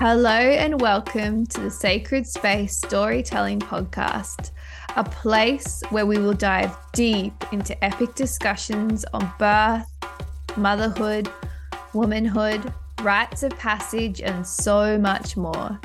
[0.00, 4.52] Hello and welcome to the Sacred Space Storytelling Podcast,
[4.96, 9.86] a place where we will dive deep into epic discussions on birth,
[10.56, 11.30] motherhood,
[11.92, 15.78] womanhood, rites of passage, and so much more.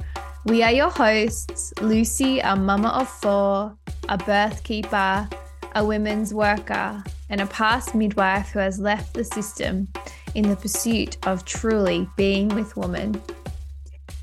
[0.45, 3.75] We are your hosts Lucy, a mama of four,
[4.07, 5.27] a birth keeper,
[5.75, 9.89] a women's worker, and a past midwife who has left the system
[10.35, 13.21] in the pursuit of truly being with woman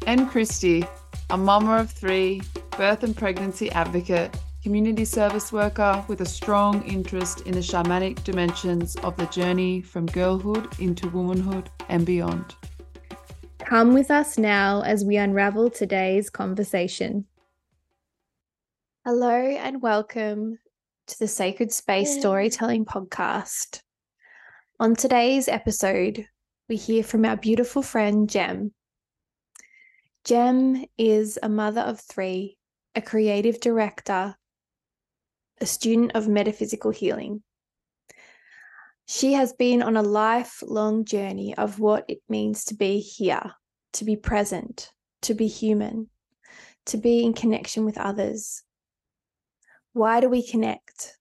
[0.06, 0.84] and Christy,
[1.30, 2.42] a mama of three,
[2.76, 8.96] birth and pregnancy advocate, community service worker with a strong interest in the shamanic dimensions
[8.96, 12.54] of the journey from girlhood into womanhood and beyond.
[13.58, 17.26] Come with us now as we unravel today's conversation.
[19.04, 20.58] Hello and welcome
[21.06, 23.80] to the Sacred Space Storytelling Podcast.
[24.80, 26.26] On today's episode,
[26.68, 28.72] we hear from our beautiful friend Jem,
[30.24, 32.56] Jem is a mother of three,
[32.94, 34.36] a creative director,
[35.60, 37.42] a student of metaphysical healing.
[39.06, 43.52] She has been on a lifelong journey of what it means to be here,
[43.94, 44.92] to be present,
[45.22, 46.08] to be human,
[46.86, 48.62] to be in connection with others.
[49.92, 51.18] Why do we connect?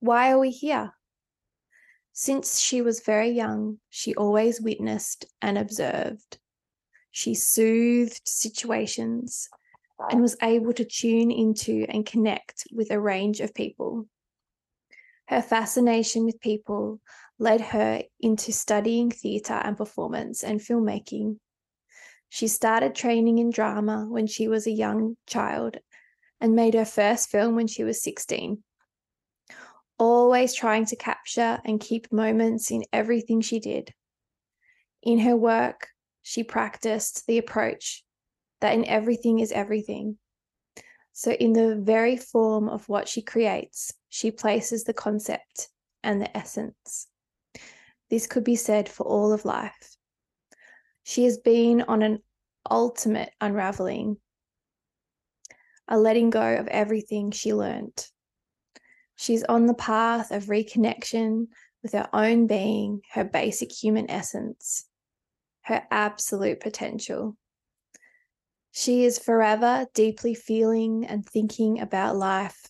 [0.00, 0.92] Why are we here?
[2.14, 6.38] Since she was very young, she always witnessed and observed.
[7.10, 9.48] She soothed situations
[10.10, 14.06] and was able to tune into and connect with a range of people.
[15.26, 17.00] Her fascination with people
[17.38, 21.38] led her into studying theatre and performance and filmmaking.
[22.28, 25.78] She started training in drama when she was a young child
[26.40, 28.62] and made her first film when she was 16.
[29.98, 33.92] Always trying to capture and keep moments in everything she did.
[35.02, 35.88] In her work,
[36.30, 38.04] she practiced the approach
[38.60, 40.16] that in everything is everything.
[41.12, 45.70] So, in the very form of what she creates, she places the concept
[46.04, 47.08] and the essence.
[48.10, 49.96] This could be said for all of life.
[51.02, 52.20] She has been on an
[52.70, 54.16] ultimate unraveling,
[55.88, 58.06] a letting go of everything she learned.
[59.16, 61.48] She's on the path of reconnection
[61.82, 64.86] with her own being, her basic human essence,
[65.70, 67.36] her absolute potential.
[68.72, 72.66] She is forever deeply feeling and thinking about life,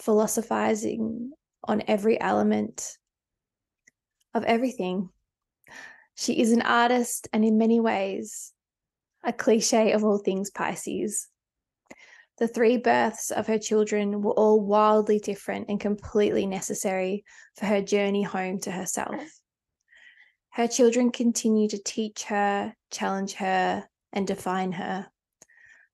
[0.00, 1.32] philosophizing
[1.64, 2.96] on every element
[4.34, 5.08] of everything.
[6.14, 8.52] She is an artist and, in many ways,
[9.24, 11.28] a cliche of all things Pisces.
[12.38, 17.24] The three births of her children were all wildly different and completely necessary
[17.56, 19.22] for her journey home to herself.
[20.52, 25.08] Her children continue to teach her, challenge her, and define her.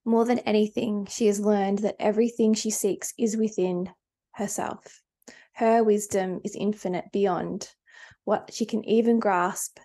[0.05, 3.91] More than anything, she has learned that everything she seeks is within
[4.33, 5.01] herself.
[5.53, 7.69] Her wisdom is infinite beyond
[8.25, 9.79] what she can even grasp.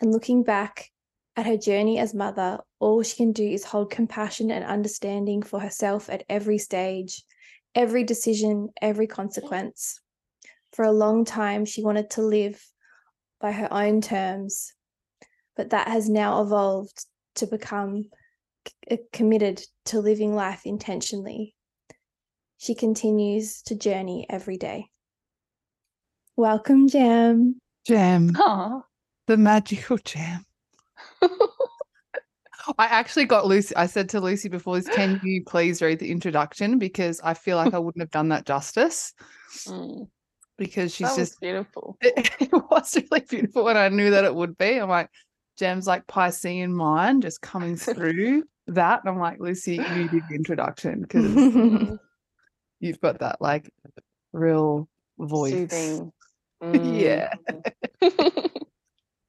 [0.00, 0.90] And looking back
[1.36, 5.60] at her journey as mother, all she can do is hold compassion and understanding for
[5.60, 7.22] herself at every stage,
[7.74, 10.00] every decision, every consequence.
[10.72, 12.66] For a long time, she wanted to live
[13.40, 14.72] by her own terms,
[15.56, 18.04] but that has now evolved to become
[18.88, 21.54] c- committed to living life intentionally.
[22.58, 24.90] She continues to journey every day.
[26.36, 27.60] Welcome, Jem.
[27.86, 28.30] Jem.
[28.30, 28.82] Aww.
[29.26, 30.44] The magical jam.
[32.78, 33.76] I actually got Lucy.
[33.76, 36.78] I said to Lucy before this, can you please read the introduction?
[36.78, 39.14] Because I feel like I wouldn't have done that justice.
[39.66, 40.08] Mm,
[40.58, 41.96] Because she's that just beautiful.
[42.00, 44.78] it, it was really beautiful and I knew that it would be.
[44.78, 45.10] I'm like,
[45.58, 49.00] Jem's like Piscean mind just coming through that.
[49.04, 51.98] And I'm like, Lucy, you did the introduction because Mm,
[52.80, 53.70] you've got that like
[54.32, 55.50] real voice.
[55.52, 56.12] Soothing.
[56.62, 57.34] Yeah.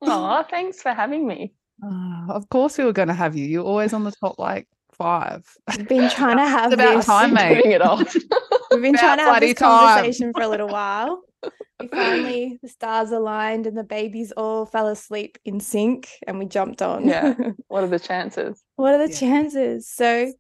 [0.01, 1.53] Oh, thanks for having me.
[1.83, 3.45] Ah, of course we were going to have you.
[3.45, 5.45] You're always on the top like five.
[5.77, 7.05] We've been trying to have it's about this.
[7.05, 7.61] time, mate.
[7.63, 8.15] Doing it off.
[8.71, 9.87] We've been trying to have bloody this time.
[9.87, 11.21] conversation for a little while.
[11.79, 16.47] We finally, the stars aligned and the babies all fell asleep in sync and we
[16.47, 17.07] jumped on.
[17.07, 17.35] Yeah.
[17.67, 18.63] what are the chances?
[18.77, 19.19] what are the Yeah.
[19.19, 19.87] chances?
[19.87, 20.33] So,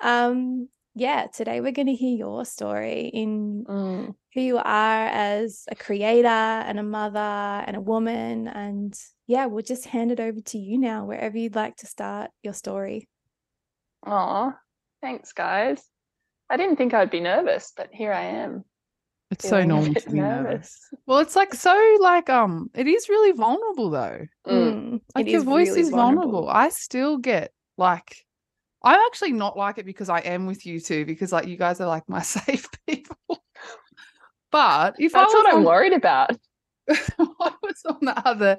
[0.00, 5.62] um, yeah, today we're going to hear your story in Mm, who you are as
[5.70, 8.48] a creator and a mother and a woman.
[8.48, 8.92] And
[9.28, 12.54] yeah, we'll just hand it over to you now, wherever you'd like to start your
[12.54, 13.08] story.
[14.04, 14.52] Aw,
[15.00, 15.82] thanks, guys.
[16.50, 18.64] I didn't think I'd be nervous, but here I am.
[19.30, 20.78] It's so normal to be nervous.
[21.06, 24.26] Well, it's like so like um it is really vulnerable though.
[24.46, 25.00] Mm.
[25.14, 26.50] Like your voice really is vulnerable.
[26.50, 28.26] I still get like
[28.84, 31.80] I'm actually not like it because I am with you two because like you guys
[31.80, 33.16] are like my safe people.
[34.50, 36.36] but if That's I was what I'm on, worried about.
[36.90, 38.58] I was on the other,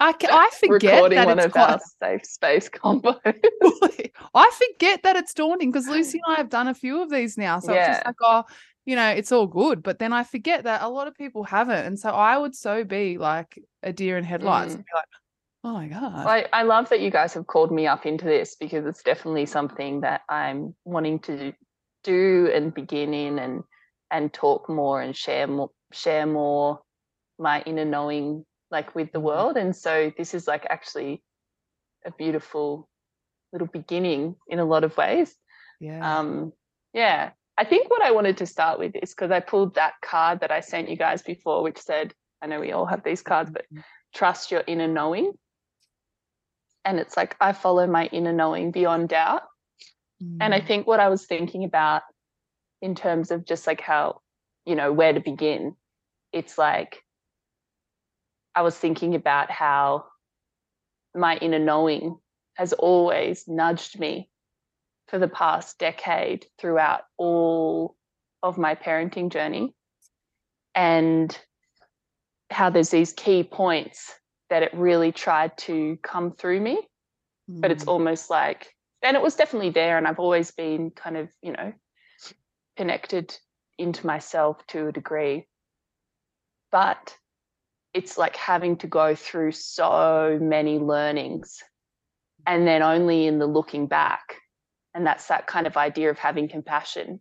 [0.00, 3.18] I I forget Recording that one it's of quite, our safe space combos.
[4.34, 7.36] I forget that it's daunting because Lucy and I have done a few of these
[7.36, 7.58] now.
[7.60, 8.44] So it's just like, oh,
[8.86, 9.82] you know, it's all good.
[9.82, 11.84] But then I forget that a lot of people haven't.
[11.84, 14.76] And so I would so be like a deer in headlights Mm.
[14.76, 15.04] and be like,
[15.64, 16.26] oh my God.
[16.26, 19.44] I, I love that you guys have called me up into this because it's definitely
[19.46, 21.52] something that I'm wanting to
[22.04, 23.62] do and begin in and
[24.10, 26.80] and talk more and share more share more
[27.38, 29.22] my inner knowing like with the Mhm.
[29.22, 29.56] world.
[29.56, 31.22] And so this is like actually
[32.04, 32.88] a beautiful
[33.52, 35.36] little beginning in a lot of ways.
[35.80, 36.18] yeah.
[36.18, 36.52] Um,
[36.92, 40.40] yeah, I think what I wanted to start with is because I pulled that card
[40.40, 43.50] that I sent you guys before, which said, I know we all have these cards,
[43.50, 43.64] but
[44.14, 45.32] trust your inner knowing.
[46.84, 49.42] And it's like, I follow my inner knowing beyond doubt.
[50.40, 50.66] And I Mm.
[50.66, 52.02] think what I was thinking about
[52.80, 54.22] in terms of just like how,
[54.64, 55.76] you know, where to begin,
[56.32, 57.02] it's like,
[58.54, 60.06] I was thinking about how
[61.14, 62.18] my inner knowing
[62.54, 64.28] has always nudged me
[65.08, 67.96] for the past decade throughout all
[68.42, 69.74] of my parenting journey
[70.74, 71.36] and
[72.50, 74.12] how there's these key points
[74.50, 76.86] that it really tried to come through me
[77.48, 77.88] but it's Mm.
[77.88, 81.72] almost like and it was definitely there and i've always been kind of you know
[82.76, 83.36] connected
[83.78, 85.46] into myself to a degree
[86.70, 87.16] but
[87.92, 91.62] it's like having to go through so many learnings
[92.46, 94.36] and then only in the looking back.
[94.94, 97.20] And that's that kind of idea of having compassion.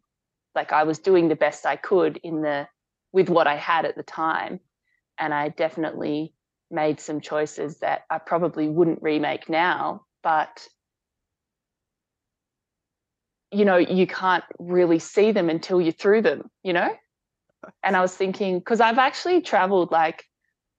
[0.55, 2.67] Like i was doing the best i could in the
[3.11, 4.59] with what i had at the time.
[5.17, 6.33] And i definitely
[6.71, 10.67] made some choices that i probably wouldn't remake now but
[13.51, 16.93] you know you can't really see them until you're through them you know?
[17.83, 20.23] And i was thinking because i've actually traveled like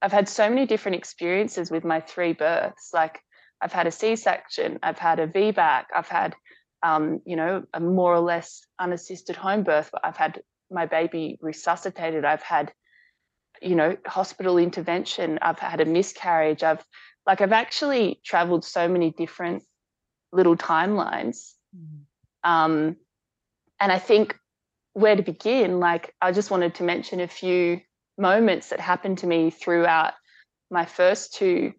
[0.03, 2.91] i've had so many different experiences with my three births.
[2.93, 3.21] Like
[3.61, 6.35] i've had a c-section i've had a vbac i've had
[6.83, 11.39] um, you know a more or less unassisted home birth but i've had my baby
[11.41, 12.25] resuscitated.
[12.25, 12.73] I've had
[13.61, 15.39] you know hospital intervention.
[15.43, 16.63] I've had a miscarriage.
[16.63, 16.85] I've
[17.27, 19.63] like i've actually traveled so many different
[20.33, 21.53] little timelines.
[21.77, 22.01] Mm.
[22.45, 22.97] um,
[23.79, 24.37] and I think
[24.93, 27.81] where to begin, like I just wanted to mention a few
[28.21, 30.15] moments that happened to me throughout
[30.71, 31.73] my first two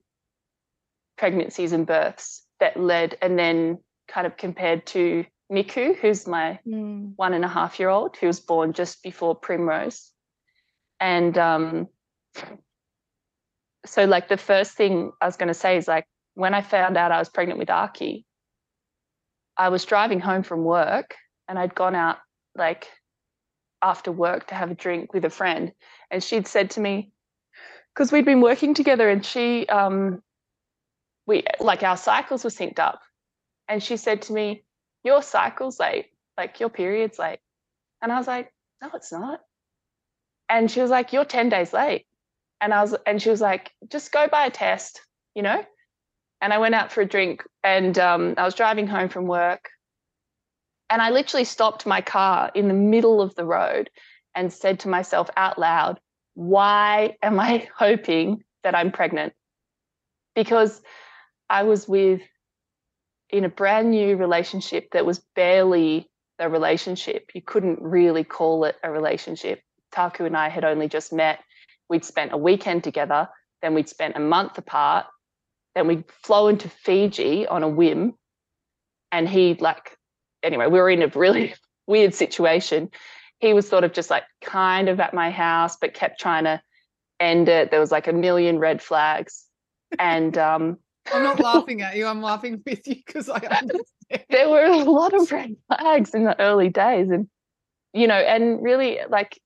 [1.17, 7.13] pregnancies and births that led, and then kind of compared to Miku, who's my Mm,
[7.15, 10.11] one and a half year old, who was born just before Primrose.
[10.99, 11.87] And um,
[13.85, 16.05] so, like, the first thing I was going to say is like,
[16.35, 18.25] when I found out I was pregnant with Archie,
[19.57, 21.15] I was driving home from work
[21.47, 22.17] and I'd gone out
[22.55, 22.87] like
[23.81, 25.73] after work to have a drink with a friend.
[26.09, 27.11] And she'd said to me,
[27.93, 30.21] because we'd been working together and she, um,
[31.27, 33.01] we like our cycles were synced up.
[33.67, 34.63] And she said to me,
[35.03, 36.07] Your cycle's late,
[36.37, 37.39] like your period's late.
[38.01, 38.51] And I was like,
[38.81, 39.41] No, it's not.
[40.49, 42.05] And she was like, You're 10 days late.
[42.59, 45.01] And I was, and she was like, Just go buy a test,
[45.35, 45.63] you know?
[46.41, 49.69] and I went out for a drink and um, I was driving home from work
[50.91, 53.89] and I literally stopped my car in the middle of the road
[54.35, 55.99] and said to myself out loud,
[56.35, 59.33] why am I hoping that I'm pregnant?
[60.35, 60.81] Because
[61.49, 62.21] I was with
[63.29, 67.31] in a brand new relationship that was barely a relationship.
[67.33, 69.61] You couldn't really call it a relationship.
[69.91, 71.39] Taku and I had only just met.
[71.89, 73.29] We'd spent a weekend together,
[73.61, 75.05] then we'd spent a month apart
[75.75, 78.15] then we'd flown to Fiji on a whim.
[79.11, 79.97] And he like,
[80.43, 81.53] anyway, we were in a really
[81.87, 82.89] weird situation.
[83.39, 86.61] He was sort of just like kind of at my house, but kept trying to
[87.19, 87.71] end it.
[87.71, 89.45] There was like a million red flags.
[89.97, 90.77] And um,
[91.13, 92.05] I'm not laughing at you.
[92.05, 94.25] I'm laughing with you because I understand.
[94.29, 97.09] there were a lot of red flags in the early days.
[97.09, 97.27] And,
[97.93, 99.39] you know, and really like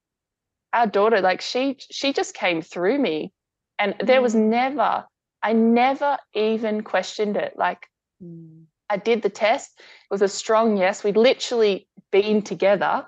[0.73, 3.31] our daughter, like she she just came through me.
[3.79, 4.49] And there was Mm.
[4.49, 5.05] never,
[5.41, 7.53] I never even questioned it.
[7.57, 7.87] Like
[8.23, 8.65] Mm.
[8.89, 9.79] I did the test.
[9.79, 11.03] It was a strong yes.
[11.03, 13.05] We'd literally been together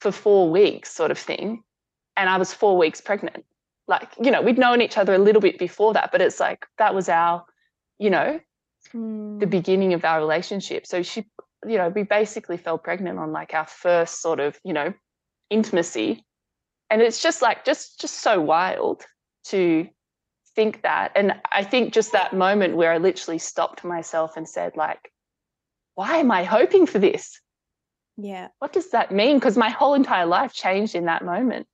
[0.00, 1.62] for four weeks, sort of thing.
[2.16, 3.44] And I was four weeks pregnant.
[3.88, 6.66] Like, you know, we'd known each other a little bit before that, but it's like
[6.78, 7.44] that was our,
[7.98, 8.40] you know,
[8.92, 10.86] the mm, beginning of our relationship.
[10.86, 11.26] So she,
[11.66, 14.92] you know, we basically fell pregnant on like our first sort of, you know,
[15.50, 16.24] intimacy.
[16.90, 19.04] and it's just like just just so wild
[19.44, 19.88] to
[20.56, 21.12] think that.
[21.14, 25.12] And i think just that moment where i literally stopped myself and said like
[25.94, 27.40] why am i hoping for this?
[28.16, 28.48] Yeah.
[28.58, 29.36] What does that mean?
[29.36, 31.66] Because my whole entire life changed in that moment.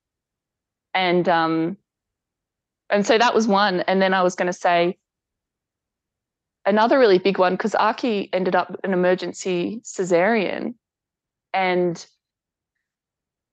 [0.93, 1.77] And um
[2.91, 3.81] and so that was one.
[3.81, 4.99] And then i was going to say
[6.65, 10.75] another really big one because Aki ended up an emergency cesarean.
[11.53, 12.05] And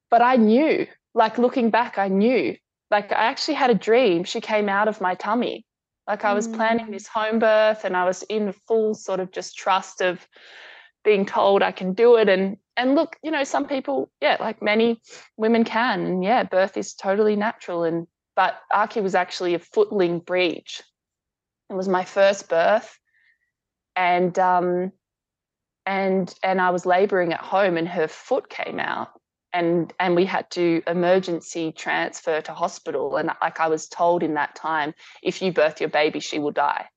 [0.10, 2.56] but I knew like looking back I knew
[2.92, 4.24] like I actually had a dream.
[4.24, 5.66] She came out of my tummy.
[6.08, 6.56] Like I was mm.
[6.56, 10.28] planning this home birth and I was in full sort of just trust of
[11.04, 12.30] being told I can do it.
[12.30, 15.02] And and look you know some people yeah like many
[15.38, 16.06] women can.
[16.06, 17.84] And yeah birth is totally natural.
[17.84, 20.82] And but Aki was actually a footling breech
[21.70, 22.98] it was my first birth,
[23.96, 24.92] and um,
[25.86, 29.10] and and I was labouring at home, and her foot came out,
[29.54, 33.16] and and we had to emergency transfer to hospital.
[33.18, 36.52] And like I was told in that time, if you birth your baby, she will
[36.52, 36.88] die.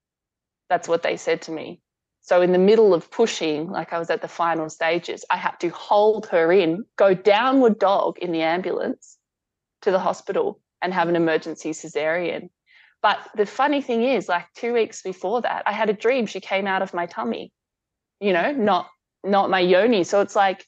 [0.69, 1.81] That's what they said to me.
[2.21, 5.59] So in the middle of pushing, like I was at the final stages, I had
[5.61, 9.19] to hold her in, go downward dog in the ambulance
[9.83, 12.51] to the hospital and have an emergency cesarean.
[13.03, 16.41] But the funny thing is, like two weeks before that, I had a dream she
[16.41, 17.53] came out of my tummy,
[18.21, 18.89] you know, not
[19.25, 20.05] not my yoni.
[20.05, 20.65] So it's like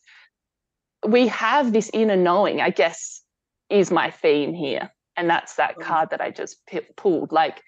[1.06, 3.22] we have this inner knowing, I guess,
[3.70, 4.90] is my theme here.
[5.16, 7.32] And that's that card that I just p- pulled.
[7.32, 7.62] Like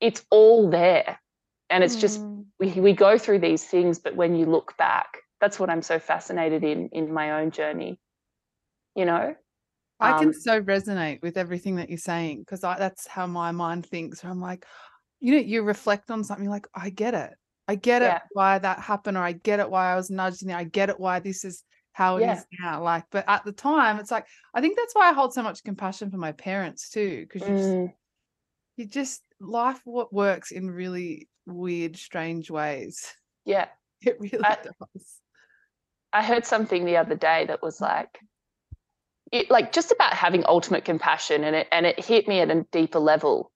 [0.00, 1.18] it's all there.
[1.70, 2.00] And it's mm.
[2.00, 2.20] just
[2.58, 5.98] we we go through these things, but when you look back, that's what I'm so
[5.98, 7.98] fascinated in in my own journey.
[8.94, 9.34] You know?
[10.00, 13.86] I can um, so resonate with everything that you're saying because that's how my mind
[13.86, 14.24] thinks.
[14.24, 14.66] I'm like,
[15.20, 17.30] you know, you reflect on something like, I get it.
[17.66, 18.16] I get yeah.
[18.16, 20.90] it why that happened, or I get it why I was nudged, and I get
[20.90, 21.62] it why this is
[21.94, 22.36] how it yeah.
[22.36, 22.82] is now.
[22.82, 25.64] Like, but at the time, it's like I think that's why I hold so much
[25.64, 27.86] compassion for my parents too, because you, mm.
[27.86, 27.96] just,
[28.76, 33.06] you just life what works in really weird, strange ways.
[33.46, 33.68] Yeah,
[34.02, 35.20] it really I, does.
[36.12, 38.18] I heard something the other day that was like
[39.32, 42.66] it, like just about having ultimate compassion and it and it hit me at a
[42.70, 43.50] deeper level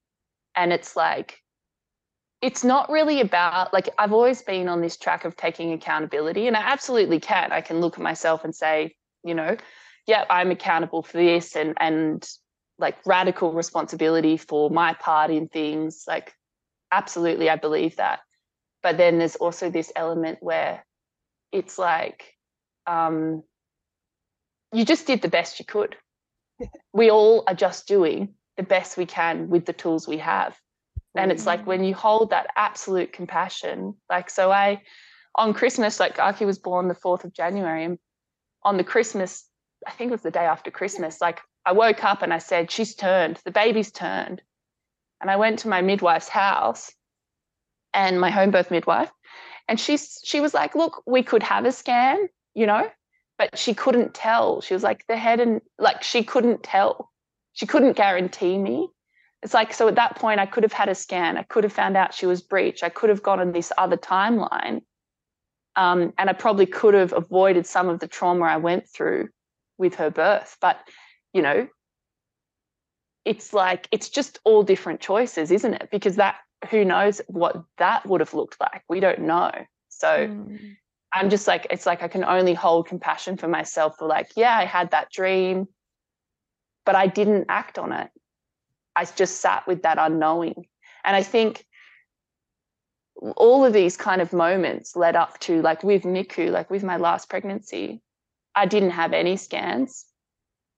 [0.57, 1.41] and it's like
[2.41, 6.57] it's not really about like I've always been on this track of taking accountability and
[6.57, 9.57] I absolutely can I can look at myself and say you know
[10.07, 12.27] yeah I'm accountable for this and and
[12.79, 16.33] like radical responsibility for my part in things like
[16.93, 18.21] absolutely I believe that
[18.83, 20.85] but then there's also this element where
[21.53, 22.35] it's like
[22.87, 23.43] um
[24.73, 25.97] you just did the best you could.
[26.93, 30.57] we all are just doing the best we can with the tools we have.
[31.19, 34.83] And it's like when you hold that absolute compassion, like, so I,
[35.35, 37.99] on Christmas, like Aki was born the 4th of January, and
[38.63, 39.45] on the Christmas,
[39.87, 42.71] I think it was the day after Christmas, like I woke up and I said,
[42.71, 44.43] She's turned, the baby's turned.
[45.21, 46.93] And I went to my midwife's house
[47.93, 49.11] and my home birth midwife,
[49.67, 52.89] and she's she was like, Look, we could have a scan, you know,
[53.39, 54.61] but she couldn't tell.
[54.61, 57.11] She was like the head and like she couldn't tell.
[57.53, 58.89] She couldn't guarantee me.
[59.43, 61.37] It's like so at that point I could have had a scan.
[61.37, 62.83] I could have found out she was breech.
[62.83, 64.83] I could have gone on this other timeline.
[65.77, 69.29] Um, and I probably could have avoided some of the trauma I went through
[69.77, 70.57] with her birth.
[70.61, 70.79] But
[71.33, 71.69] you know,
[73.25, 75.89] it's like it's just all different choices, isn't it?
[75.93, 76.37] Because that
[76.71, 78.83] who knows what that would have looked like?
[78.89, 79.53] We don't know.
[79.89, 80.77] So mm.
[81.13, 84.57] I'm just like, it's like I can only hold compassion for myself for like, yeah,
[84.57, 85.69] I had that dream,
[86.85, 88.11] but I didn't act on it.
[88.99, 90.67] I just sat with that unknowing.
[91.05, 91.65] And I think
[93.37, 96.97] all of these kind of moments led up to like with Miku, like with my
[96.97, 98.03] last pregnancy,
[98.57, 100.05] I didn't have any scans.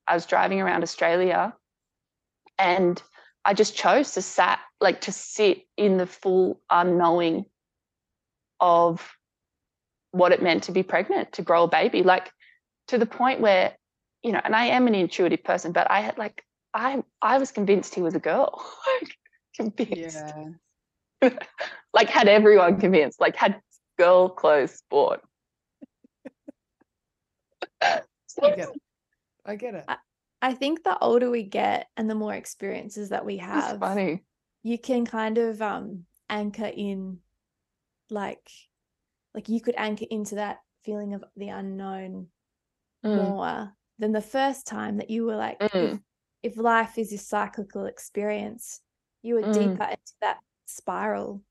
[0.06, 1.54] I was driving around Australia
[2.58, 3.02] and
[3.46, 7.46] I just chose to sat like to sit in the full unknowing
[8.60, 9.16] of
[10.10, 12.30] what it meant to be pregnant, to grow a baby, like
[12.88, 13.72] to the point where,
[14.22, 17.52] you know, and I am an intuitive person, but I had like, I I was
[17.52, 18.64] convinced he was a girl.
[19.56, 20.24] convinced.
[21.22, 21.30] Yeah.
[21.94, 23.60] like had everyone convinced, like had
[23.98, 25.20] girl clothes bought.
[27.82, 28.00] I
[28.40, 28.80] get it.
[29.44, 29.84] I get it.
[29.88, 29.96] I,
[30.42, 34.22] I think the older we get and the more experiences that we have, funny.
[34.62, 37.18] You can kind of um anchor in
[38.10, 38.48] like
[39.34, 42.28] like you could anchor into that feeling of the unknown
[43.04, 43.16] mm.
[43.16, 46.00] more than the first time that you were like mm.
[46.42, 48.80] If, if, life is a cyclical experience
[49.22, 49.52] you were mm.
[49.52, 51.42] deeper into that spiral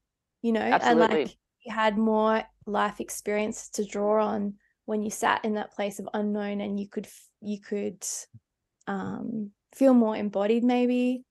[0.41, 0.89] you know Absolutely.
[0.89, 4.53] and like you had more life experience to draw on
[4.86, 7.08] when you sat in that place of unknown and you could
[7.41, 8.03] you could
[8.88, 11.24] um feel more embodied maybe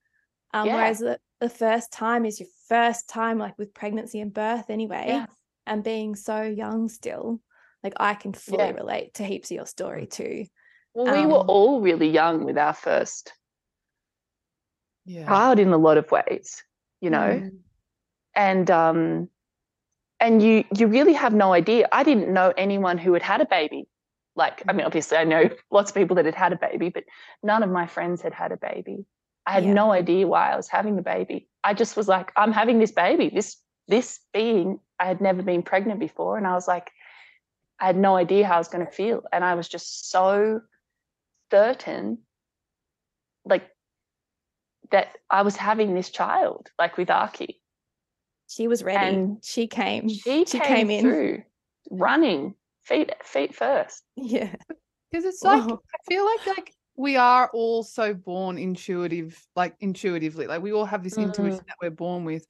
[0.54, 0.74] um Yeah.
[0.76, 5.06] whereas the, the first time is your first time like with pregnancy and birth anyway
[5.08, 5.26] Yeah.
[5.66, 7.40] and being so young still
[7.82, 8.72] like i can fully Yeah.
[8.72, 10.46] relate to heaps of your story too
[10.94, 13.32] Well, we were Um, all really young with our first
[15.08, 15.26] Yeah.
[15.26, 16.62] child in a lot of ways,
[17.00, 17.60] you know, Mm.
[18.34, 19.30] and um,
[20.20, 21.88] and you you really have no idea.
[21.92, 23.88] I didn't know anyone who had had a baby.
[24.36, 27.04] Like, I mean, obviously, I know lots of people that had had a baby, but
[27.42, 29.06] none of my friends had had a baby.
[29.46, 29.74] I had Yeah.
[29.74, 31.48] no idea why I was having the baby.
[31.64, 33.30] I just was like, I'm having this baby.
[33.30, 33.56] This
[33.88, 36.90] this being, I had never been pregnant before, and I was like,
[37.80, 40.62] I had no idea how I was going to feel, and I was just so
[41.50, 42.18] certain,
[43.44, 43.68] like
[44.90, 47.60] that I was having this child, like with Archie.
[48.48, 51.42] she was ready And she came She, came, in through
[51.90, 52.54] running
[52.84, 54.02] feet feet first.
[54.16, 54.54] yeah
[55.10, 55.80] Because it's like Wow.
[55.94, 60.46] I feel like like we are all so born intuitive, like intuitively.
[60.46, 61.22] Like we all have this Mm.
[61.26, 62.46] intuition that we're born with.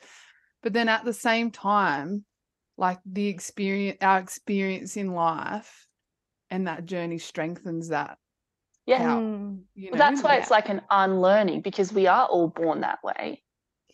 [0.63, 2.25] But then at the same time,
[2.77, 5.87] like the experience our experience in life
[6.51, 8.19] and that journey strengthens that.
[8.89, 9.05] Yeah.
[9.05, 9.21] How?
[9.21, 9.61] Mm.
[9.75, 13.43] You Well, that's why it's like an unlearning because we are all born that way.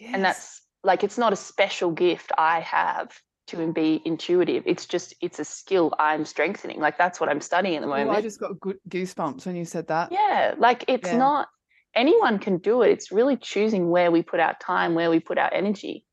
[0.01, 3.11] And that's like it's not a special gift I have
[3.49, 4.63] to be intuitive.
[4.67, 6.81] It's just it's a skill I'm strengthening.
[6.81, 8.11] Like that's what I'm studying at the Ooh, moment.
[8.11, 10.13] I just got good goosebumps when you said that.
[10.13, 11.19] Yeah, like it's Yeah.
[11.19, 11.49] not
[11.95, 12.91] anyone can do it.
[12.91, 16.05] It's really choosing where we put our time, where we put our energy.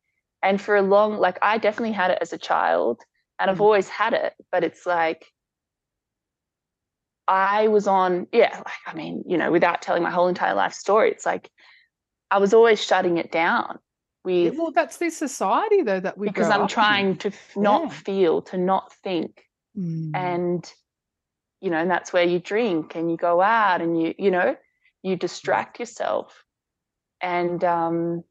[0.43, 2.99] And for a long, like I definitely had it as a child
[3.39, 3.61] and I've Mm.
[3.61, 5.25] always had it, but it's like
[7.27, 10.73] I was on, yeah, like I mean, you know, without telling my whole entire life
[10.73, 11.49] story, it's like
[12.29, 13.79] I was always shutting it down
[14.23, 16.75] with Well, that's the society though that we because I'm up in.
[16.75, 17.89] trying to not Yeah.
[17.89, 19.43] feel, to not think
[19.77, 20.13] Mm.
[20.13, 20.73] and
[21.61, 24.55] you know and that's where you drink and you go out and you you know
[25.01, 26.43] you distract yourself
[27.21, 28.23] and um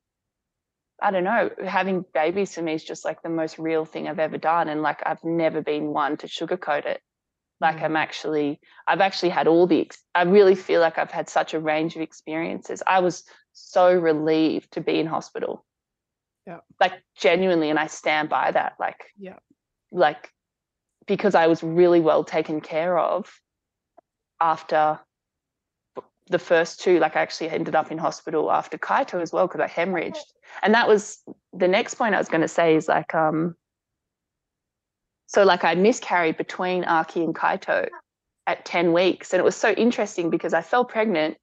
[1.00, 4.18] i don't know having babies for me is just like the most real thing i've
[4.18, 7.00] ever done and like i've never been one to sugarcoat it
[7.61, 7.83] like Mm.
[7.85, 11.61] i'm actually i've actually had all the i really feel like i've had such a
[11.61, 15.64] range of experiences i was so relieved to be in hospital
[16.46, 16.61] Yeah.
[16.81, 19.38] like genuinely and i stand by that like Yeah.
[19.92, 20.31] like
[21.07, 23.40] because I was really well taken care of
[24.40, 25.01] after
[26.29, 27.01] the first two.
[27.01, 30.23] Like I actually ended up in hospital after Kaito as well because I hemorrhaged.
[30.62, 31.18] And that was
[31.53, 33.57] the next point I was going to say is like, um,
[35.31, 37.88] so like I miscarried between Aki and Kaito
[38.49, 39.33] at 10 weeks.
[39.33, 41.37] And it was so interesting because I fell pregnant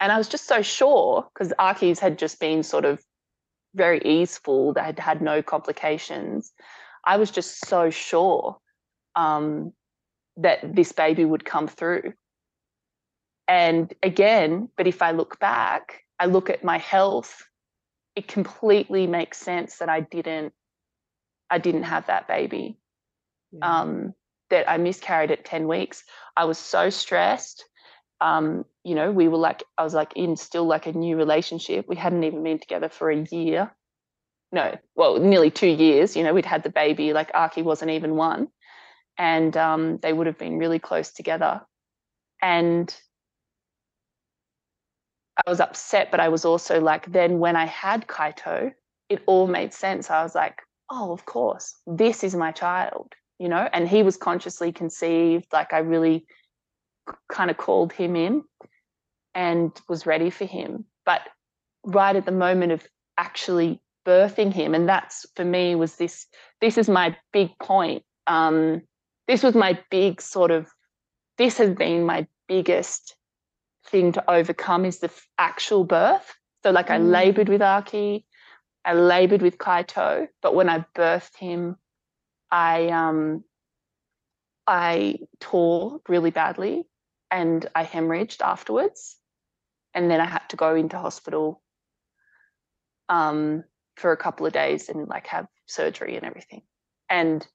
[0.00, 3.00] and I was just so sure because Aki's had just been sort of
[3.76, 6.52] very easeful, they had had no complications.
[7.04, 8.56] I was just so sure
[9.14, 9.72] um,
[10.38, 12.14] that this baby would come through.
[13.46, 17.44] And again, but if I look back, I look at my health,
[18.16, 20.52] it completely makes sense that I didn't
[21.48, 22.78] I didn't have that baby.
[23.52, 23.80] Yeah.
[23.80, 24.14] Um,
[24.50, 26.04] that I miscarried at 10 weeks.
[26.36, 27.64] I was so stressed.
[28.20, 31.86] Um, you know, we were like, I was like in still like a new relationship.
[31.88, 33.74] We hadn't even been together for a year.
[34.52, 36.14] No, well, nearly two years.
[36.14, 38.48] You know, we'd had the baby, like Archie wasn't even one.
[39.18, 41.62] And um, they would have been really close together.
[42.42, 42.94] And
[45.46, 48.72] I was upset, but I was also like, then when I had Kaito,
[49.08, 50.10] it all made sense.
[50.10, 50.60] I was like,
[50.90, 53.68] oh, of course, this is my child, you know?
[53.72, 55.46] And he was consciously conceived.
[55.52, 56.24] Like I really
[57.28, 58.44] kind of called him in
[59.34, 60.84] and was ready for him.
[61.04, 61.22] But
[61.84, 62.86] right at the moment of
[63.18, 66.28] actually birthing him, and that's for me was this,
[66.60, 68.04] this is my big point.
[68.28, 68.82] Um,
[69.26, 70.68] this was my big sort of,
[71.36, 73.16] this has been my biggest
[73.88, 76.32] thing to overcome is the actual birth.
[76.62, 77.10] So like I Mm.
[77.10, 78.24] labored with Archie,
[78.84, 81.76] I labored with Kaito, but when I birthed him,
[82.52, 83.44] I um
[84.66, 86.84] I tore really badly
[87.30, 89.16] and I hemorrhaged afterwards.
[89.94, 91.62] And then I had to go into hospital
[93.08, 93.64] um
[93.96, 96.62] for a couple of days and like have surgery and everything.
[97.10, 97.46] And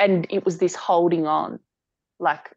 [0.00, 1.60] and it was this holding on
[2.18, 2.50] like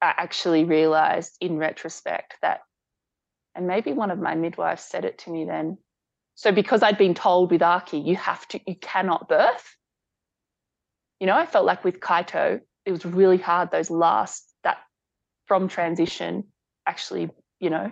[0.00, 2.60] I actually realized in retrospect that,
[3.54, 5.78] and maybe one of my midwives said it to me then.
[6.38, 9.74] So because I'd been told with Archie, you have to, you cannot birth.
[11.18, 14.78] You know, I felt like with Kaito, it was really hard those last that
[15.46, 16.44] from transition,
[16.86, 17.90] actually, you know.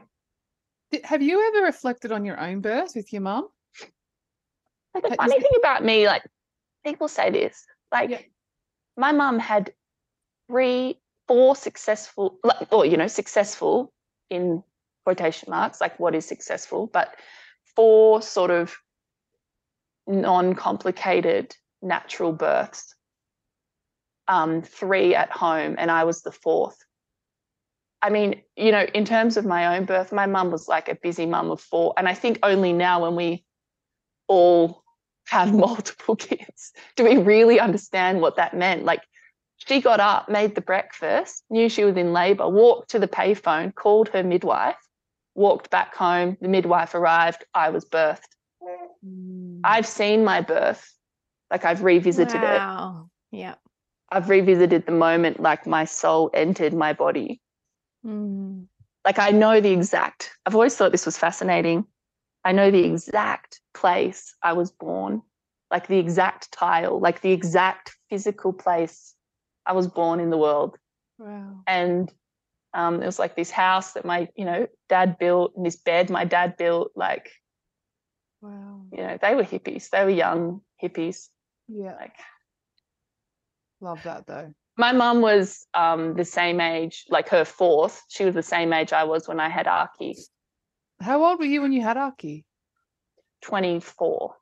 [1.02, 3.48] Have you ever reflected on your own birth with your mum?
[4.94, 6.22] Like the funny thing about me, like
[6.84, 8.20] people say this, like Yeah.
[8.96, 9.72] my mum had
[10.48, 13.92] three four successful, like, or you know, successful
[14.30, 14.62] in
[15.04, 17.12] quotation marks, like what is successful, but
[17.76, 18.76] four sort of
[20.06, 22.94] non-complicated natural births.
[24.28, 26.76] Um, three at home, and I was the fourth.
[28.02, 30.96] I mean, you know, in terms of my own birth, my mum was like a
[30.96, 31.94] busy mum of four.
[31.96, 33.44] And I think only now when we
[34.26, 34.82] all
[35.28, 38.84] have multiple kids do we really understand what that meant.
[38.84, 39.02] Like
[39.56, 43.74] she got up, made the breakfast, knew she was in labor, walked to the payphone,
[43.74, 44.76] called her midwife,
[45.36, 46.36] walked back home.
[46.40, 47.44] The midwife arrived.
[47.54, 48.28] I was birthed.
[49.06, 49.60] Mm.
[49.62, 50.92] I've seen my birth.
[51.50, 52.58] Like I've revisited it.
[52.58, 53.08] wow.
[53.30, 53.54] Yeah.
[54.10, 57.40] I've revisited the moment like my soul entered my body.
[58.04, 58.66] Mm.
[59.04, 61.86] Like I know the exact, I've always thought this was fascinating.
[62.44, 65.22] I know the exact place I was born,
[65.70, 69.14] like the exact tile, like the exact physical place
[69.64, 70.76] I was born in the world.
[71.18, 71.62] Wow.
[71.66, 72.12] And
[72.76, 76.10] um, it was like this house that my, you know, dad built and this bed
[76.10, 76.92] my dad built.
[76.94, 77.30] Like,
[78.42, 78.82] Wow.
[78.92, 79.88] you know, they were hippies.
[79.90, 81.28] They were young hippies.
[81.68, 81.94] Yeah.
[81.98, 82.14] Like
[83.80, 84.52] Love that though.
[84.76, 88.02] my mum was um, the same age, like her fourth.
[88.08, 90.16] She was the same age I was when I had Archie,
[91.00, 92.44] How old were you when you had Archie?
[93.42, 94.34] 24.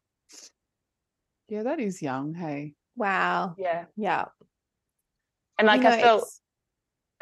[1.48, 2.34] Yeah, that is young.
[2.34, 2.74] Hey.
[2.96, 3.54] Wow.
[3.58, 3.84] Yeah.
[3.96, 4.26] Yeah.
[5.58, 6.40] And like You I felt, it's-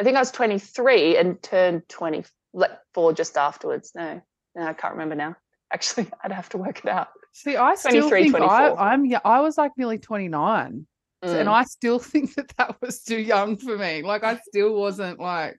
[0.03, 3.93] I think I was 23 and turned 24 just afterwards.
[3.95, 4.21] No,
[4.57, 5.37] no, I can't remember now.
[5.73, 7.07] Actually, I'd have to work it out.
[7.33, 8.81] See, I still 23, think I, 24.
[8.81, 10.87] I'm yeah, I was like nearly 29.
[11.25, 11.53] So- and Mm.
[11.53, 14.03] I still think that that was too young for me.
[14.03, 15.57] Like I still wasn't like,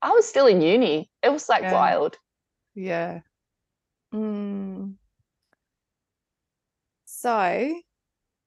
[0.00, 1.10] I was still in uni.
[1.22, 1.74] It was like Yeah.
[1.74, 2.16] wild.
[2.74, 3.20] yeah.
[4.14, 4.94] Mm.
[7.04, 7.74] So,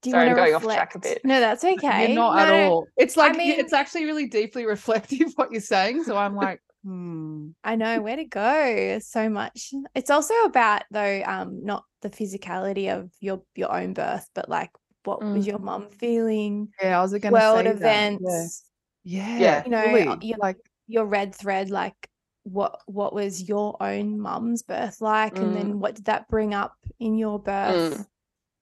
[0.06, 1.22] do you Sorry, want I'm to going off track a bit.
[1.26, 2.08] No, that's okay.
[2.08, 2.88] You're not No, at all.
[2.96, 6.04] It's like yeah, mean- it's actually really deeply reflective what you're saying.
[6.04, 7.50] So I'm like, hmm.
[7.64, 9.74] I know where to go so much.
[9.96, 14.70] It's also about though, um, not the physicality of your your own birth, but like
[15.04, 15.48] what was Mm.
[15.48, 16.70] your mom feeling?
[16.82, 17.76] Yeah, I was gonna World say that.
[17.76, 18.64] events,
[19.04, 19.38] Yeah.
[19.38, 19.64] Yeah.
[19.66, 20.28] you know, fully.
[20.28, 21.96] your- like your red thread, like
[22.44, 25.54] what what was your own mum's birth like, and Mm.
[25.56, 28.06] then what did that bring up in your birth?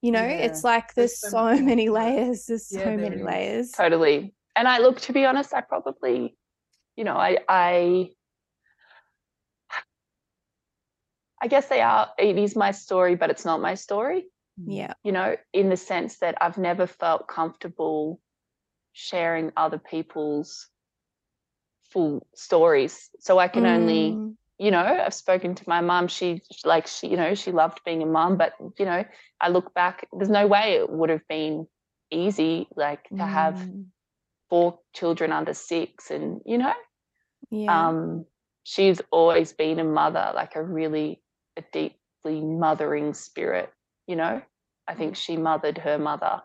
[0.03, 0.45] You know, Yeah.
[0.45, 2.45] it's like there's, There's so so many layers.
[2.45, 3.23] There's Yeah, so there many is.
[3.23, 3.71] layers.
[3.71, 4.35] Totally.
[4.55, 6.35] And I look, to be honest, I probably,
[6.97, 8.09] you know, I, I,
[11.41, 14.25] I guess they are, it is my story, but it's not my story,
[14.65, 14.93] Yeah.
[15.05, 18.19] you know, in the sense that I've never felt comfortable
[18.91, 20.69] sharing other people's
[21.91, 23.09] full stories.
[23.19, 26.07] So I can only, Mm, you know, I've spoken to my mum.
[26.07, 29.03] She like she, you know, she loved being a mum, but you know,
[29.41, 31.67] I look back, there's no way it would have been
[32.09, 33.85] easy, like to have mm,
[34.49, 36.73] four children under six, and you know,
[37.51, 37.89] yeah.
[37.89, 38.25] um,
[38.63, 41.21] she's always been a mother, like a really
[41.57, 43.69] a deeply mothering spirit.
[44.07, 44.41] You know,
[44.87, 46.41] I think she mothered her mother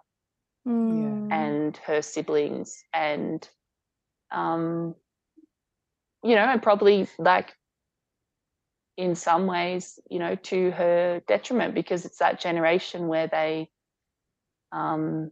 [0.67, 3.49] Mm, and her siblings and
[4.31, 4.95] um
[6.23, 7.55] you know and probably like
[8.99, 13.71] in some ways you know to her detriment because it's that generation where they
[14.73, 15.31] um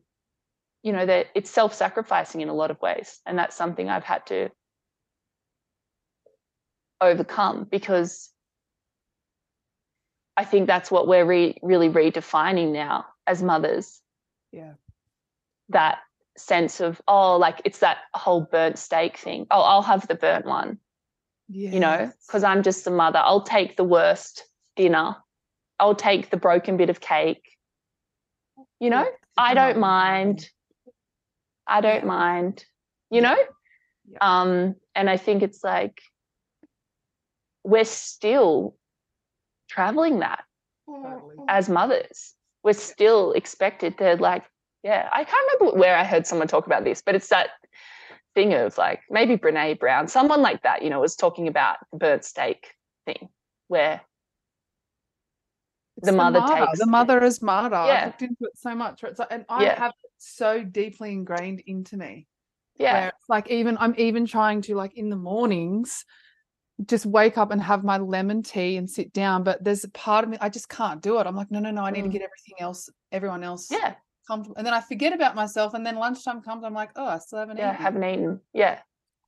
[0.85, 3.21] you know that it's self-sacrificing in a lot of ways.
[3.27, 4.51] And that's something i've had to
[7.01, 8.31] overcome because
[10.37, 14.01] i think that's what we're re- really redefining now as mothers.
[14.53, 14.75] Yeah.
[15.71, 15.99] that
[16.39, 19.49] sense of oh like it's that whole burnt steak thing.
[19.51, 20.79] Oh i'll have the burnt one
[21.49, 21.71] Yeah.
[21.71, 23.21] you know because i'm just a mother.
[23.23, 25.17] I'll take the worst dinner.
[25.79, 27.45] I'll take the broken bit of cake.
[28.81, 29.07] You know?
[29.37, 30.49] I don't mind.
[31.67, 32.07] I don't Yeah.
[32.07, 32.65] mind.
[33.11, 33.29] You Yeah.
[33.35, 33.43] know?
[34.09, 34.19] Yeah.
[34.21, 36.01] um and i think it's like
[37.65, 38.77] we're still
[39.69, 40.45] traveling that
[40.87, 41.35] Totally.
[41.49, 42.35] as mothers.
[42.63, 44.45] We're still expected to like
[44.83, 47.51] yeah i can't remember where i heard someone talk about this but it's that
[48.37, 51.99] thing of like maybe Brené Brown someone like that you know was talking about the
[51.99, 52.69] burnt steak
[53.07, 53.29] thing
[53.69, 54.03] where
[55.97, 57.75] It's the mother takes the mother is martyr.
[57.75, 57.95] Yeah.
[58.01, 59.03] I've looked into it so much.
[59.03, 59.79] It's like, and I Yeah.
[59.79, 62.27] have it so deeply ingrained into me.
[62.79, 66.05] yeah it's like even I'm even trying to like in the mornings
[66.85, 69.45] just wake up and have my lemon tea and sit down.
[69.45, 71.27] But there's a part of me I just can't do it.
[71.27, 72.13] I'm like, no, no, no, I need to Mm.
[72.13, 73.95] get everything else, everyone else yeah
[74.27, 74.57] comfortable.
[74.57, 75.75] And then I forget about myself.
[75.75, 77.83] And then lunchtime comes, I'm like, oh, I still haven't yeah eaten.
[77.83, 78.81] haven't eaten yeah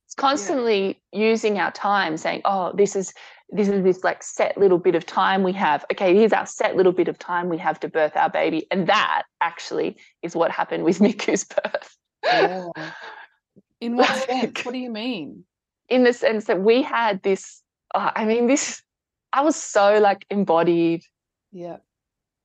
[0.05, 3.13] it's constantly using our time saying oh this is
[3.51, 6.75] this is this like set little bit of time we have okay here's our set
[6.75, 10.51] little bit of time we have to birth our baby and that actually is what
[10.51, 12.69] happened with miku's birth Yeah.
[13.81, 14.65] In what sense?
[14.65, 15.45] What do you mean?
[15.87, 17.61] In the sense that we had this,
[17.95, 18.83] uh, I mean, this,
[19.33, 21.03] I was so like embodied
[21.51, 21.77] Yeah.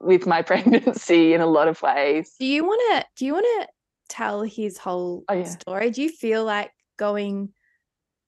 [0.00, 2.34] With my pregnancy in a lot of ways.
[2.38, 3.06] Do you want to?
[3.16, 3.68] Do you want to
[4.08, 5.44] tell his whole Oh, yeah.
[5.44, 5.90] story?
[5.90, 7.50] Do you feel like going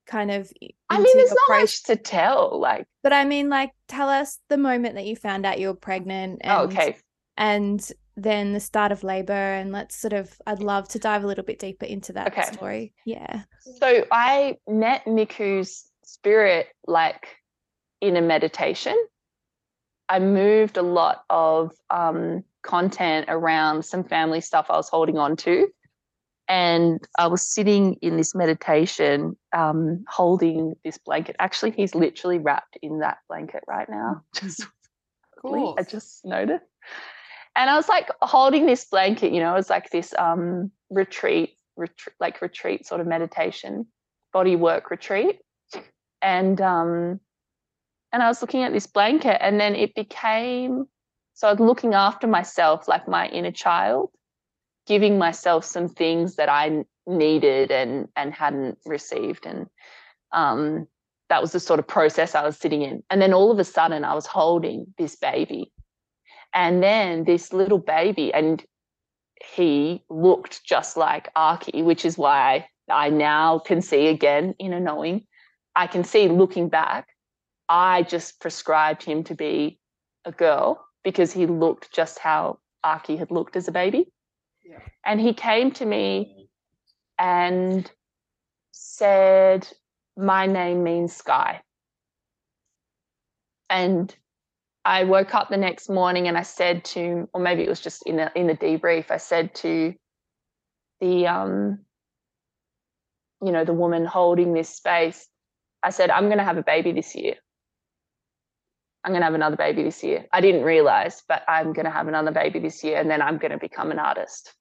[0.06, 0.50] kind of?
[0.62, 2.58] i- mean, there's not much to tell.
[2.60, 5.74] Like, But I mean, like, tell us the moment that you found out you were
[5.74, 6.40] pregnant.
[6.44, 6.96] Oh, and, oh, okay,
[7.36, 10.32] And then the start of labor, and let's sort of.
[10.46, 12.44] I'd love to dive a little bit deeper into that Okay.
[12.44, 12.94] story.
[13.04, 13.42] Yeah.
[13.78, 17.26] So I met Miku's spirit like
[18.00, 18.96] in a meditation.
[20.08, 25.36] I moved a lot of um, content around some family stuff I was holding on
[25.38, 25.68] to.
[26.48, 31.34] And I was sitting in this meditation, um, holding this blanket.
[31.40, 34.22] Actually, he's literally wrapped in that blanket right now.
[34.34, 34.64] Just
[35.42, 35.76] Cool.
[35.78, 36.64] I just noticed.
[37.54, 41.56] And I was like holding this blanket, you know, it was like this um retreat,
[41.76, 43.86] retreat like retreat sort of meditation,
[44.32, 45.40] body work retreat.
[46.20, 47.20] And um
[48.16, 50.86] and I was looking at this blanket and then it became
[51.34, 54.08] so I was looking after myself like my inner child,
[54.86, 59.44] giving myself some things that I needed and and hadn't received.
[59.44, 59.66] And
[60.32, 60.88] um
[61.28, 63.02] that was the sort of process I was sitting in.
[63.10, 65.70] And then all of a sudden, I was holding this baby.
[66.54, 68.64] And then this little baby, and
[69.54, 74.80] he looked just like Archie, which is why I now can see again in a
[74.80, 75.26] knowing.
[75.74, 77.08] I can see looking back,
[77.68, 79.78] I just prescribed him to be
[80.24, 84.08] a girl because he looked just how Archie had looked as a baby.
[84.64, 84.78] Yeah.
[85.04, 86.48] And he came to me
[87.18, 87.90] and
[88.72, 89.68] said,
[90.16, 91.62] My name means sky.
[93.68, 94.14] And
[94.84, 98.06] I woke up the next morning and I said to, or maybe it was just
[98.06, 99.94] in the in the debrief, I said to
[101.00, 101.80] the um,
[103.44, 105.28] you know, the woman holding this space,
[105.82, 107.34] I said, I'm gonna have a baby this year.
[109.06, 110.26] I'm gonna have another baby this year.
[110.32, 113.58] I didn't realize, but I'm gonna have another baby this year, and then I'm gonna
[113.58, 114.54] become an artist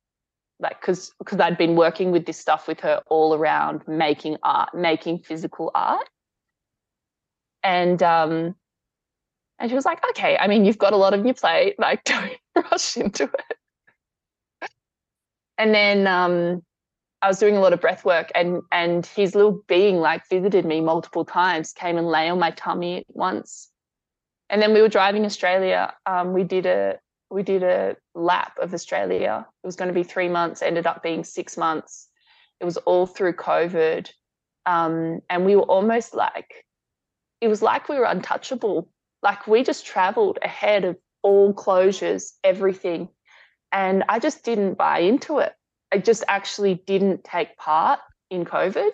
[0.59, 4.73] like because because I'd been working with this stuff with her all around making art,
[4.73, 6.07] making physical art.
[7.63, 8.55] And um
[9.59, 12.03] and she was like, okay, I mean, you've got a lot on your plate, like
[12.05, 12.37] don't
[12.71, 13.57] rush into it.
[15.57, 16.61] And then um
[17.21, 20.65] I was doing a lot of breath work and and his little being like visited
[20.65, 23.71] me multiple times, came and lay on my tummy once.
[24.49, 25.93] And then we were driving Australia.
[26.05, 29.45] Um, we did a we did a lap of Australia.
[29.63, 32.07] It was going to be three months, ended up being six months.
[32.59, 34.09] It was all through COVID.
[34.65, 36.65] Um, and we were almost like,
[37.41, 38.89] it was like we were untouchable.
[39.23, 43.09] Like we just traveled ahead of all closures, everything.
[43.71, 45.53] And I just didn't buy into it.
[45.91, 48.91] I just actually didn't take part in COVID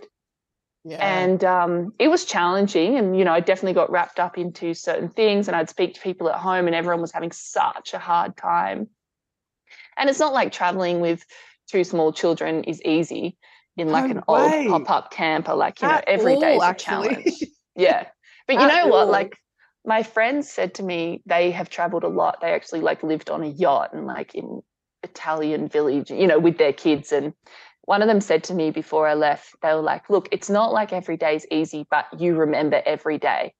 [0.83, 1.05] Yeah.
[1.05, 5.09] and um, it was challenging and you know i definitely got wrapped up into certain
[5.09, 8.35] things and i'd speak to people at home and everyone was having such a hard
[8.35, 8.87] time
[9.95, 11.23] and it's not like traveling with
[11.69, 13.37] two small children is easy
[13.77, 16.65] in like No an old pop-up camper like you know At every day is a
[16.65, 17.09] actually.
[17.09, 17.43] challenge
[17.75, 18.07] yeah
[18.47, 19.11] but you At know what all.
[19.11, 19.37] like
[19.85, 23.43] my friends said to me they have traveled a lot they actually like lived on
[23.43, 24.61] a yacht and like in
[25.03, 27.33] italian village you know with their kids and
[27.83, 30.71] one of them said to me before I left, they were like, look, it's not
[30.71, 33.53] like every day is easy, but you remember every day.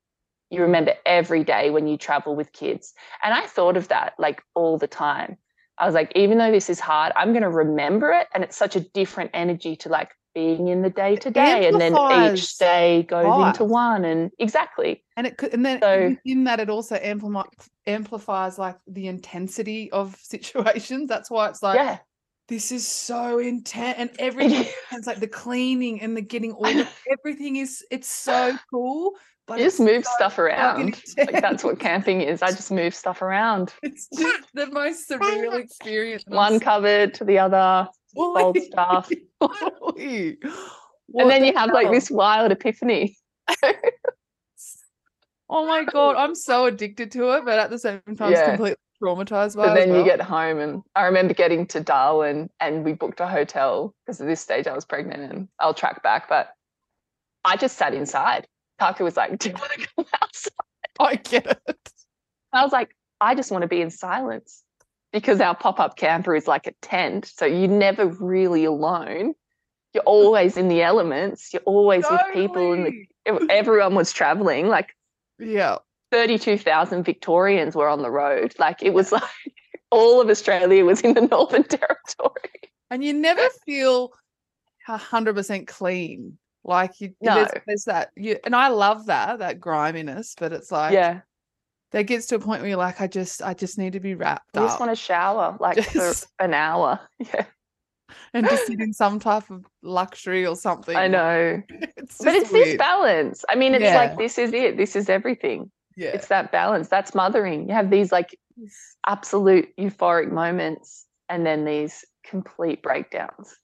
[0.50, 2.94] You remember every day when you travel with kids.
[3.24, 5.38] And I thought of that like all the time.
[5.78, 8.28] I was like, even though this is hard, I'm going to remember it.
[8.34, 11.68] And it's such a different energy to like being in the day to day.
[11.68, 11.98] And then
[12.34, 14.06] each day goes into one.
[14.06, 15.04] And exactly.
[15.18, 17.44] and it could and then So- in that it also amplify,
[17.88, 21.98] amplifies like the intensity of situations that's why it's like yeah.
[22.52, 26.86] This is so intense and everything it's like the cleaning and the getting all the,
[27.20, 29.14] everything is it's so cool
[29.48, 31.02] but You just move so stuff around.
[31.18, 32.42] Like that's what camping is.
[32.42, 33.74] I just move stuff around.
[33.84, 39.10] it's just the most surreal experience One cupboard to the other, fold Oi, stuff.
[39.42, 40.38] and
[41.30, 43.18] then the you have like this wild epiphany.
[45.50, 48.50] oh my god i'm so addicted to it but at the same time Yeah.
[48.52, 52.84] completely traumatized by But then you get home, and I remember getting to Darwin, and
[52.84, 56.30] we booked a hotel because at this stage I was pregnant, and I'll track back.
[56.30, 56.50] But
[57.44, 58.48] I just sat inside.
[58.80, 60.52] Taka was like, "Do you want to come outside?"
[61.00, 61.94] i get it
[62.54, 64.64] I was like, "I just want to be in silence,"
[65.12, 69.34] because our pop-up camper is like a tent, so you're never really alone.
[69.94, 71.54] You're always in the elements.
[71.54, 72.94] You're always with people, and
[73.26, 73.50] Totally.
[73.50, 74.68] everyone was traveling.
[74.68, 74.96] Like
[75.40, 75.78] yeah
[76.12, 78.54] 32,000 Victorians were on the road.
[78.60, 79.24] Like it was like
[79.92, 82.50] all of Australia was in the Northern Territory.
[82.90, 84.12] and you never feel
[84.88, 86.38] hundred percent clean.
[86.64, 87.36] Like you, No.
[87.36, 88.10] there's, there's that.
[88.16, 91.22] You and I love that that griminess, but it's like yeah.
[91.92, 94.16] that gets to a point where you're like, I just, I just need to be
[94.16, 94.64] wrapped up.
[94.64, 97.00] I just want to shower like Just- for an hour.
[97.20, 97.46] Yeah.
[98.34, 100.96] and just sit in some type of luxury or something.
[100.98, 101.62] I know.
[101.96, 103.46] It's But it's this balance.
[103.48, 103.96] I mean, it's Yeah.
[103.96, 104.76] like this is it.
[104.76, 105.72] This is everything.
[105.96, 106.10] Yeah.
[106.10, 106.88] It's that balance.
[106.88, 107.68] That's mothering.
[107.68, 108.38] You have these like
[109.08, 113.56] absolute euphoric moments and then these complete breakdowns,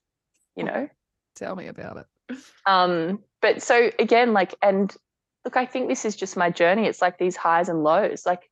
[0.56, 0.88] you know?
[1.36, 2.38] Tell me about it.
[2.66, 4.94] Um, but so again, like, and
[5.44, 6.86] look, I think this is just my journey.
[6.86, 8.26] It's like these highs and lows.
[8.26, 8.50] Like,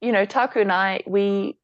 [0.00, 1.58] you know, Taku and I, we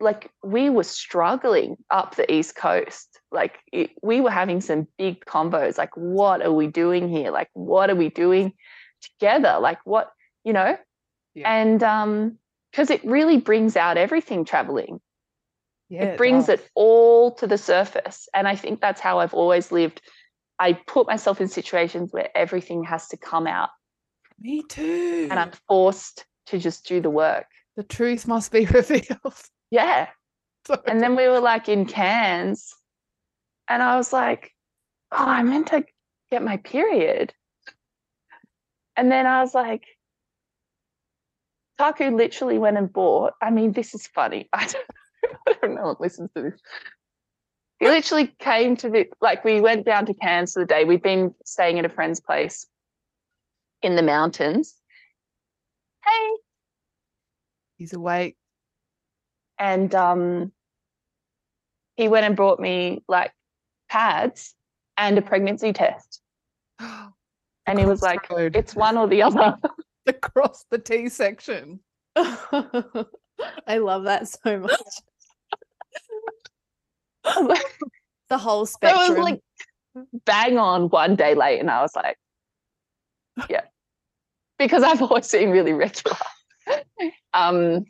[0.00, 3.20] like we were struggling up the east coast.
[3.30, 5.76] Like it, we were having some big combos.
[5.76, 7.30] Like, what are we doing here?
[7.30, 8.52] Like, what are we doing
[9.02, 9.58] together?
[9.60, 10.12] Like, what
[10.48, 10.76] you know?
[11.34, 11.52] Yeah.
[11.60, 12.38] And um,
[12.72, 14.98] because it really brings out everything traveling
[15.90, 16.60] Yeah, it brings does.
[16.60, 20.00] it all to the surface and i think that's how i've always lived
[20.58, 23.70] i put myself in situations where everything has to come out
[24.40, 25.28] Me too.
[25.30, 29.34] and i'm forced to just do the work the truth must be revealed.
[29.70, 30.08] yeah
[30.86, 32.74] and then we were like in Cairns
[33.68, 34.50] and i was like
[35.12, 35.84] oh i meant to
[36.30, 37.32] get my period
[38.96, 39.84] and then i was like
[41.78, 44.48] taku literally went and bought i mean this is funny.
[44.52, 44.86] I don't,
[45.48, 46.60] I don't know what listens to this.
[47.80, 50.84] He literally came to the like we went down to Cairns for the day.
[50.84, 52.66] We'd been staying at a friend's place
[53.82, 54.74] in the mountains.
[56.04, 56.30] Hey.
[57.76, 58.36] He's awake.
[59.58, 60.52] and um
[61.96, 63.32] he went and brought me like
[63.88, 64.54] pads
[64.96, 66.20] and a pregnancy test.
[67.66, 69.58] And he was like it's one or the other
[70.08, 71.80] across the T section.
[72.16, 74.80] I love that so much.
[78.28, 79.24] The whole so it was spectrum.
[79.24, 79.40] like
[80.24, 82.16] bang on one day late and i was like
[83.48, 83.62] yeah
[84.58, 86.16] because i've always been really regular
[87.34, 87.84] um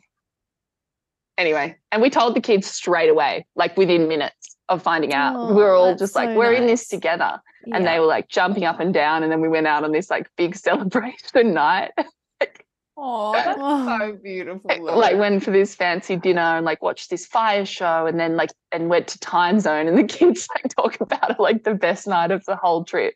[1.37, 5.55] anyway and we told the kids straight away like within minutes of finding out we
[5.55, 6.87] were Oh, all that's just like so we're in this nice.
[6.87, 7.41] together
[7.73, 10.09] and they were like jumping up and down and then we went out on this
[10.09, 11.91] like big celebration night
[13.01, 13.97] Oh, that's Oh.
[13.99, 14.69] so beautiful.
[14.97, 18.49] like went for this fancy dinner and like watched this fire show and then like
[18.73, 22.31] and went to Timezone and the kids like talk about it like the best night
[22.31, 23.13] of the whole trip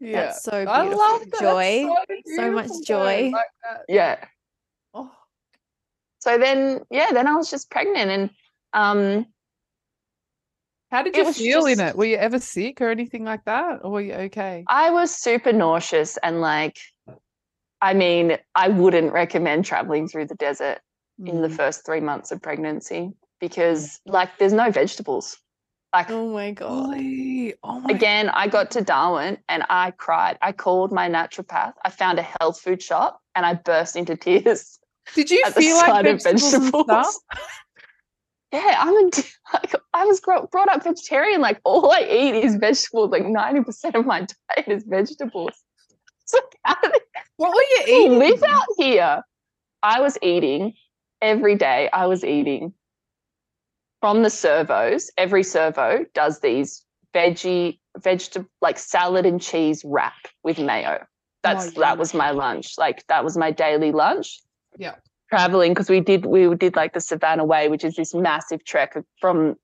[0.00, 0.26] yeah.
[0.26, 0.98] That's so I beautiful.
[0.98, 1.30] love that.
[1.32, 1.88] That's Joy.
[1.88, 3.30] so, So much joy.
[3.32, 3.46] like
[3.88, 4.24] yeah
[4.94, 5.10] Oh,
[6.20, 8.30] so then yeah then i was just pregnant and
[8.74, 9.26] um
[10.90, 11.96] how did you feel in it?
[11.96, 13.80] Were you ever sick or anything like that?
[13.84, 14.64] Or were you okay?
[14.68, 16.78] i was super nauseous and like
[17.80, 20.78] i mean i wouldn't recommend traveling through the desert
[21.24, 21.56] in the Mm.
[21.56, 25.38] first three months of pregnancy because like there's no vegetables
[25.92, 27.00] like Oh my god.
[27.62, 30.36] Oh my Again, I got to Darwin and I cried.
[30.42, 31.72] I called my naturopath.
[31.84, 34.78] I found a health food shop and I burst into tears
[35.14, 37.20] Did you feel like vegetables, vegetables.
[38.52, 39.04] Yeah, I'm a,
[39.52, 41.40] like, I was grow, brought up vegetarian.
[41.40, 43.10] Like all I eat is vegetables.
[43.10, 44.20] Like 90% of my
[44.56, 45.52] diet is vegetables.
[46.30, 46.92] Like, how do
[47.38, 48.18] What were you eating?
[48.18, 49.22] live out here?
[49.82, 50.74] I was eating
[51.22, 51.88] every day.
[51.90, 52.74] I was eating
[54.02, 55.10] from the servos.
[55.16, 56.84] Every servo does these
[57.14, 61.06] veggie, vegetable, like salad and cheese wrap with mayo.
[61.42, 61.80] That's yeah.
[61.80, 62.74] that was my lunch.
[62.76, 64.40] Like that was my daily lunch.
[64.76, 64.96] Yeah.
[65.30, 68.96] Traveling because we did we did like the Savannah Way, which is this massive trek
[69.20, 69.56] from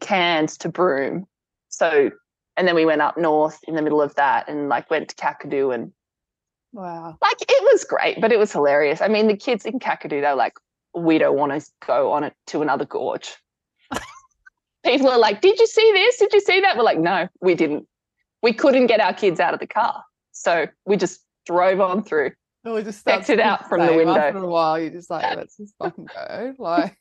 [0.00, 1.26] Cairns to Broome.
[1.68, 2.10] So
[2.56, 5.14] and then we went up north in the middle of that and like went to
[5.14, 5.92] Kakadu and
[6.72, 7.18] Wow.
[7.20, 9.02] like it was great, but it was hilarious.
[9.02, 10.54] I mean, the kids in Kakadu, they're like,
[10.94, 13.36] we don't want to go on it to another gorge.
[14.84, 16.18] People are like, did you see this?
[16.18, 16.76] Did you see that?
[16.76, 17.86] We're like, no, we didn't.
[18.42, 20.02] We couldn't get our kids out of the car.
[20.32, 22.32] So we just drove on through.
[22.64, 24.14] No, it just starts it out from the window.
[24.14, 26.54] After a while, you're just like, let's just fucking go.
[26.58, 26.96] Like,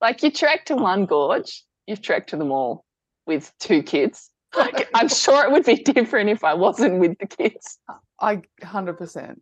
[0.00, 2.84] Like you trek to one gorge, you've trekked to them all
[3.26, 4.28] with two kids.
[4.54, 7.78] Like I'm sure it would be different if I wasn't with the kids.
[8.20, 9.40] I hundred percent.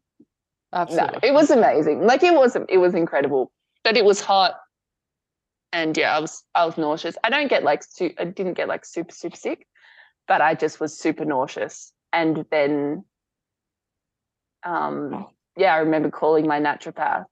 [0.72, 1.28] No, Absolutely.
[1.28, 2.06] it was amazing.
[2.06, 3.50] Like it was it was incredible.
[3.82, 4.54] But it was hot.
[5.72, 7.16] And yeah, I was I was nauseous.
[7.24, 9.66] I don't get like su- I didn't get like super super sick,
[10.28, 11.92] but I just was super nauseous.
[12.12, 13.04] And then
[14.64, 17.24] um yeah, I remember calling my naturopath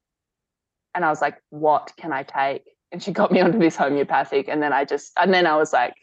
[0.95, 4.49] and I was like, "What can I take?" And she got me onto this homeopathic
[4.49, 5.95] and then I just and then I was like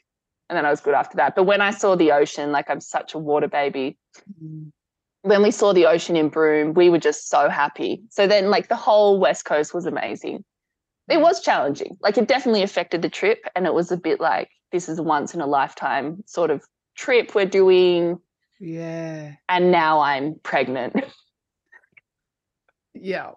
[0.49, 1.35] and then I was good after that.
[1.35, 3.97] But when I saw the ocean, like I'm such a water baby,
[4.43, 4.71] Mm.
[5.23, 8.03] when we saw the ocean in Broome, we were just so happy.
[8.09, 10.43] So then, like, the whole West Coast was amazing.
[11.09, 11.97] It was challenging.
[11.99, 13.39] Like, it definitely affected the trip.
[13.55, 16.63] And it was a bit like, this is a once in a lifetime sort of
[16.95, 18.19] trip we're doing.
[18.59, 19.33] Yeah.
[19.49, 20.95] And now I'm pregnant.
[22.93, 23.31] Yeah.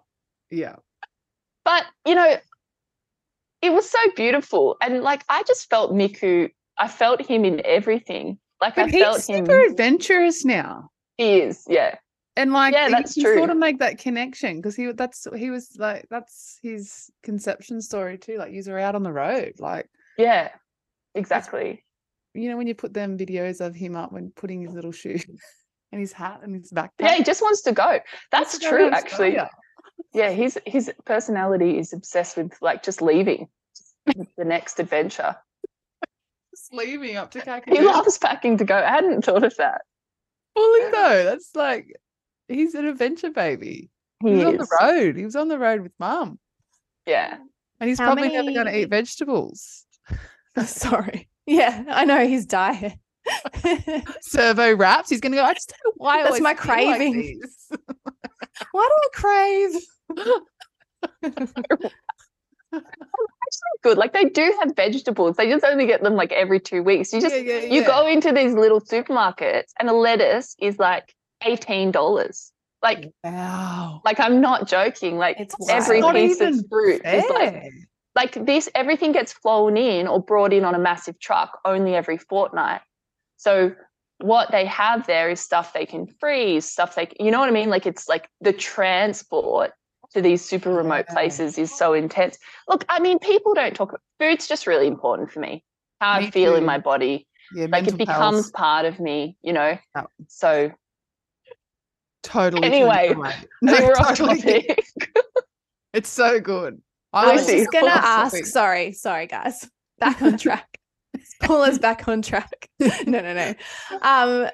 [0.51, 0.77] Yeah.
[1.65, 2.37] But, you know,
[3.61, 4.77] it was so beautiful.
[4.81, 8.39] And like, I just felt Miku, I felt him in everything.
[8.61, 9.45] Like, But I he's felt him.
[9.47, 10.91] super adventurous now.
[11.17, 11.97] He is, yeah.
[12.37, 13.51] And like Yeah, that's sort true.
[13.51, 18.37] of make that connection because he that's he was like that's his conception story too.
[18.39, 19.55] Like you were out on the road.
[19.59, 20.51] Like, Yeah,
[21.17, 21.83] exactly.
[22.39, 25.15] You know, when you put them videos of him up when putting his little shoe
[25.15, 25.39] mm.
[25.93, 26.91] and his hat and his backpack.
[27.01, 28.01] Yeah, he just wants to go.
[28.31, 29.39] That's wants to go true, around actually.
[29.39, 29.51] Australia.
[30.15, 33.49] Yeah, his his personality is obsessed with like just leaving
[34.07, 35.37] the next adventure.
[36.53, 37.75] Just leaving up to packing.
[37.75, 38.77] He loves packing to go.
[38.77, 39.83] I hadn't thought of that.
[40.55, 41.25] Fully though.
[41.25, 41.97] That's like
[42.47, 43.91] he's an adventure baby.
[44.23, 45.17] He, He was on the road.
[45.17, 46.39] He was on the road with mum.
[47.05, 47.37] Yeah.
[47.81, 49.85] And he's How probably never going to eat vegetables.
[50.65, 51.29] Sorry.
[51.49, 52.93] Yeah, I know his diet.
[54.21, 55.09] Servo wraps.
[55.09, 57.41] He's going to go, I just don't know why That's my feel like craving."
[58.73, 59.71] Why do I crave?
[62.73, 62.83] Actually
[63.83, 63.97] good.
[63.99, 65.37] Like they do have vegetables.
[65.37, 67.13] They just only get them like every two weeks.
[67.13, 71.15] You just Yeah, yeah, you go into these little supermarkets and a lettuce is like
[71.45, 72.53] eighteen dollars.
[72.83, 74.03] Like Wow.
[74.05, 75.19] like I'm not joking.
[75.19, 76.15] Like It's every wild.
[76.15, 77.73] Not piece of even fruit is like Fair.
[78.19, 82.19] Like this everything gets flown in or brought in on a massive truck only every
[82.19, 82.81] fortnight
[83.37, 83.73] so
[84.19, 87.53] what they have there is stuff they can freeze stuff they you know what i
[87.53, 89.71] mean like it's like the transport
[90.11, 94.03] to these super remote places is so intense look i mean people don't talk about
[94.19, 95.63] food's just really important for me
[96.01, 98.53] how Me i feel in my body Yeah, like it becomes health.
[98.53, 100.07] part of me you know Yeah.
[100.27, 100.73] so
[102.25, 102.67] totally.
[102.67, 103.15] Anyway,
[103.63, 104.77] No, think we're off totally.
[105.95, 106.81] It's so good.
[107.13, 108.37] I was just gonna ask.
[108.47, 109.69] Sorry, sorry, guys.
[109.99, 110.79] Back on track.
[111.41, 112.69] Pull us back on track.
[112.81, 113.55] no, no, no.
[114.03, 114.49] Um,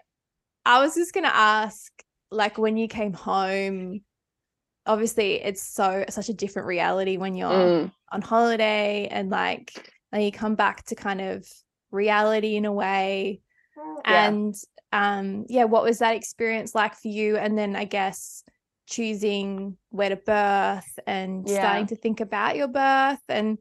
[0.64, 1.92] I was just gonna ask,
[2.30, 4.00] like, when you came home.
[4.86, 9.72] Obviously, it's so such a different reality when you're Mm, on holiday and like
[10.12, 11.48] then you come back to kind of
[11.90, 13.40] reality in a way
[14.06, 14.28] Yeah.
[14.28, 14.54] and
[14.92, 18.44] um yeah what was that experience like for you and then i guess
[18.86, 21.58] choosing where to birth and Yeah.
[21.58, 23.58] starting to think about your birth and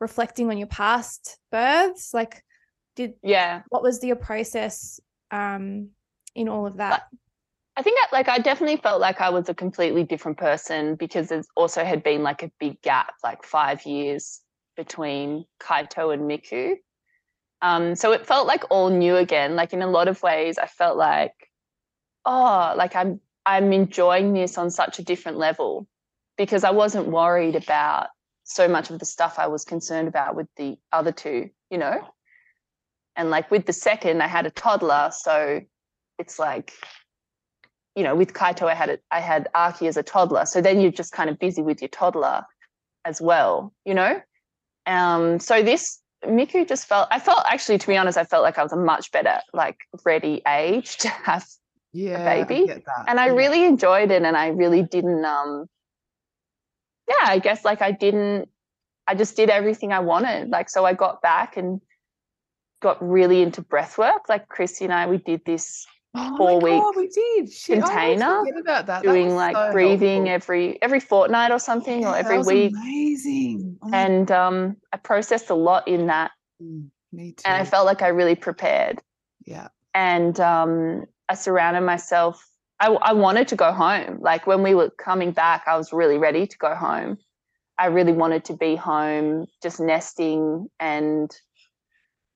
[0.00, 2.42] reflecting on your past births like
[2.96, 5.00] did yeah what was your process
[5.30, 5.90] um
[6.34, 7.04] in all of that
[7.76, 11.28] I think I, like I definitely felt like I was a completely different person because
[11.28, 14.40] there's also had been like a big gap, like five years
[14.76, 16.76] between Kaito and Miku.
[17.62, 19.56] Um, so it felt like all new again.
[19.56, 21.34] Like in a lot of ways, I felt like,
[22.24, 25.86] oh, like I'm I'm enjoying this on such a different level
[26.36, 28.08] because I wasn't worried about
[28.44, 32.00] so much of the stuff I was concerned about with the other two, you know.
[33.16, 35.60] And like with the second, I had a toddler, so
[36.18, 36.72] it's like
[37.94, 40.46] you know, with Kaito, I had it, I had Aki as a toddler.
[40.46, 42.44] So then you're just kind of busy with your toddler
[43.04, 44.20] as well, you know?
[44.86, 48.58] Um, so this Miku just felt I felt actually to be honest, I felt like
[48.58, 51.46] I was a much better, like ready age to have
[51.94, 52.66] Yeah, I baby.
[52.66, 53.04] that.
[53.08, 53.32] and I Yeah.
[53.32, 55.66] really enjoyed it and I really didn't um
[57.08, 58.48] yeah, I guess like I didn't
[59.06, 60.50] I just did everything I wanted.
[60.50, 61.80] Like so I got back and
[62.82, 64.28] got really into breath work.
[64.28, 65.86] Like Christy and I we did this
[66.16, 67.52] Oh four my God, we did.
[67.52, 68.86] Shit, I container, that.
[68.86, 70.34] That doing was like so breathing helpful.
[70.34, 73.78] every every fortnight or something Yeah, or that every was week Amazing.
[73.82, 76.30] Oh and um i processed a lot in that
[76.62, 77.42] Mm, Me too.
[77.46, 79.00] and i felt like i really prepared
[79.44, 79.68] yeah.
[79.92, 82.44] and um i surrounded myself
[82.80, 84.18] I, I wanted to go home.
[84.20, 87.18] Like when we were coming back i was really ready to go home.
[87.78, 91.30] I really wanted to be home just nesting and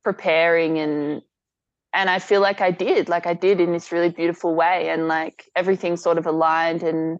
[0.04, 1.22] preparing and
[1.92, 4.88] and i feel like i did like i did in this really beautiful way.
[4.88, 6.82] And like everything sort of aligned.
[6.82, 7.18] And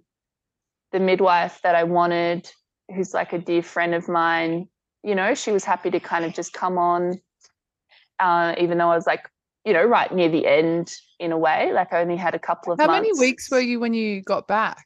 [0.92, 2.50] the midwife that i wanted
[2.94, 4.68] who's like a dear friend of mine
[5.02, 7.20] you know she was happy to kind of just come on
[8.20, 9.28] uh, even though i was like
[9.68, 12.72] you know right near the end in a way like i only had a couple
[12.72, 14.82] of How months many weeks were you when you got back?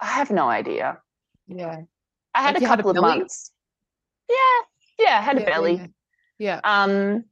[0.00, 0.98] i have no idea
[1.48, 1.80] Yeah.
[2.34, 3.18] i had Like a you had a couple of belly?
[3.18, 3.50] months
[4.30, 4.60] yeah
[5.06, 5.74] yeah i had a Yeah, yeah, belly
[6.38, 6.60] Yeah.
[6.64, 6.82] yeah.
[6.82, 7.24] um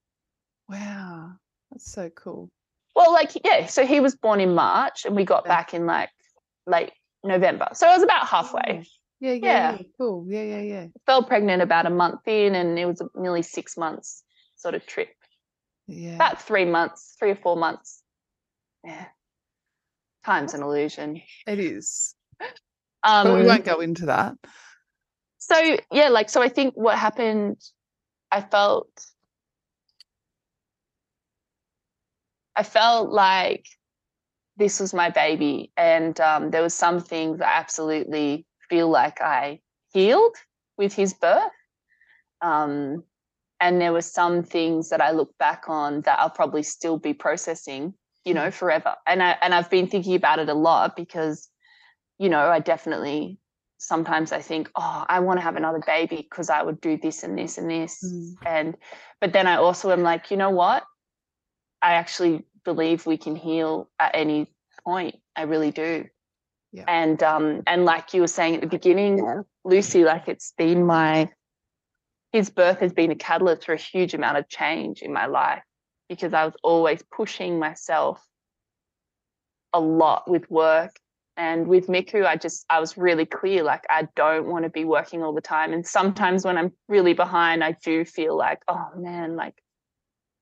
[0.68, 1.32] Wow.
[1.70, 2.48] That's so cool.
[2.96, 5.54] Well, like, yeah, so he was born in March and we got Yeah.
[5.54, 6.08] back in like
[6.66, 7.68] late November.
[7.74, 8.86] So I was about halfway.
[9.20, 9.72] Yeah, yeah, Yeah.
[9.72, 9.82] yeah.
[9.98, 10.24] Cool.
[10.28, 10.86] Yeah, yeah, yeah.
[11.04, 14.22] Fell pregnant about a month in and it was a nearly six months
[14.56, 15.10] sort of trip.
[15.86, 16.14] Yeah.
[16.16, 18.02] About three months, three or four months.
[18.84, 19.06] Yeah.
[20.24, 21.20] Time's an illusion.
[21.46, 22.14] it is.
[23.02, 24.34] Um, But we won't go into that.
[25.38, 27.60] so yeah, like, so I think what happened,
[28.30, 28.88] I felt
[32.54, 33.66] I felt like
[34.56, 35.72] this was my baby.
[35.76, 39.60] And um, there was some things I absolutely feel like I
[39.92, 40.36] healed
[40.76, 41.50] with his birth.
[42.40, 43.04] Um,
[43.62, 47.14] and there were some things that I look back on that I'll probably still be
[47.14, 47.94] processing,
[48.24, 48.52] you know, mm.
[48.52, 48.96] forever.
[49.06, 51.48] And I and I've been thinking about it a lot because,
[52.18, 53.38] you know, I definitely
[53.78, 57.22] sometimes I think, oh, I want to have another baby because I would do this
[57.22, 58.02] and this and this.
[58.04, 58.34] Mm.
[58.44, 58.76] And
[59.20, 60.82] but then I also am like, you know what?
[61.80, 64.52] I actually believe we can heal at any
[64.84, 65.16] point.
[65.36, 66.06] I really do.
[66.72, 66.84] Yeah.
[66.88, 71.30] And um and like you were saying at the beginning, Lucy, like it's been my
[72.32, 75.62] his birth has been a catalyst for a huge amount of change in my life
[76.08, 78.24] because I was always pushing myself
[79.72, 80.96] a lot with work.
[81.36, 84.84] And with Miku, I just, I was really clear like, I don't want to be
[84.84, 85.72] working all the time.
[85.72, 89.54] And sometimes when I'm really behind, I do feel like, oh man, like,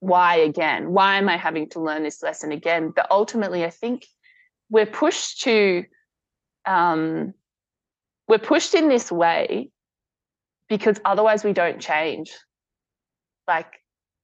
[0.01, 0.93] why again?
[0.93, 2.93] Why am I having to learn this lesson again?
[2.95, 4.07] But ultimately, I think
[4.69, 5.85] we're pushed to,
[6.67, 7.35] um,
[8.27, 9.71] we're pushed in this way
[10.71, 12.33] because otherwise we don't change.
[13.47, 13.75] Like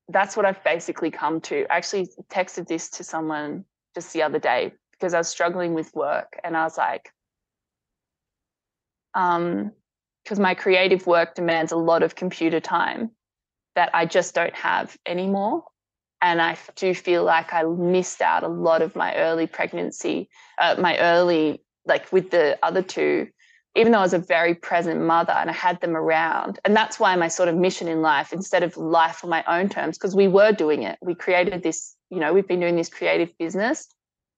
[0.09, 1.67] that's what I've basically come to.
[1.71, 5.95] I actually texted this to someone just the other day because I was struggling with
[5.95, 7.11] work and I was like,
[9.15, 9.73] um,
[10.23, 13.11] because my creative work demands a lot of computer time
[13.75, 15.65] that I just don't have anymore.
[16.23, 20.29] And I do feel like I missed out a lot of my early pregnancy,
[20.59, 23.29] uh, my early, like with the other two,
[23.77, 26.59] even though I was a very present mother and I had them around.
[26.65, 29.69] And that's why my sort of mission in life, instead of life on my own
[29.69, 30.99] terms, because we were doing it.
[31.03, 33.87] We created this, you know, we've been doing this creative business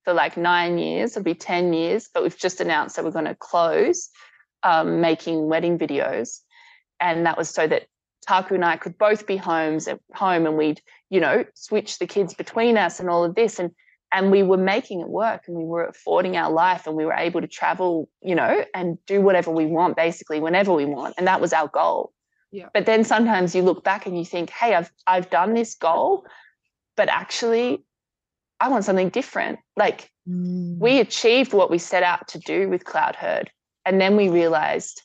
[0.05, 3.26] for like nine years, it'll be 10 years, but we've just announced that we're going
[3.26, 4.11] to close
[4.64, 6.41] um, making wedding videos.
[6.99, 7.86] And that was so that
[8.26, 10.80] Taku and I could both be homes at home and we'd,
[11.11, 13.59] you know, switch the kids between us and all of this.
[13.59, 13.70] And
[14.13, 17.15] and we were making it work and we were affording our life and we were
[17.15, 21.27] able to travel you know and do whatever we want basically whenever we want and
[21.27, 22.13] that was our goal
[22.51, 22.69] yeah.
[22.73, 26.25] but then sometimes you look back and you think hey i've i've done this goal
[26.97, 27.85] but actually
[28.61, 30.79] i want something different like mm.
[30.79, 33.51] we achieved what we set out to do with cloud herd
[33.85, 35.03] and then we realized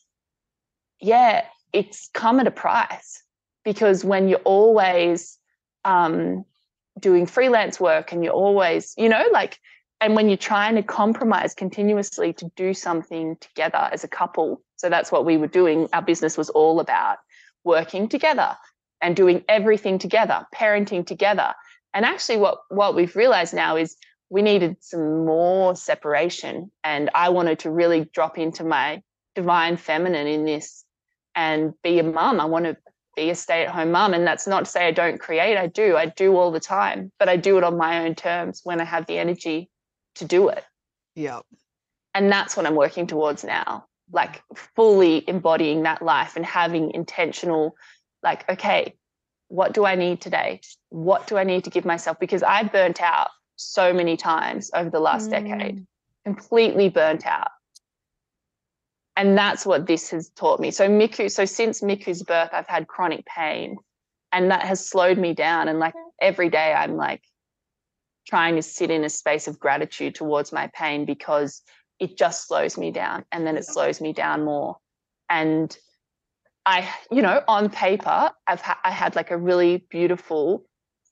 [1.01, 3.23] yeah it's come at a price
[3.65, 5.37] because when you're always
[5.85, 6.45] um,
[6.99, 9.59] doing freelance work and you're always, you know, like,
[10.01, 14.61] and when you're trying to compromise continuously to do something together as a couple.
[14.75, 15.87] So that's what we were doing.
[15.93, 17.19] Our business was all about
[17.63, 18.57] working together
[19.01, 21.53] and doing everything together, parenting together.
[21.93, 23.95] And actually, what, what we've realized now is
[24.29, 26.71] we needed some more separation.
[26.83, 29.01] And I wanted to really drop into my
[29.35, 30.83] divine feminine in this
[31.35, 32.39] and be a mum.
[32.39, 32.77] I want to
[33.15, 34.13] be a stay at home mum.
[34.13, 37.11] And that's not to say I don't create, I do, I do all the time,
[37.19, 39.69] but I do it on my own terms when I have the energy
[40.15, 40.63] to do it.
[41.15, 41.41] Yeah.
[42.13, 44.41] And that's what I'm working towards now, like
[44.75, 47.75] fully embodying that life and having intentional,
[48.21, 48.95] like, okay,
[49.47, 50.61] what do I need today?
[50.89, 52.19] What do I need to give myself?
[52.19, 55.31] Because I burnt out so many times over the last mm.
[55.31, 55.85] decade,
[56.25, 57.49] completely burnt out
[59.15, 60.71] and that's what this has taught me.
[60.71, 63.77] So miku so since miku's birth i've had chronic pain
[64.31, 65.67] and that has slowed me down.
[65.67, 67.21] And like every day i'm like
[68.27, 71.61] trying to sit in a space of gratitude towards my pain because
[71.99, 74.77] it just slows me down and then it slows me down more.
[75.29, 75.75] And
[76.65, 80.63] i you know on paper i've ha- i had like a really beautiful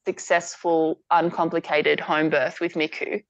[0.06, 3.24] successful uncomplicated home birth with miku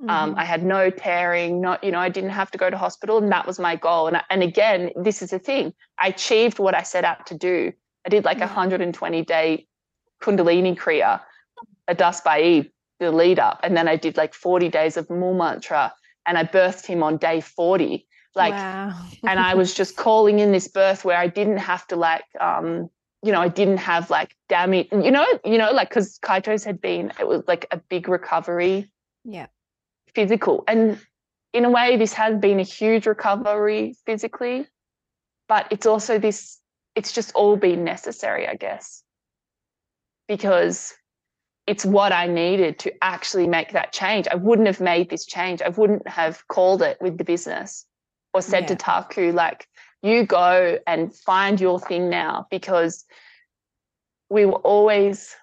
[0.00, 0.10] mm-hmm.
[0.10, 3.18] Um, I had no tearing, not, you know, I didn't have to go to hospital.
[3.18, 4.06] And that was my goal.
[4.06, 7.72] And, and again, this is the thing I achieved what I set out to do.
[8.06, 9.66] I did like a 120 day
[10.22, 11.20] Kundalini Kriya,
[11.88, 12.68] a Das by
[13.00, 13.60] the lead up.
[13.62, 15.92] And then I did like 40 days of Mool Mantra
[16.26, 18.06] and I birthed him on day 40.
[18.34, 19.04] Like, wow.
[19.26, 22.88] and I was just calling in this birth where I didn't have to like, um,
[23.24, 26.80] you know, I didn't have like damage, you know, you know, like because Kaito's had
[26.80, 28.92] been, it was like a big recovery.
[29.24, 29.46] Yeah
[30.14, 30.64] physical.
[30.66, 31.00] And
[31.52, 34.66] in a way, this has been a huge recovery physically,
[35.48, 36.58] but it's also this,
[36.94, 39.02] it's just all been necessary, I guess,
[40.26, 40.94] because
[41.66, 44.26] it's what I needed to actually make that change.
[44.28, 45.62] I wouldn't have made this change.
[45.62, 47.84] I wouldn't have called it with the business
[48.34, 48.68] or said yeah.
[48.68, 49.66] to Taku, like,
[50.02, 53.04] you go and find your thing now because
[54.30, 55.34] we were always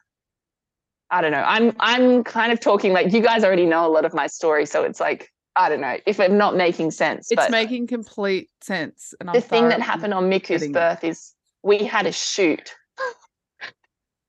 [1.12, 1.44] I don't know.
[1.46, 4.66] I'm I'm kind of talking like you guys already know a lot of my story,
[4.66, 7.32] so it's like I don't know if I'm not making sense.
[7.32, 9.14] It's making complete sense.
[9.20, 11.34] And the thing that happened on Miku's birth is
[11.64, 12.74] we had a shoot.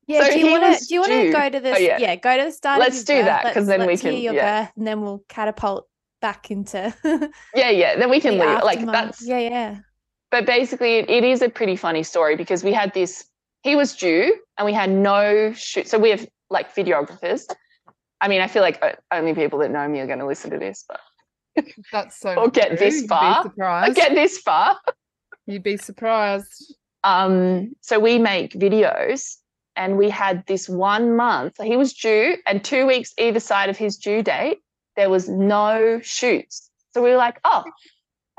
[0.07, 1.97] Yeah, So do you want to do you want to go to the oh, yeah.
[1.99, 2.15] yeah.
[2.15, 2.79] go to the start?
[2.79, 3.25] Let's of his do birth.
[3.25, 4.61] that, 'cause Let's- then we let's hear can- your yeah.
[4.63, 5.87] birth, and then we'll catapult
[6.21, 6.93] back into
[7.55, 7.97] Yeah, yeah.
[7.97, 8.63] Then we can the leave.
[8.63, 9.77] Like that's yeah, yeah.
[10.31, 13.25] but basically it, it is a pretty funny story because we had this
[13.63, 17.43] he was due and we had no shoot so we have like videographers
[18.21, 20.49] i mean i feel like uh, only people that know me are going to listen
[20.51, 20.99] to this but
[21.91, 22.35] That's so.
[22.35, 22.77] Or get true.
[22.77, 23.41] this far.
[23.43, 23.95] surprised.
[23.95, 24.77] get this far
[25.47, 26.73] You'd be surprised.
[27.03, 29.37] um so we make videos
[29.75, 33.77] and we had this one month he was due and two weeks either side of
[33.77, 34.59] his due date
[34.95, 37.63] there was no shoots so we were like oh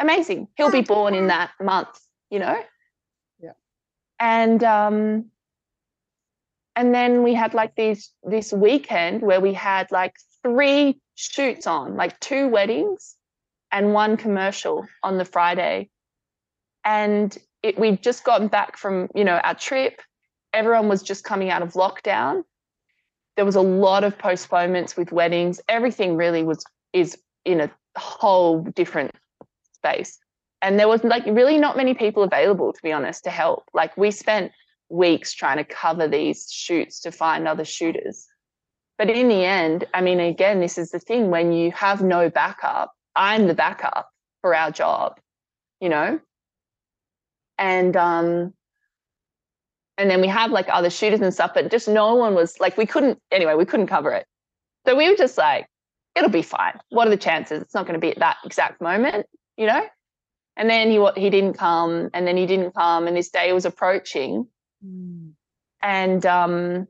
[0.01, 1.89] amazing he'll be born in that month
[2.31, 2.61] you know
[3.41, 3.53] Yeah.
[4.21, 5.27] and um
[6.79, 10.15] and then we had like these this weekend where we had like
[10.45, 13.17] three shoots on like two weddings
[13.73, 15.91] and one commercial on the friday.
[16.85, 20.01] And it, we'd just gotten back from you know our trip.
[20.53, 22.45] Everyone was just coming out of lockdown.
[23.35, 25.61] There was a lot of postponements with weddings.
[25.69, 29.11] Everything really was is in a whole different
[29.73, 30.17] space.
[30.63, 33.65] And there was like really not many people available to be honest to help.
[33.75, 34.53] Like we spent
[34.89, 38.27] weeks trying to cover these shoots to find other shooters.
[38.97, 42.29] But in the end i mean again this is the thing when you have no
[42.29, 44.11] backup i'm the backup
[44.43, 45.21] for our job
[45.81, 46.21] you know?
[47.59, 48.53] And um
[49.97, 52.77] and then we had like other shooters and stuff but just no one was like
[52.77, 54.27] we couldn't anyway we couldn't cover it.
[54.87, 55.67] So we were just like
[56.15, 56.79] it'll be fine.
[56.91, 57.63] What are the chances?
[57.63, 59.27] It's not going to be at that exact moment
[59.57, 59.85] you know?
[60.57, 63.65] And then he he didn't come and then he didn't come and this day was
[63.65, 64.47] approaching
[65.83, 66.87] and um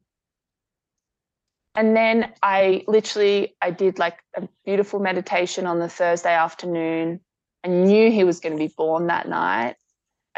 [1.74, 7.20] and then i literally i did like a beautiful meditation on the thursday afternoon
[7.64, 9.76] i knew he was going to be born that night.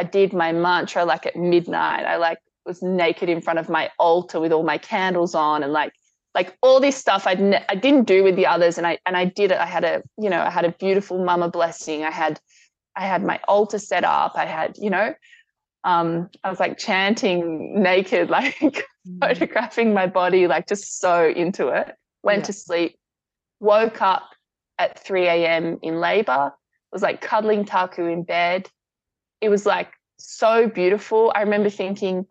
[0.00, 2.06] I did my mantra like at midnight.
[2.06, 5.72] I like was naked in front of my altar with all my candles on and
[5.72, 5.92] like
[6.34, 9.16] like all this stuff I'd ne- I didn't do with the others and I and
[9.16, 9.58] I did it.
[9.58, 12.02] I had a you know I had a beautiful mama blessing.
[12.02, 12.40] I had
[12.96, 14.32] I had my altar set up.
[14.36, 15.14] I had you know
[15.84, 18.84] um I was like chanting naked like
[19.20, 22.46] photographing my body like just so into it went Yeah.
[22.46, 22.98] to sleep
[23.60, 24.28] woke up
[24.78, 26.52] at 3 a.m in labor
[26.92, 28.68] was like cuddling taku in bed
[29.40, 32.26] it was like so beautiful i remember thinking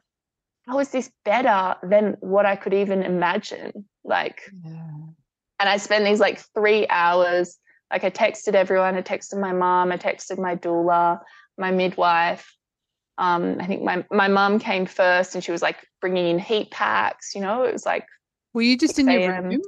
[0.67, 4.79] how is this better than what i could even imagine like Yeah.
[5.59, 7.57] and I spent these like three hours.
[7.91, 8.95] Like I texted everyone.
[8.95, 9.91] I texted my mom.
[9.91, 11.19] I texted my doula,
[11.57, 12.55] my midwife.
[13.19, 16.71] Um, I think my my mom came first, and she was like bringing in heat
[16.71, 17.35] packs.
[17.35, 18.05] You know, it was like
[18.53, 19.61] Were you just in your room?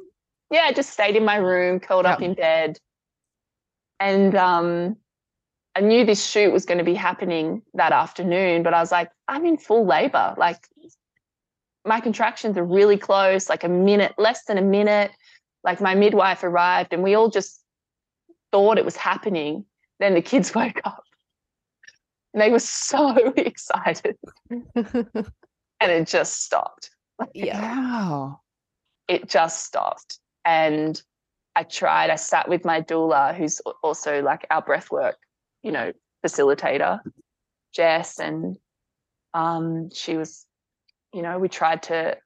[0.49, 2.79] yeah, I just stayed in my room, curled up in bed,
[3.99, 4.95] and um,
[5.75, 8.63] I knew this shoot was going to be happening that afternoon.
[8.63, 10.33] But I was like, I'm in full labor.
[10.37, 10.65] Like
[11.85, 15.11] my contractions are really close, like a minute, less than a minute.
[15.65, 17.61] Like my midwife arrived, and we all just
[18.53, 19.65] thought it was happening.
[19.99, 21.03] Then the kids woke up.
[22.33, 24.17] And they were so excited,
[24.85, 25.05] and
[25.79, 26.91] it just stopped.
[27.33, 27.61] yeah.
[27.61, 28.39] Wow.
[29.07, 30.19] it just stopped.
[30.45, 31.01] And
[31.55, 35.13] I tried, I sat with my doula, who's also like our breathwork,
[35.63, 35.91] you know,
[36.25, 36.99] facilitator,
[37.73, 38.57] Jess, and
[39.33, 40.45] um, she was,
[41.13, 42.17] you know, we tried to,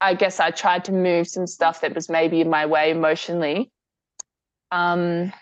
[0.00, 3.70] I guess I tried to move some stuff that was maybe in my way emotionally.
[4.70, 5.32] Um,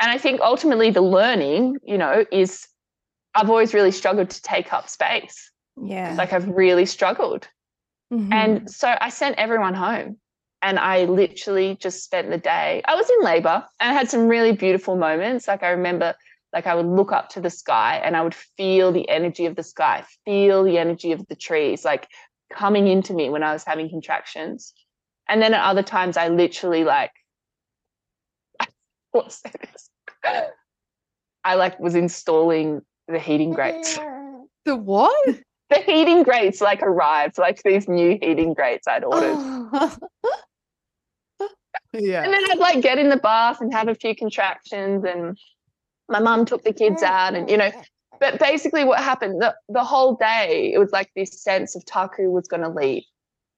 [0.00, 2.66] and I think ultimately the learning, you know, is
[3.38, 5.52] I've always really struggled to take up space.
[5.80, 6.14] Yeah.
[6.18, 7.46] Like I've really struggled.
[8.12, 8.32] Mhm.
[8.32, 10.18] And so I sent everyone home
[10.60, 12.82] and I literally just spent the day.
[12.84, 15.46] I was in labor and I had some really beautiful moments.
[15.46, 16.16] Like I remember
[16.52, 19.54] like I would look up to the sky and I would feel the energy of
[19.54, 22.08] the sky, feel the energy of the trees like
[22.52, 24.72] coming into me when I was having contractions.
[25.28, 27.12] And then at other times I literally like?
[31.44, 33.98] I like was installing the heating grates.
[34.64, 35.14] The what?
[35.70, 39.36] The heating grates like arrived, like these new heating grates I'd ordered.
[41.92, 42.22] Yeah.
[42.24, 45.38] And then I'd like get in the bath and have a few contractions and
[46.08, 47.70] my mum took the kids out and you know
[48.20, 52.30] but basically what happened the, the whole day it was like this sense of Taku
[52.30, 53.04] was going to leave.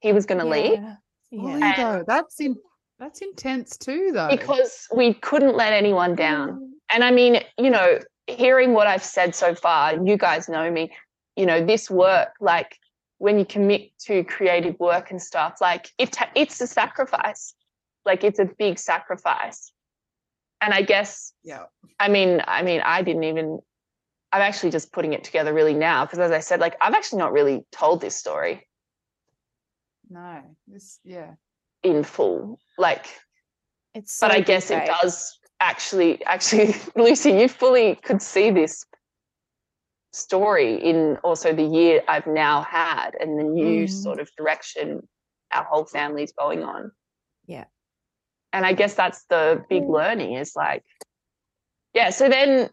[0.01, 0.95] He was going to leave Yeah.
[1.33, 1.77] Oh, really Yeah.
[1.99, 2.57] though, that's in
[2.99, 4.29] that's intense too though.
[4.31, 6.75] because we couldn't let anyone down.
[6.93, 7.99] And I mean, you know,
[8.37, 10.93] hearing what I've said so far, you guys know me,
[11.37, 12.79] you know, this work like
[13.19, 17.55] when you commit to creative work and stuff, like it ta- it's a sacrifice.
[18.07, 19.73] Like it's a big sacrifice.
[20.63, 21.65] And I guess yeah.
[21.99, 23.61] I mean, I mean, I didn't even.
[24.33, 27.19] I'm actually just putting it together really now because, as I said, like I've actually
[27.19, 28.67] not really told this story.
[30.09, 31.35] No, this yeah.
[31.83, 32.59] in full.
[32.79, 33.07] Like,
[33.95, 38.85] It's so but I guess it does actually, actually, Lucy, you fully could see this
[40.13, 43.91] story in also the year I've now had and the new Mm.
[43.91, 45.07] sort of direction
[45.53, 46.93] our whole family's going on.
[47.47, 47.65] Yeah.
[48.53, 50.85] And I guess that's the big learning is like,
[51.93, 52.11] yeah.
[52.11, 52.71] So then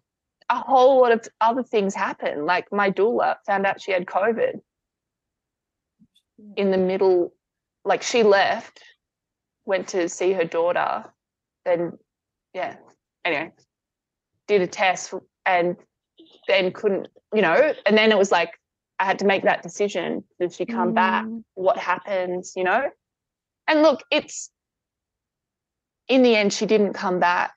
[0.50, 2.46] a whole lot of other things happen.
[2.46, 4.60] Like my doula found out she had COVID
[6.56, 7.34] in the middle,
[7.84, 8.84] like she left,
[9.66, 11.06] went to see her daughter,
[11.66, 11.98] then
[12.58, 12.76] yeah.
[13.24, 13.52] Anyway,
[14.48, 15.14] did a test
[15.46, 15.78] and
[16.48, 18.52] then couldn't, you know, and then it was like
[19.00, 20.24] I had to make that decision.
[20.40, 21.26] Did she come back?
[21.26, 22.90] Mm, What happens, you know?
[23.68, 24.50] And look, it's
[26.08, 27.54] in the end, she didn't come back.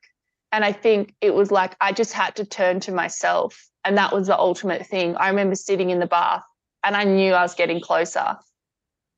[0.53, 3.69] And I think it was like I just had to turn to myself.
[3.85, 5.17] And that was the ultimate thing.
[5.17, 6.43] I remember sitting in the bath
[6.85, 8.37] and I knew I was getting closer.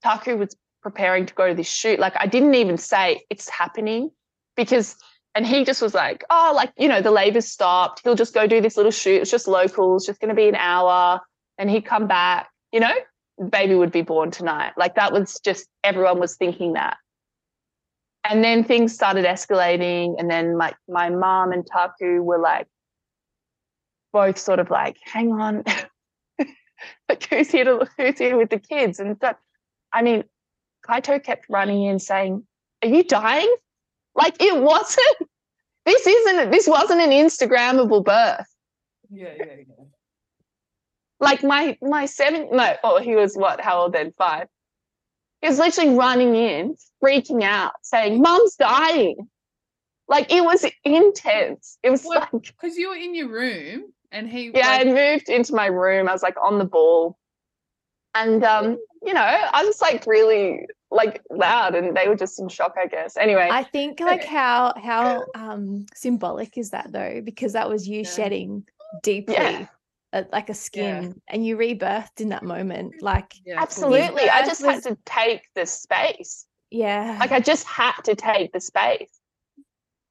[0.05, 1.99] Taku was preparing to go to this shoot.
[1.99, 4.11] Like I didn't even say it's happening
[4.57, 4.95] because,
[5.35, 8.03] and he just was like, oh, like, you know, the labor's stopped.
[8.05, 9.23] He'll just go do this little shoot.
[9.23, 11.21] It's just locals, just going to be an hour.
[11.59, 12.95] And he'd come back, you know,
[13.51, 14.73] baby would be born tonight.
[14.77, 16.99] Like that was just, everyone was thinking that.
[18.25, 20.15] And then things started escalating.
[20.19, 22.67] And then my, my mom and Taku were like,
[24.13, 25.65] both sort of like, hang on.
[27.09, 29.01] like who's here to who's here with the kids?
[29.01, 29.39] And that,
[29.93, 30.25] I mean,
[30.87, 32.47] Kaito kept running in saying,
[32.83, 33.53] Are you dying?
[34.15, 35.17] Like it wasn't,
[35.87, 38.47] this isn't this wasn't an Instagrammable birth.
[39.11, 39.85] Yeah, yeah, yeah.
[41.21, 44.13] Like my my seven no, oh he was what, how old then?
[44.19, 44.49] Five.
[45.41, 49.29] He was literally running in, freaking out, saying, Mum's dying.
[50.09, 51.79] Like it was intense.
[51.83, 52.33] It was What?
[52.33, 56.09] like Because you were in your room and he yeah, I moved into my room.
[56.09, 57.17] I was like on the ball.
[58.15, 62.49] And um, you know, I was like really like loud and they were just in
[62.49, 63.17] shock, I guess.
[63.17, 67.21] Anyway, I think like how how um symbolic is that though?
[67.25, 68.11] Because that was you Yeah.
[68.11, 68.65] shedding
[69.03, 69.67] deeply, Yeah.
[70.13, 73.01] uh, like a skin, and you rebirthed in that moment.
[73.01, 74.29] Like yeah, absolutely.
[74.29, 76.47] I just was- had to take the space.
[76.71, 79.19] yeah, Like I just had to take the space.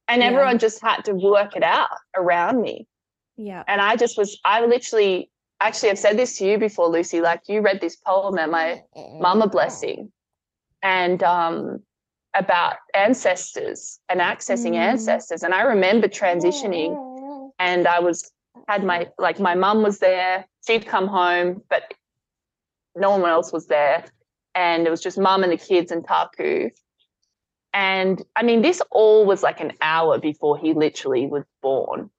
[0.07, 0.27] And Yeah.
[0.29, 2.87] everyone just had to work it out around me.
[3.37, 5.29] yeah, And I just was I literally
[5.59, 7.21] actually I've said this to you before, Lucy.
[7.21, 8.81] Like you read this poem at my
[9.19, 10.11] mama blessing
[10.83, 11.79] and um
[12.33, 14.77] about ancestors and accessing Mm.
[14.91, 15.43] ancestors.
[15.43, 18.31] And i remember transitioning and i was
[18.67, 21.93] had my like my mum was there she'd come home but
[22.95, 24.05] no one else was there.
[24.53, 26.69] And it was just mum and the kids and taku.
[27.73, 32.09] And i mean this all was like an hour before he literally was born.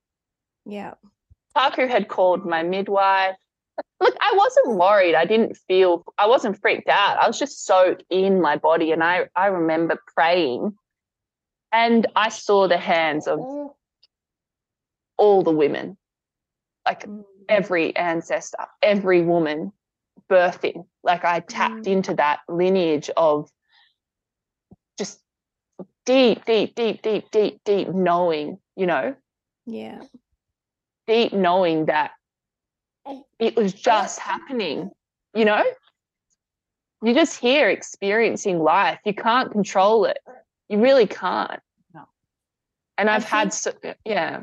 [0.64, 0.94] Yeah,
[1.54, 3.36] Taku had called my midwife.
[4.00, 5.14] Look, I wasn't worried.
[5.14, 7.18] I didn't feel, I wasn't freaked out.
[7.18, 8.90] I was just so in my body.
[8.92, 10.76] And I, I remember praying
[11.70, 13.38] and I saw the hands of
[15.16, 15.96] all the women,
[16.84, 19.72] like Mm, every ancestor, every woman
[20.28, 20.86] birthing.
[21.02, 21.92] Like I tapped Mm.
[21.92, 23.50] into that lineage of
[24.98, 25.20] just
[26.04, 29.14] deep, deep, deep, deep, deep, deep knowing, you know,
[29.66, 30.00] yeah,
[31.06, 32.12] deep knowing that
[33.38, 34.90] it was just happening,
[35.34, 35.62] you know?
[37.02, 39.00] You're just here experiencing life.
[39.04, 40.18] You can't control it.
[40.68, 41.60] You really can't.
[41.92, 42.04] No.
[42.96, 43.72] And I've had, so,
[44.04, 44.42] yeah,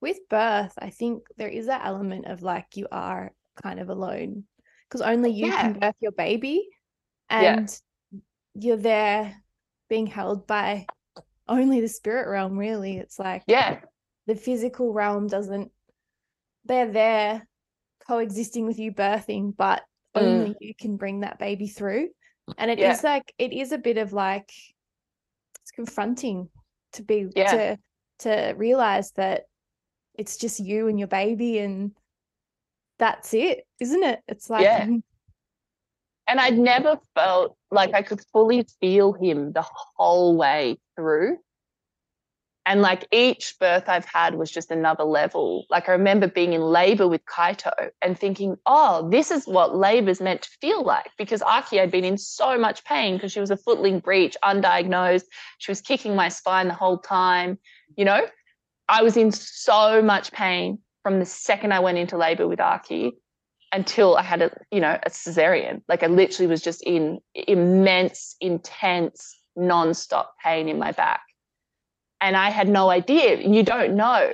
[0.00, 4.44] with birth, I think there is that element of like you are kind of alone
[4.88, 6.68] because only you can birth your baby,
[7.30, 7.58] Yeah.
[7.58, 7.80] and
[8.54, 9.36] you're there
[9.88, 10.86] being held by
[11.48, 12.58] only the spirit realm.
[12.58, 13.80] Really, it's like yeah,
[14.26, 15.70] the physical realm doesn't
[16.64, 17.46] they're there
[18.06, 19.82] coexisting with you birthing but
[20.16, 20.22] Mm.
[20.22, 22.08] only you can bring that baby through
[22.58, 23.10] and it is Yeah.
[23.12, 24.50] like it is a bit of like
[25.60, 26.48] it's confronting
[26.94, 27.52] to be Yeah.
[27.52, 27.78] to
[28.20, 29.44] to realize that
[30.14, 31.92] it's just you and your baby and
[32.98, 34.84] that's it isn't it it's like Yeah.
[36.26, 39.64] and I'd never felt like I could fully feel him the
[39.96, 41.38] whole way through.
[42.70, 45.66] And like each birth I've had was just another level.
[45.70, 50.20] Like I remember being in labor with Kaito and thinking, oh, this is what labor's
[50.20, 51.10] meant to feel like.
[51.18, 55.24] Because Aki had been in so much pain because she was a footling breech, undiagnosed.
[55.58, 57.58] She was kicking my spine the whole time.
[57.96, 58.24] You know,
[58.88, 63.14] I was in so much pain from the second I went into labor with Aki
[63.72, 65.82] until I had a, you know, a cesarean.
[65.88, 71.22] Like I literally was just in immense, intense, non-stop pain in my back.
[72.20, 73.36] And I had no idea.
[73.40, 74.32] You don't know.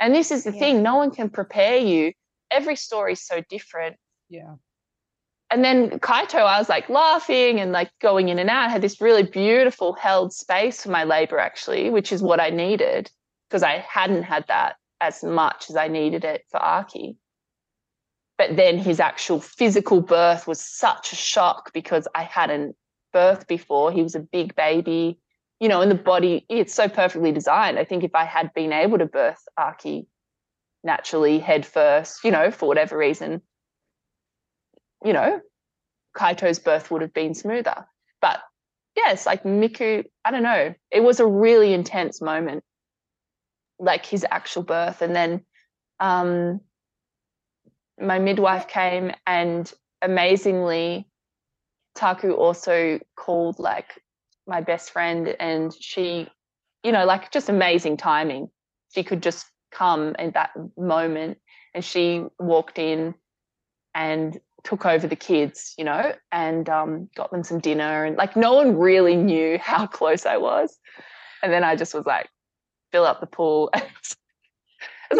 [0.00, 0.58] And this is the Yeah.
[0.60, 2.12] thing, no one can prepare you.
[2.50, 3.96] Every story is so different.
[4.28, 4.54] Yeah.
[5.50, 8.66] and then Kaito, I was like laughing and like going in and out.
[8.66, 12.50] I had this really beautiful held space for my labor, actually, which is what I
[12.50, 13.08] needed
[13.48, 17.16] because I hadn't had that as much as I needed it for Aki.
[18.38, 22.74] But then his actual physical birth was such a shock because I hadn't
[23.14, 23.92] birthed before.
[23.92, 25.20] He was a big baby,
[25.60, 27.78] you know, and the body, it's so perfectly designed.
[27.78, 30.06] I think if I had been able to birth Aki
[30.84, 33.42] naturally head first, you know, for whatever reason,
[35.04, 35.40] you know,
[36.16, 37.86] Kaito's birth would have been smoother.
[38.20, 38.40] But
[38.96, 42.64] yes, like Miku, I don't know, it was a really intense moment,
[43.78, 45.02] like his actual birth.
[45.02, 45.44] And then
[46.00, 46.60] um,
[48.00, 49.70] my midwife came and
[50.02, 51.08] amazingly,
[51.94, 54.02] Taku also called like
[54.46, 56.28] my best friend and she,
[56.82, 58.48] you know, like just amazing timing.
[58.94, 61.38] She could just come in that moment
[61.74, 63.14] and she walked in
[63.94, 68.04] and took over the kids, you know, and um, got them some dinner.
[68.04, 70.78] And like no one really knew how close I was.
[71.42, 72.28] And then I just was like,
[72.92, 73.70] fill up the pool.
[73.74, 74.16] it's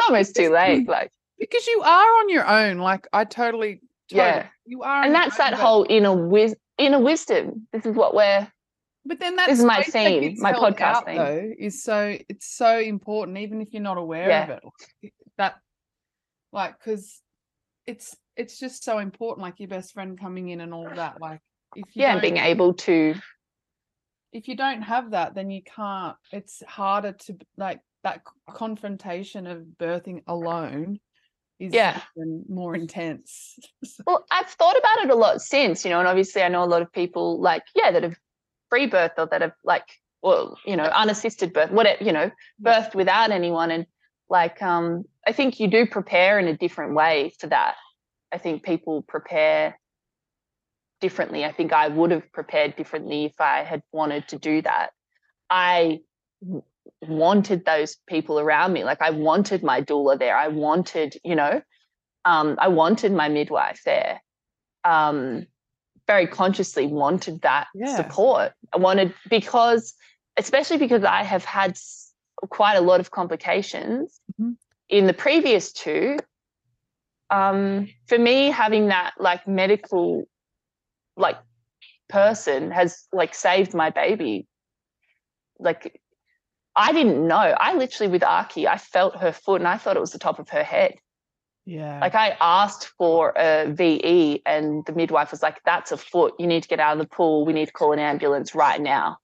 [0.09, 0.89] almost too late.
[0.89, 2.79] Like because you are on your own.
[2.79, 7.67] Like I totally, totally yeah, you are, and that's that whole inner wis- inner wisdom.
[7.73, 8.51] This is what we're.
[9.07, 11.17] But then that's this is my theme, my podcast out, theme.
[11.17, 14.43] Though, is so it's so important, even if you're not aware Yeah.
[14.45, 14.61] of
[15.03, 15.13] it.
[15.39, 15.57] That,
[16.53, 17.21] like, because
[17.87, 19.43] it's it's just so important.
[19.43, 21.21] Like your best friend coming in and all that.
[21.21, 21.41] Like,
[21.77, 23.15] if you Yeah, being able to.
[24.33, 26.17] if you don't have that, then you can't.
[26.33, 30.99] It's harder to like that confrontation of birthing alone.
[31.59, 32.03] Is Yeah.
[32.49, 33.59] more intense.
[34.07, 36.67] Well, I've thought about it a lot since, you know, and obviously I know a
[36.67, 38.17] lot of people like, yeah, that have
[38.71, 39.87] free birth or that have like,
[40.23, 42.31] well, you know, unassisted birth, whatever, you know,
[42.63, 43.71] birthed without anyone.
[43.71, 43.87] And
[44.29, 47.77] like, um, I think you do prepare in a different way for that.
[48.33, 49.79] I think people prepare
[51.01, 51.45] differently.
[51.45, 54.91] I think I would have prepared differently if I had wanted to do that.
[55.51, 56.01] i
[57.03, 58.85] wanted those people around me.
[58.85, 60.37] Like I wanted my doula there.
[60.37, 61.61] I wanted, you know,
[62.25, 64.23] um, I wanted my midwife there.
[64.85, 65.47] Um,
[66.07, 67.97] very consciously wanted that Yeah.
[67.97, 68.53] support.
[68.73, 69.95] I wanted because,
[70.37, 71.77] especially because I have had
[72.51, 74.57] quite a lot of complications Mhm.
[74.89, 76.19] in the previous two.
[77.31, 80.25] Um, for me, having that like medical,
[81.17, 81.39] like
[82.09, 84.47] person has like saved my baby.
[85.59, 86.01] Like
[86.77, 87.37] I didn't know.
[87.37, 90.39] I literally with Aki, I felt her foot and I thought it was the top
[90.39, 90.95] of her head.
[91.67, 91.99] Yeah.
[92.01, 96.35] Like I asked for a VE and the midwife was like, that's a foot.
[96.39, 97.45] You need to get out of the pool.
[97.45, 99.19] We need to call an ambulance right now.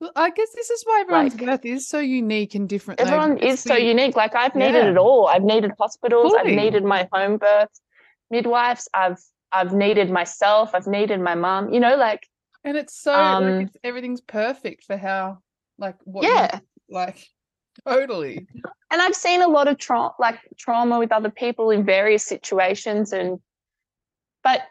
[0.00, 3.00] Well, I guess this is why everyone's Like- birth is so unique and different.
[3.00, 4.14] Everyone is so unique.
[4.16, 4.90] Like I've needed Yeah.
[4.92, 5.26] it all.
[5.26, 6.32] I've needed hospitals.
[6.34, 7.80] I've needed my home births,
[8.30, 8.88] midwives.
[8.94, 9.18] I've
[9.52, 10.70] I've needed myself.
[10.74, 11.74] I've needed my mum.
[11.74, 12.26] You know, like
[12.62, 15.38] and it's so um, like it's, everything's perfect for how
[15.78, 16.60] like what you- yeah.
[16.88, 17.26] like
[17.86, 18.46] totally
[18.90, 23.12] and I've seen a lot of trauma, like trauma with other people in various situations,
[23.12, 23.38] and
[24.42, 24.62] but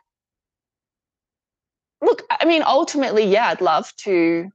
[2.01, 4.49] look, I mean, ultimately, yeah, I'd love to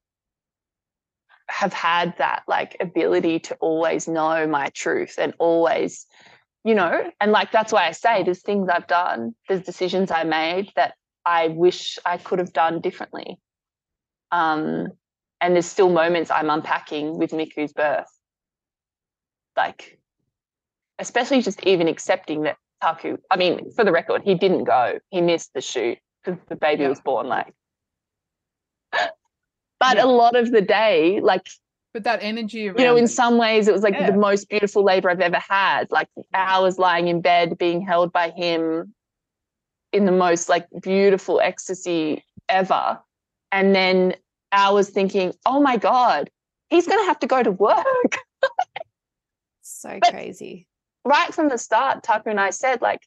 [1.48, 6.06] have had that like ability to always know my truth and always,
[6.64, 10.24] you know, and like that's why I say there's things I've done, there's decisions I
[10.24, 13.38] made that I wish I could have done differently.
[14.30, 14.88] Um,
[15.40, 18.13] and there's still moments I'm unpacking with Miku's birth
[19.56, 19.98] like
[20.98, 25.20] especially just even accepting that Taku I mean for the record he didn't go he
[25.20, 26.90] missed the shoot because the baby Yeah.
[26.90, 27.52] was born like
[28.92, 30.04] but Yeah.
[30.04, 31.46] a lot of the day like
[31.92, 34.10] but that energy around you know in some ways it was like Yeah.
[34.10, 38.30] the most beautiful labor I've ever had like hours lying in bed being held by
[38.30, 38.94] him
[39.92, 43.00] in the most like beautiful ecstasy ever
[43.52, 44.14] and then
[44.52, 46.30] hours thinking oh my god
[46.68, 48.18] he's going to have to go to work
[49.84, 50.66] So But- crazy.
[51.04, 53.00] right from the start, Taku and I said, like,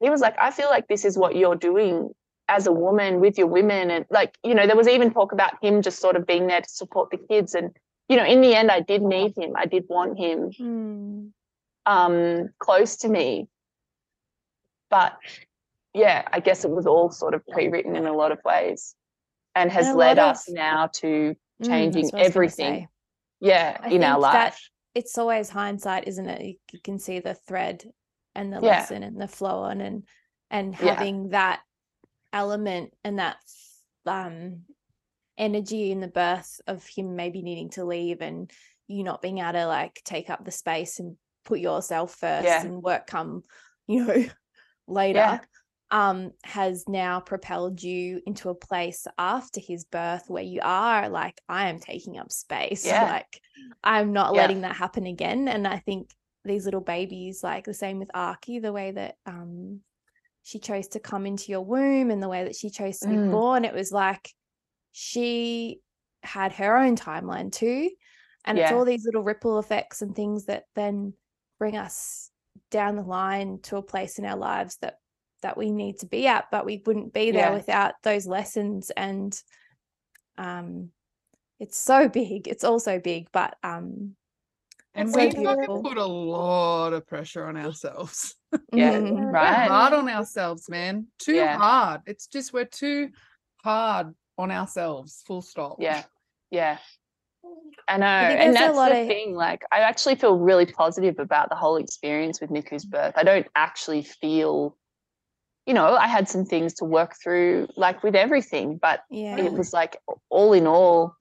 [0.00, 2.14] he was like, I feel like this is what you're doing
[2.48, 3.90] as a woman with your women.
[3.90, 6.62] And like, you know, there was even talk about him just sort of being there
[6.62, 7.54] to support the kids.
[7.54, 7.76] And,
[8.08, 9.52] you know, in the end, I did need him.
[9.56, 11.26] I did want him Hmm.
[11.84, 13.46] um, close to me.
[14.88, 15.18] But
[15.92, 18.94] yeah, I guess it was all sort of pre written in a lot of ways
[19.54, 22.88] and has And led us of- now to Mm, changing what I was gonna everything.
[23.40, 24.70] yeah, I in our think that- life.
[24.94, 26.58] It's always hindsight, isn't it?
[26.72, 27.84] You, can see the thread
[28.34, 28.80] and the Yeah.
[28.80, 30.04] lesson and the flow on and
[30.50, 30.94] and Yeah.
[30.94, 31.60] having that
[32.32, 33.36] element and that
[34.06, 34.62] um
[35.36, 38.50] energy in the birth of him maybe needing to leave and
[38.88, 42.62] you not being able to like take up the space and put yourself first Yeah.
[42.62, 43.42] and work come
[43.86, 44.24] you know
[44.86, 45.40] later
[45.90, 51.40] um has now propelled you into a place after his birth where you are like
[51.48, 53.04] I am taking up space Yeah.
[53.04, 53.40] like
[53.82, 54.42] I'm not Yeah.
[54.42, 56.10] letting that happen again and I think
[56.44, 59.80] these little babies like the same with Aki the way that um
[60.42, 63.16] she chose to come into your womb and the way that she chose to be
[63.16, 63.30] Mm.
[63.30, 64.32] born it was like
[64.92, 65.80] she
[66.22, 67.90] had her own timeline too
[68.44, 71.12] and it's all these little ripple effects and things that then
[71.58, 72.30] bring us
[72.70, 74.99] down the line to a place in our lives that
[75.42, 77.54] that we need to be at but we wouldn't be there Yeah.
[77.54, 79.38] without those lessons and
[80.38, 80.90] um
[81.58, 84.16] it's so big it's also big but um
[84.94, 85.82] And So we beautiful.
[85.82, 88.34] put a lot of pressure on ourselves.
[88.72, 89.68] Yeah, mm, We're Right.
[89.68, 91.06] hard on ourselves, man.
[91.20, 91.56] Too Yeah.
[91.56, 92.00] hard.
[92.06, 93.10] It's just we're too
[93.62, 95.22] hard on ourselves.
[95.26, 95.76] Full stop.
[95.78, 96.02] Yeah.
[96.50, 96.78] Yeah.
[97.86, 98.28] I know.
[98.28, 99.34] think and there's a that's lot the of- thing.
[99.36, 103.14] Like, I actually feel really positive about the whole experience with Miku's birth.
[103.16, 104.76] I don't actually feel,
[105.66, 109.52] you know, I had some things to work through, like with everything, but yeah it
[109.52, 109.96] was like
[110.28, 111.14] all in all,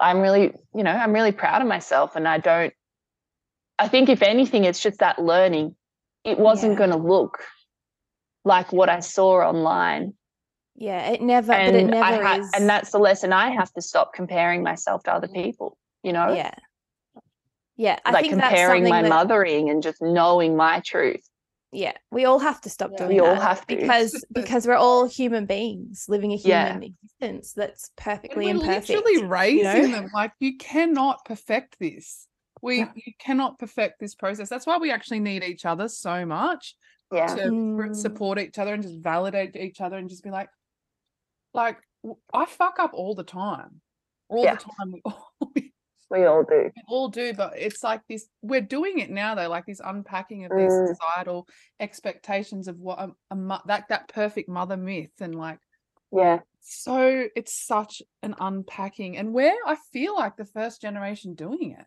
[0.00, 2.16] I'm really, you know, I'm really proud of myself.
[2.16, 2.72] And I don't,
[3.78, 5.76] I think if anything, it's just that learning.
[6.24, 6.78] It wasn't Yeah.
[6.78, 7.38] going to look
[8.44, 10.14] like what I saw online
[10.76, 13.50] yeah it never but and it never I ha- is and that's the lesson I
[13.50, 15.76] have to stop comparing myself to other people.
[16.02, 16.54] You know, yeah
[17.76, 21.22] yeah I like think comparing my that- mothering and just knowing my truth.
[21.72, 22.98] Yeah we all have to stop Yeah.
[22.98, 23.76] doing We all have to.
[23.76, 26.72] because because we're all human beings living a Yeah.
[26.72, 29.90] human existence that's And perfectly we're imperfect literally raising know?
[29.92, 32.26] them like you cannot perfect this.
[32.62, 32.92] We Yeah.
[32.94, 34.48] you cannot perfect this process.
[34.48, 36.74] That's why we actually need each other so much
[37.12, 37.96] Yeah, to Mm.
[37.96, 40.48] support each other and just validate each other and just be like,
[41.54, 41.78] like
[42.32, 43.80] i fuck up all the time,
[44.28, 44.54] all Yeah.
[44.56, 44.92] the time.
[44.92, 45.30] We all,
[46.10, 46.70] we we all do.
[46.76, 48.28] We all do, but it's like this.
[48.42, 50.94] We're doing it now, though, like this unpacking of these Mm.
[50.94, 51.48] societal
[51.80, 55.58] expectations of what a, a mo- that that perfect mother myth, and like
[56.12, 61.72] Yeah, so it's such an unpacking, and we're I feel like the first generation doing
[61.78, 61.86] it.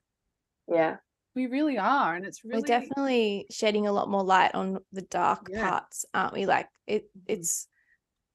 [0.67, 0.97] yeah,
[1.35, 5.01] We really are, and it's really we're definitely shedding a lot more light on the
[5.01, 5.61] dark Yeah.
[5.61, 7.21] parts aren't we like it Mhm.
[7.27, 7.67] it's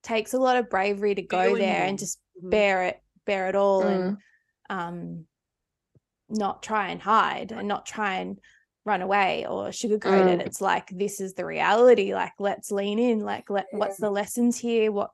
[0.03, 2.51] takes a lot of bravery to go Feeling there and just Mhm.
[2.51, 4.09] bear it bear it all Mm.
[4.09, 4.19] and
[4.71, 5.28] um
[6.29, 8.39] not try and hide and not try and
[8.85, 10.41] run away or sugarcoat it.
[10.41, 10.47] Mm.
[10.47, 14.59] it's like this is the reality like let's lean in like let, what's the lessons
[14.59, 14.91] here?
[14.91, 15.11] What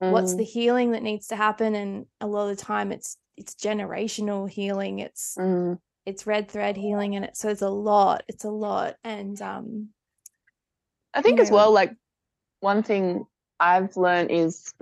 [0.00, 1.74] what's Mm, the healing that needs to happen?
[1.74, 4.98] And a lot of the time it's it's generational healing.
[5.00, 7.36] It's mm, it's red thread healing and it.
[7.36, 8.96] So it's a lot it's a lot.
[9.02, 9.88] And um
[11.14, 11.72] I think you as well.
[11.72, 11.94] Like
[12.60, 13.24] one thing
[13.60, 14.72] I've learned is,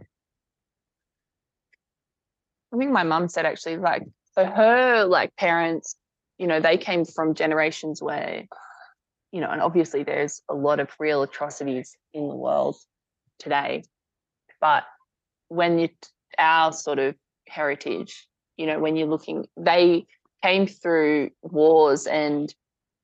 [2.72, 4.02] I think my mum said actually, like
[4.34, 5.96] for her, like parents,
[6.38, 8.44] you know, they came from generations where,
[9.32, 12.76] you know, and obviously there's a lot of real atrocities in the world
[13.38, 13.84] today,
[14.60, 14.84] but
[15.48, 15.88] when you
[16.38, 17.14] our sort of
[17.48, 18.26] heritage,
[18.56, 20.06] you know, when you're looking, they
[20.42, 22.54] came through wars and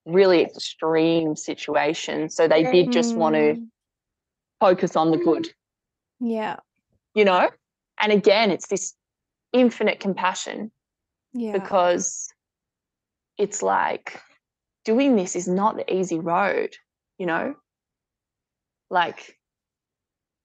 [0.06, 2.34] really extreme situations.
[2.34, 3.66] So they did just want to mm,
[4.60, 5.48] focus on the good,
[6.20, 6.56] yeah
[7.14, 7.50] you know?
[8.00, 8.94] And again, it's this
[9.52, 10.70] infinite compassion
[11.32, 12.32] yeah because
[13.36, 14.20] it's like
[14.84, 16.74] doing this is not the easy road,
[17.18, 17.54] you know?
[18.90, 19.36] Like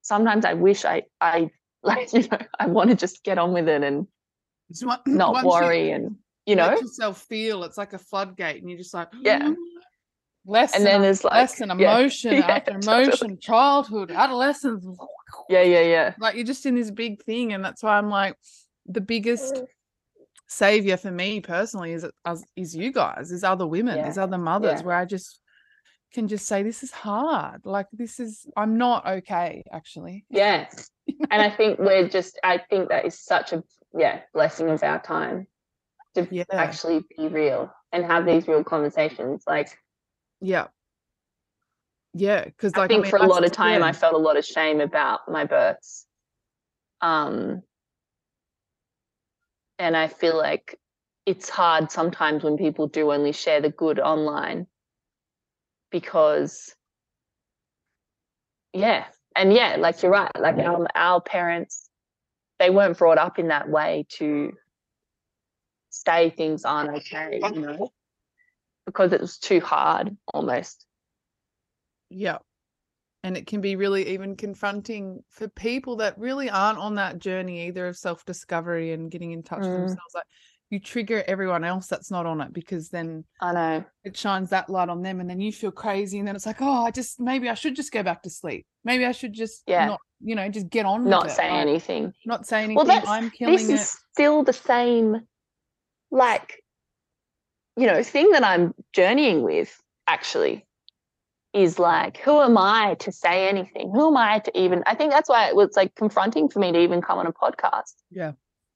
[0.02, 1.50] sometimes I wish I I
[1.82, 4.06] like, you know, I want to just get on with it and
[4.82, 6.16] one- not once you worry and
[6.46, 9.40] you know, yourself feel it's like a floodgate, and you're just like Yeah.
[9.40, 9.56] Mm,
[10.46, 12.94] less and then there's like lesson, yeah, emotion yeah, after totally.
[13.04, 14.86] emotion, childhood, adolescence.
[15.48, 16.14] Yeah, yeah, yeah.
[16.18, 18.36] Like you're just in this big thing, and that's why I'm like
[18.86, 19.62] the biggest
[20.46, 22.06] savior for me personally is
[22.56, 24.86] is you guys, is other women, Yeah, is other mothers, yeah.
[24.86, 25.40] where I just
[26.12, 27.66] can just say this is hard.
[27.66, 30.26] Like this is I'm not okay actually.
[30.30, 30.68] Yeah.
[31.30, 33.62] And I think we're just I think that is such a
[33.96, 35.46] yeah, blessing of our time
[36.14, 36.44] to Yeah.
[36.52, 39.44] actually be real and have these real conversations.
[39.46, 39.68] Like
[40.40, 40.68] Yeah.
[42.12, 44.36] Yeah, because I like think mean, for a lot of time I felt a lot
[44.36, 46.06] of shame about my births.
[47.00, 47.62] Um
[49.78, 50.78] and I feel like
[51.26, 54.66] it's hard sometimes when people do only share the good online
[55.90, 56.74] because
[58.72, 59.06] yeah
[59.36, 61.88] and yeah like you're right like our, um, our parents
[62.58, 64.52] they weren't brought up in that way to
[65.90, 67.90] say things aren't okay you know
[68.86, 70.84] because it was too hard almost
[72.10, 72.38] Yeah.
[73.24, 77.66] And it can be really even confronting for people that really aren't on that journey
[77.66, 79.80] either of self discovery and getting in touch with Mm.
[79.80, 80.14] themselves.
[80.14, 80.26] Like
[80.68, 83.84] you trigger everyone else that's not on it because then I know.
[84.04, 86.60] it shines that light on them and then you feel crazy and then it's like
[86.60, 89.62] oh i just maybe i should just go back to sleep maybe i should just
[89.66, 89.86] Yeah.
[89.86, 92.12] not you know just get on with Not it, say anything.
[92.26, 95.20] not say anything Well, that's i'm killing this it is still the same,
[96.10, 96.62] like,
[97.76, 99.76] you know, thing that I'm journeying with.
[100.06, 100.66] Actually,
[101.54, 103.90] is like, who am I to say anything?
[103.92, 104.82] Who am I to even?
[104.86, 107.32] I think that's why it was like confronting for me to even come on a
[107.32, 107.94] podcast.
[108.10, 108.32] Yeah.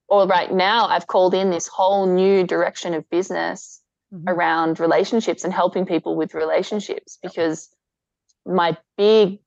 [0.09, 3.83] Or right now, I've called in this whole new direction of business
[4.14, 4.24] Mhm.
[4.29, 7.68] around relationships and helping people with relationships because
[8.47, 9.41] my big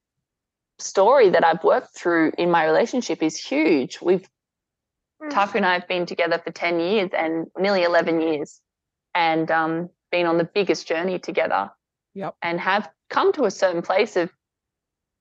[0.78, 4.00] story that I've worked through in my relationship is huge.
[4.02, 4.28] We've
[5.30, 8.60] Tucker and I have been together for 10 years and nearly 11 years
[9.14, 11.72] and um, been on the biggest journey together
[12.16, 12.36] Yep.
[12.42, 14.32] and have come to a certain place of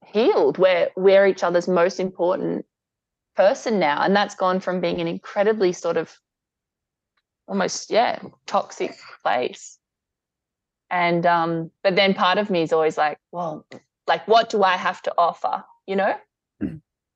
[0.06, 2.64] healed where we're each other's most important
[3.36, 4.02] person now.
[4.02, 6.16] And that's gone from being an incredibly sort of
[7.46, 9.78] almost, yeah, toxic place.
[10.88, 13.66] And, um, but then part of me is always like, well,
[14.06, 15.64] like, what do I have to offer?
[15.86, 16.14] You know?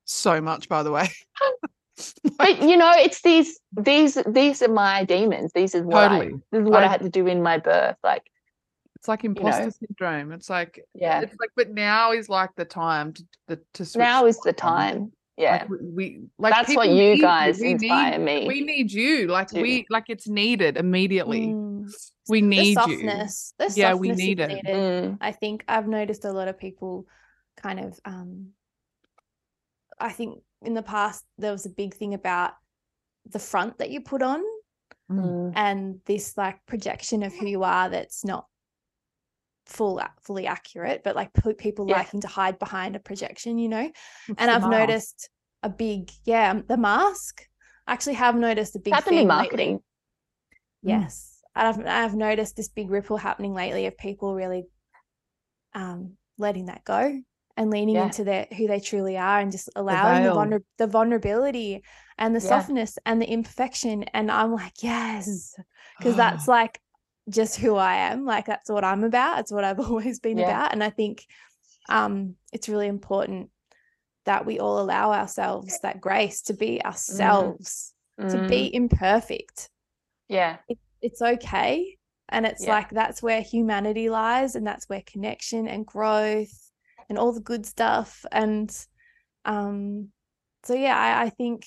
[0.05, 1.09] so much by the way
[2.39, 6.61] but you know it's these these these are my demons these is what I, this
[6.61, 8.31] is what I, I- had to do in my birth like
[9.05, 10.33] it's like imposter syndrome.
[10.33, 11.21] It's like yeah.
[11.21, 14.55] it's like but now is like the time to the to switch now is the
[14.55, 15.13] time.
[15.37, 15.67] Yeah.
[15.69, 18.91] like we, we like that's what you need guys We inspire need, me we need
[18.91, 19.27] you.
[19.27, 19.61] Like to.
[19.61, 21.49] we like it's needed immediately.
[21.49, 21.93] Mm.
[22.31, 22.75] we the need you.
[22.77, 23.53] softness.
[23.75, 24.49] Yeah, we need it.
[24.49, 24.65] needed.
[24.65, 27.07] Mm, I think I've noticed a lot of people
[27.59, 28.53] kind of um
[30.01, 32.53] I think in the past there was a big thing about
[33.27, 34.43] the front that you put on
[35.13, 38.47] mm, and this like projection of who you are that's not
[39.67, 41.99] full fully accurate but like people Yeah.
[41.99, 43.91] liking to hide behind a projection you know
[44.29, 44.71] It's and I've mask.
[44.71, 45.31] noticed
[45.63, 47.43] a big yeah the mask
[47.87, 49.43] I actually have noticed a big happened in thing lately.
[49.45, 49.81] marketing
[50.83, 51.31] Yes.
[51.57, 54.65] And I've I've noticed this big ripple happening lately of people really
[55.75, 57.21] um letting that go
[57.57, 58.05] and leaning Yeah.
[58.07, 60.37] into their who they truly are and just allowing the, veil.
[60.37, 61.83] vulner- the vulnerability
[62.19, 62.49] and the Yeah.
[62.49, 64.03] softness and the imperfection.
[64.13, 65.55] And I'm like, yes,
[65.99, 66.17] because Ah.
[66.17, 66.81] that's like
[67.29, 68.25] just who I am.
[68.25, 69.41] Like that's what I'm about.
[69.41, 70.41] It's what I've always been Yeah.
[70.41, 70.73] about.
[70.73, 71.27] And I think
[71.89, 73.51] um it's really important
[74.27, 77.95] that we all allow ourselves that grace to be ourselves,
[78.29, 79.71] to Mm, be imperfect
[80.29, 80.59] yeah
[81.03, 81.97] it's okay
[82.29, 82.67] and it's Yeah.
[82.67, 86.71] like that's where humanity lies and that's where connection and growth
[87.09, 88.87] and all the good stuff and
[89.45, 90.09] um
[90.65, 91.67] so yeah I, I think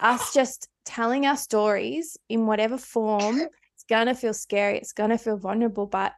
[0.00, 3.48] us just telling our stories in whatever form
[3.88, 6.12] gonna feel scary it's gonna feel vulnerable but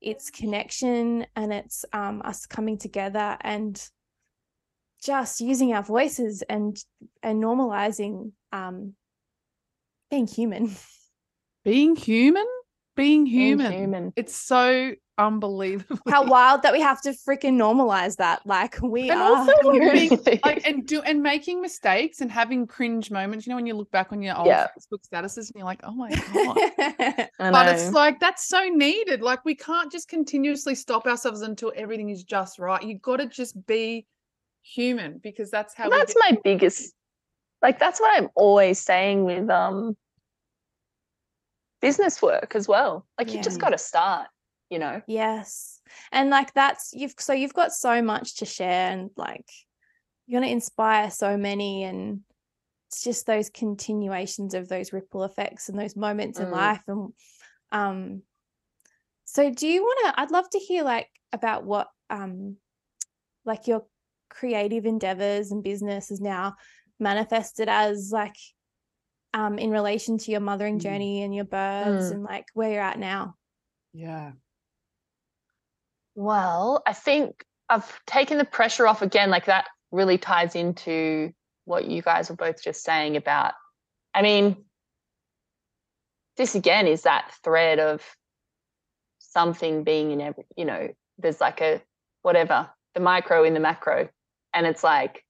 [0.00, 3.88] it's connection and it's um us coming together and
[5.02, 6.76] just using our voices and
[7.22, 8.94] and normalizing um
[10.10, 10.74] being human.
[11.64, 12.46] Being human?
[12.94, 13.58] Being human.
[13.58, 13.72] being human.
[13.72, 14.12] human.
[14.16, 18.40] It's so unbelievable how wild that we have to freaking normalize that.
[18.46, 19.36] Like we And are.
[19.36, 23.46] also being- like and do and making mistakes and having cringe moments.
[23.46, 24.66] You know when you look back on your old Yeah.
[24.78, 27.28] facebook statuses and you're like oh my god.
[27.38, 29.22] But it's like that's so needed.
[29.22, 32.82] Like we can't just continuously stop ourselves until everything is just right.
[32.82, 34.06] You got to just be
[34.62, 36.92] human because that's how that's get- my biggest
[37.62, 39.96] like that's what i'm always saying with um
[41.80, 43.06] business work as well.
[43.18, 44.26] Like you just got to start
[44.70, 45.80] you know yes.
[46.12, 49.48] And like that's you've so you've got so much to share and like
[50.26, 52.20] you're gonna inspire so many and
[52.88, 56.52] it's just those continuations of those ripple effects and those moments in Mm.
[56.52, 57.12] life and
[57.72, 58.22] um
[59.24, 62.56] so do you want to i'd love to hear like about what um
[63.44, 63.84] like your
[64.30, 66.54] creative endeavors and business is now
[67.00, 68.36] manifested as like
[69.34, 70.82] um in relation to your mothering Mm.
[70.82, 72.12] journey and your birds Mm.
[72.12, 73.34] and like where you're at now
[73.92, 74.32] yeah
[76.16, 79.28] Well, I think I've taken the pressure off again.
[79.30, 81.32] Like that really ties into
[81.66, 83.52] what you guys were both just saying about.
[84.14, 84.64] I mean,
[86.38, 88.02] this again is that thread of
[89.18, 90.88] something being in every, you know,
[91.18, 91.82] there's like a
[92.22, 94.08] whatever, the micro in the macro.
[94.54, 95.22] And it's like,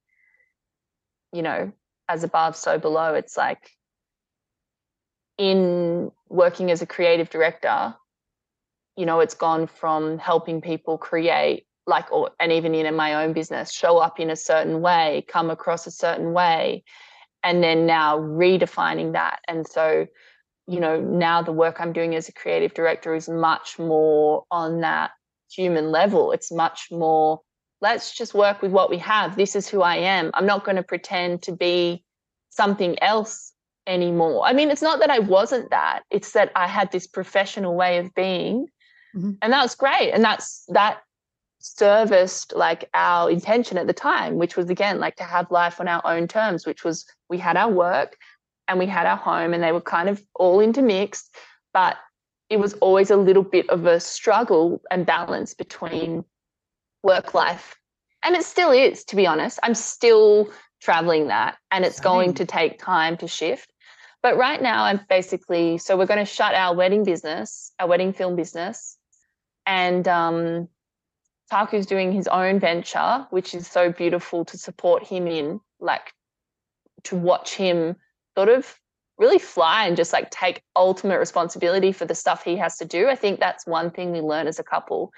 [1.33, 1.73] you know,
[2.07, 3.13] as above, so below.
[3.13, 3.71] It's like
[5.37, 7.93] in working as a creative director,
[8.97, 13.31] you know it's gone from helping people create like or and even in my own
[13.31, 16.83] business show up in a certain way come across a certain way
[17.43, 20.05] and then now redefining that and so
[20.67, 24.81] you know now the work i'm doing as a creative director is much more on
[24.81, 25.11] that
[25.49, 27.39] human level it's much more
[27.79, 30.75] let's just work with what we have this is who i am i'm not going
[30.75, 32.03] to pretend to be
[32.49, 33.53] something else
[33.87, 34.45] anymore.
[34.45, 37.97] I mean, it's not that I wasn't that, it's that I had this professional way
[37.97, 38.67] of being.
[39.15, 39.37] Mhm.
[39.41, 40.11] And that was great.
[40.11, 41.01] And that's that
[41.59, 45.87] serviced like our intention at the time, which was again like to have life on
[45.87, 48.17] our own terms, which was we had our work
[48.67, 51.35] and we had our home and they were kind of all intermixed,
[51.73, 51.97] but
[52.49, 56.23] it was always a little bit of a struggle and balance between
[57.03, 57.75] work life.
[58.23, 59.59] And it still is, to be honest.
[59.63, 60.49] I'm still
[60.81, 63.71] traveling that and it's going to take time to shift.
[64.23, 68.13] But right now, I'm basically so we're going to shut our wedding business, our wedding
[68.13, 68.96] film business,
[69.67, 70.69] and um,
[71.51, 76.13] Taku's doing his own venture, which is so beautiful to support him in, like
[77.03, 77.97] to watch him
[78.35, 78.79] sort of
[79.17, 83.07] really fly and just like take ultimate responsibility for the stuff he has to do.
[83.07, 85.11] I think that's one thing we learn as a couple.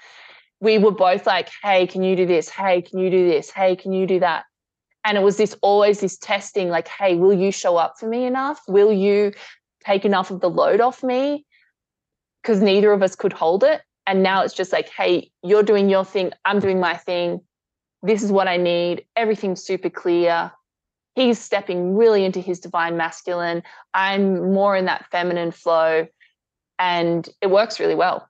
[0.60, 2.48] We were both like, hey, can you do this?
[2.48, 3.50] Hey, can you do this?
[3.50, 4.44] Hey, can you do that?
[5.04, 8.24] And it was this always this testing, like, hey, will you show up for me
[8.24, 8.60] enough?
[8.68, 9.32] Will you
[9.84, 11.46] take enough of the load off me?
[12.42, 13.80] Because neither of us could hold it.
[14.06, 17.40] And now it's just like, hey, you're doing your thing, I'm doing my thing.
[18.02, 19.04] This is what I need.
[19.14, 20.50] Everything's super clear.
[21.14, 23.62] He's stepping really into his divine masculine.
[23.92, 26.06] I'm more in that feminine flow.
[26.78, 28.26] And it works really well.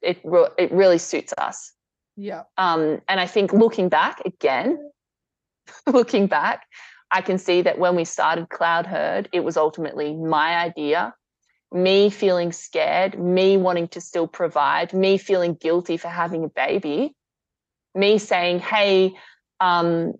[0.00, 1.72] It, re- it really suits us.
[2.16, 2.42] Yeah.
[2.58, 4.90] Um, and I think looking back again,
[5.86, 6.66] looking back,
[7.12, 11.14] I can see that when we started Cloud Herd, it was ultimately my idea,
[11.72, 17.14] me feeling scared, me wanting to still provide, me feeling guilty for having a baby,
[17.94, 19.14] me saying, hey,
[19.60, 20.14] um,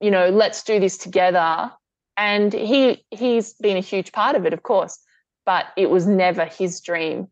[0.00, 1.70] you know, let's do this together.
[2.16, 4.98] And he he's been a huge part of it, of course,
[5.46, 7.28] but it was never his dream.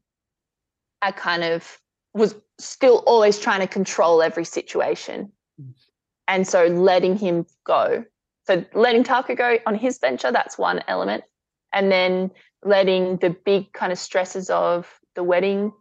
[1.02, 1.78] I kind of
[2.14, 5.32] was still always trying to control every situation.
[6.28, 8.04] And so letting him go.
[8.46, 11.24] So letting Taku go on his venture, that's one element.
[11.72, 12.30] And then
[12.64, 15.72] letting the big kind of stresses of the wedding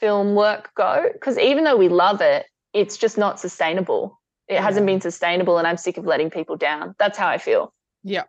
[0.00, 1.08] film work go.
[1.12, 4.20] Because even though we love it, it's just not sustainable.
[4.48, 5.58] It hasn't been sustainable.
[5.58, 6.94] And I'm sick of letting people down.
[6.98, 7.72] That's how I feel.
[8.02, 8.24] Yeah.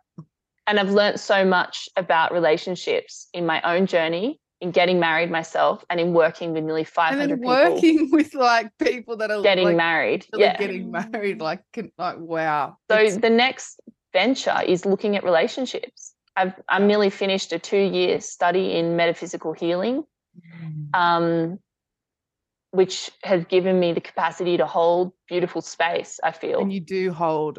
[0.66, 5.84] And I've learned so much about relationships in my own journey, in getting married myself,
[5.88, 9.42] and in working with nearly And 500 then people working with like people that are
[9.42, 10.26] getting like, married.
[10.34, 10.56] Yeah.
[10.58, 11.62] getting married, like
[11.98, 12.76] like wow.
[12.90, 13.80] So It's- the next
[14.12, 16.14] venture is looking at relationships.
[16.40, 20.04] I've I'm nearly finished a two year study in metaphysical healing,
[20.94, 21.58] um,
[22.70, 26.18] which has given me the capacity to hold beautiful space.
[26.22, 26.60] I feel.
[26.60, 27.58] and you do hold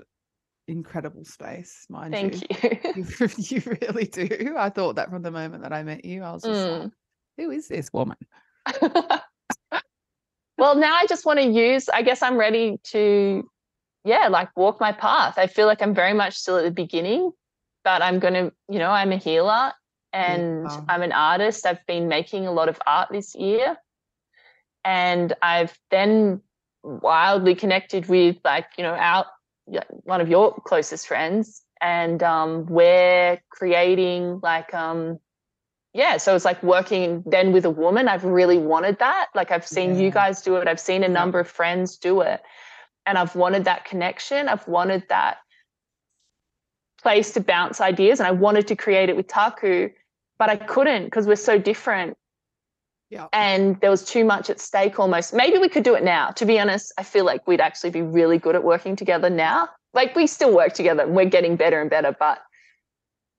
[0.68, 2.70] incredible space, mind Thank you.
[2.96, 3.04] you.
[3.18, 3.30] you.
[3.38, 4.56] You really do.
[4.58, 6.24] I thought that from the moment that I met you.
[6.24, 6.84] I was just Mm.
[6.84, 6.92] like,
[7.38, 8.18] who is this woman?
[10.58, 11.88] well, now I just want to use.
[11.90, 13.48] I guess I'm ready to,
[14.06, 15.38] yeah, like walk my path.
[15.38, 17.32] I feel like I'm very much still at the beginning,
[17.84, 19.74] but I'm gonna, you know, I'm a healer
[20.14, 20.82] and Yeah.
[20.90, 21.66] I'm an artist.
[21.66, 23.78] I've been making a lot of art this year,
[24.84, 26.42] and I've then
[26.84, 29.26] wildly connected with like you know our
[30.04, 35.20] one of your closest friends, and um, we're creating like um
[35.94, 38.08] yeah so it's like working then with a woman.
[38.08, 39.28] I've really wanted that.
[39.36, 40.68] Like i've seen you guys do it.
[40.68, 41.14] I've seen a Yeah.
[41.14, 42.42] number of friends do it.
[43.06, 44.48] And i've wanted that connection.
[44.48, 45.38] I've wanted that
[47.02, 49.90] place to bounce ideas and i wanted to create it with taku
[50.40, 52.18] but i couldn't because we're so different.
[53.10, 53.28] Yeah.
[53.34, 55.34] and there was too much at stake almost.
[55.34, 56.30] Maybe we could do it now.
[56.30, 59.68] To be honest i feel like we'd actually be really good at working together now.
[59.94, 62.42] Like we still work together and we're getting better and better but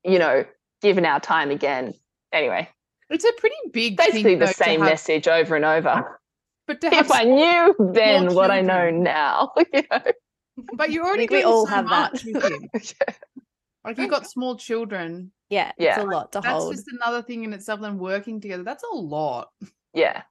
[0.05, 0.44] you know
[0.82, 1.94] given our time again.
[2.34, 2.68] Anyway.
[3.09, 6.20] It's a pretty big basically thing, the though, same have- message over and over.
[6.66, 10.01] But to if i knew then what i know now you know?
[10.74, 12.12] but you're already we doing all so have that.
[13.84, 13.90] much.
[13.90, 15.32] Like you've got small children.
[15.50, 15.96] Yeah, Yeah.
[15.96, 16.74] it's a lot to That's hold.
[16.74, 17.80] just another thing in itself.
[17.80, 19.50] Then working together, that's a lot.
[19.94, 20.22] yeah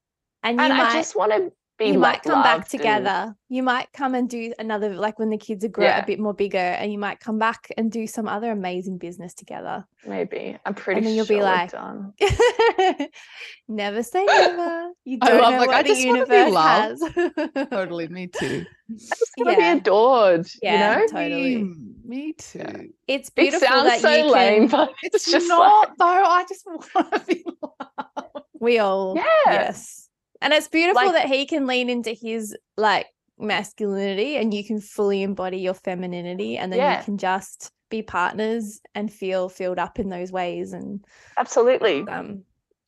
[0.43, 1.49] and you and might i just want to be
[1.87, 3.35] you like might come back loved and- together.
[3.49, 6.01] You might come and do another like when the kids are grow Yeah.
[6.01, 9.33] a bit more bigger, and you might come back and do some other amazing business
[9.33, 9.85] together.
[10.05, 11.71] maybe i'm pretty then you'll be sure we're like,
[13.67, 14.89] never say never.
[15.05, 17.15] You don't love, know like, what I the just wanna be universe loved.
[17.55, 17.69] has.
[17.69, 18.65] Totally, me too.
[18.89, 19.73] I just want to Yeah.
[19.73, 21.55] be adored Yeah, you know totally.
[21.57, 22.89] Mm, me too.
[23.07, 24.87] It's it beautiful sounds that so you lame can.
[24.87, 26.05] but It's, it's, just not like, though.
[26.05, 28.45] I just want to be loved.
[28.59, 29.23] We all Yeah.
[29.47, 30.09] yes,
[30.41, 33.07] and it's beautiful Like- that he can lean into his like
[33.37, 36.99] masculinity, and you can fully embody your femininity, and then Yeah.
[36.99, 41.03] you can just be partners and feel filled up in those ways, and
[41.37, 42.43] absolutely um,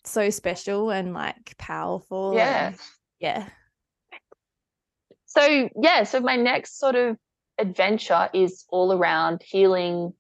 [0.06, 2.34] so special and like powerful.
[2.36, 2.78] yeah and-
[3.20, 3.50] yeah.
[5.26, 7.18] so yeah so my next sort of
[7.58, 10.14] adventure is all around healing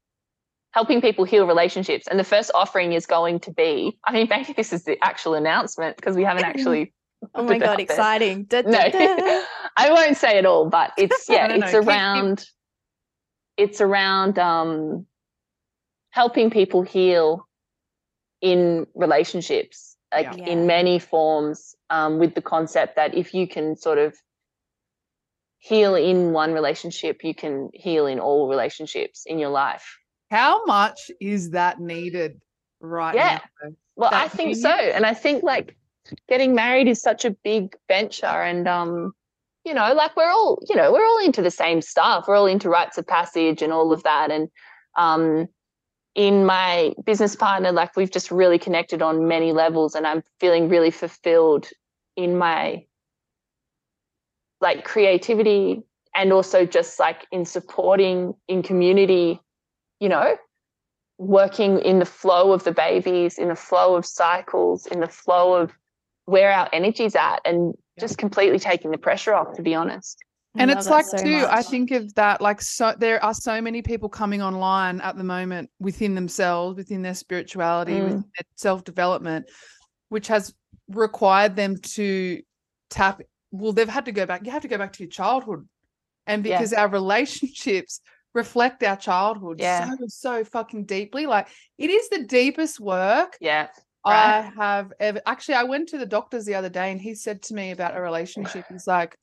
[0.71, 2.07] helping people heal relationships.
[2.07, 5.35] And the first offering is going to be, I mean, maybe this is the actual
[5.35, 6.93] announcement because we haven't actually.
[7.35, 8.43] Oh my god, exciting.
[8.45, 9.43] Da, da, No, da.
[9.77, 12.45] I won't say it all, but it's yeah, No, no, it's keep- keep- around
[13.57, 15.05] it's around um
[16.11, 17.47] helping people heal
[18.41, 20.45] in relationships, like Yeah.
[20.45, 24.15] in many forms, um, with the concept that if you can sort of
[25.59, 29.97] heal in one relationship, you can heal in all relationships in your life.
[30.29, 32.41] How much is that needed
[32.81, 33.39] right Yeah.
[33.63, 33.69] now?
[33.95, 34.69] Well, I think you- so.
[34.69, 35.77] And I think like
[36.27, 39.13] getting married is such a big venture and um
[39.65, 42.25] you know, like we're all, you know, we're all into the same stuff.
[42.27, 44.49] We're all into rites of passage and all of that and
[44.97, 45.47] um
[46.15, 50.69] in my business partner like we've just really connected on many levels and I'm feeling
[50.69, 51.69] really fulfilled
[52.15, 52.85] in my
[54.61, 55.81] like creativity
[56.15, 59.41] and also just like in supporting in community,
[59.99, 60.37] you know,
[61.17, 65.55] working in the flow of the babies, in the flow of cycles, in the flow
[65.55, 65.71] of
[66.25, 70.17] where our energy's at, and just completely taking the pressure off, to be honest.
[70.55, 73.81] And it's like so too i think of that like so there are so many
[73.81, 78.03] people coming online at the moment within themselves within their spirituality Mm.
[78.03, 79.49] within their self-development
[80.09, 80.53] which has
[80.89, 82.39] required them to
[82.91, 85.67] tap well they've had to go back you have to go back to your childhood
[86.27, 86.59] and Yeah.
[86.59, 87.99] because our relationships
[88.35, 89.89] reflect our childhood Yeah.
[89.97, 91.47] so so fucking deeply like
[91.79, 93.69] it is the deepest work Yeah.
[94.05, 97.41] I have ever actually I went to the doctors the other day and he said
[97.43, 98.65] to me about a relationship.
[98.69, 99.17] He's like,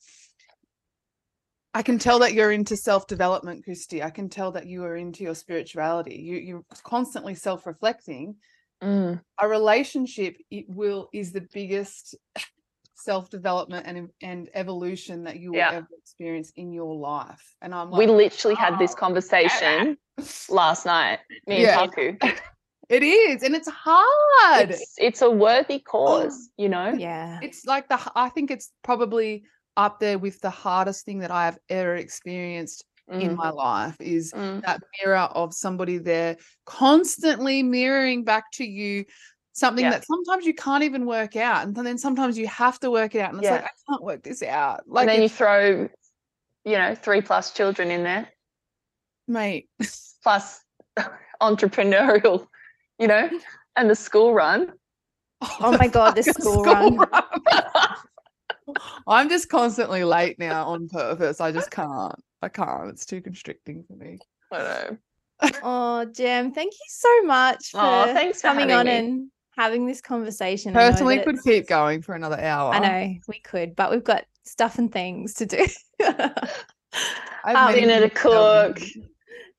[1.74, 4.02] I can tell that you're into self-development, Christy.
[4.02, 6.16] I can tell that you are into your spirituality.
[6.16, 8.36] You you're constantly self-reflecting.
[8.82, 9.20] Mm.
[9.40, 12.16] A relationship it will is the biggest
[12.94, 15.70] self-development and and evolution that you will Yeah.
[15.73, 17.55] ever experience in your life.
[17.62, 19.97] And I'm We like, literally had this oh, conversation
[20.48, 21.74] last night, me and Yeah.
[21.77, 22.16] Taku.
[22.90, 24.70] It is, and it's hard.
[24.70, 26.92] It's, it's a worthy cause, you know?
[26.96, 27.38] Yeah.
[27.42, 29.44] it's like the I think it's probably
[29.76, 33.96] up there with the hardest thing that I have ever experienced in Mm, my life
[34.00, 34.62] is mm.
[34.64, 39.04] that mirror of somebody there constantly mirroring back to you
[39.52, 39.90] something Yeah.
[39.90, 43.20] that sometimes you can't even work out and then sometimes you have to work it
[43.20, 45.88] out and it's like I can't work this out like and then you throw,
[46.64, 48.28] you know, three plus children in there,
[49.26, 49.68] mate
[50.22, 50.60] plus
[51.42, 52.46] entrepreneurial,
[53.01, 53.28] you know,
[53.77, 54.72] and the school run.
[55.60, 56.98] Oh my God, the fucking school run.
[59.09, 61.40] I'm just constantly late now on purpose.
[61.40, 62.14] I just can't.
[62.43, 62.90] I can't.
[62.90, 64.18] It's too constricting for me.
[64.52, 64.97] I know.
[65.62, 68.93] Oh, Jem, thank you so much for Aw, thanks for coming on me.
[68.93, 70.74] and having this conversation.
[70.74, 72.74] Personally, could it's- keep going for another hour.
[72.74, 75.66] I know we could, but we've got stuff and things to do.
[76.02, 76.31] I
[77.47, 78.81] have Um, Dinner to cook.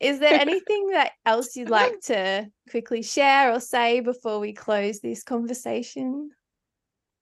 [0.01, 0.07] On.
[0.07, 4.99] Is there anything that else you'd like to quickly share or say before we close
[4.99, 6.31] this conversation?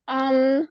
[0.08, 0.68] Um,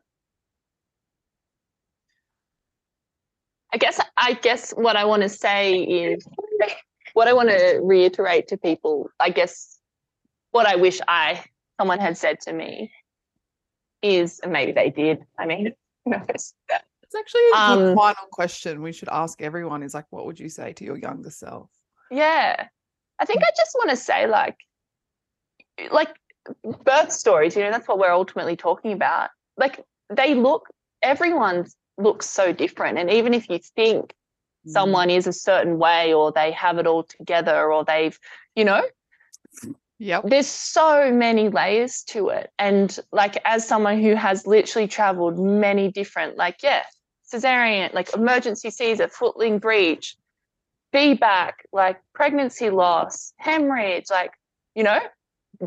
[3.72, 6.26] I guess I guess what I want to say is
[7.12, 9.10] what I want to reiterate to people.
[9.20, 9.78] I guess
[10.50, 11.44] what I wish I
[11.78, 12.90] someone had said to me
[14.02, 15.24] is and maybe they did.
[15.38, 15.72] I mean,
[16.04, 16.26] who knows?
[16.28, 20.40] It's actually a good Um, final question we should ask everyone is like, what would
[20.40, 21.70] you say to your younger self?
[22.10, 22.68] Yeah.
[23.18, 24.56] I think I just want to say like
[25.90, 26.14] like
[26.84, 29.30] birth stories, you know, that's what we're ultimately talking about.
[29.56, 30.68] Like they look
[31.02, 31.66] everyone
[31.96, 34.14] looks so different and even if you think
[34.66, 34.72] Mm.
[34.72, 38.18] someone is a certain way or they have it all together or they've,
[38.56, 38.82] you know,
[40.00, 40.24] Yep.
[40.28, 42.50] there's so many layers to it.
[42.58, 46.84] And like as someone who has literally traveled many different, like, yeah,
[47.32, 50.16] cesarean, like emergency Caesar, footling breech,
[50.92, 54.32] feedback, like pregnancy loss, hemorrhage, like,
[54.74, 55.00] you know,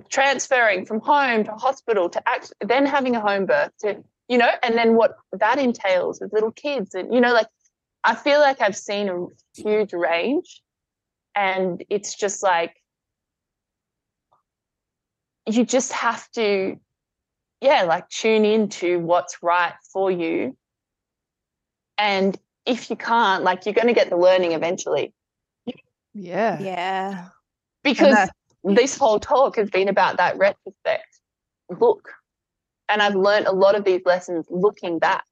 [0.09, 4.49] transferring from home to hospital to act then having a home birth to, you know,
[4.63, 7.47] and then what that entails with little kids and you know, like
[8.03, 9.25] I feel like I've seen a
[9.55, 10.61] huge range
[11.35, 12.75] and it's just like
[15.47, 16.77] you just have to
[17.59, 20.57] yeah like tune into what's right for you.
[21.97, 22.37] And
[22.71, 25.13] if you can't like you're going to get the learning eventually
[26.13, 26.59] Yeah.
[26.59, 27.27] Yeah.
[27.83, 28.29] because
[28.63, 31.07] this whole talk has been about that retrospect
[31.79, 32.09] look
[32.89, 35.23] and i've learned a lot of these lessons looking back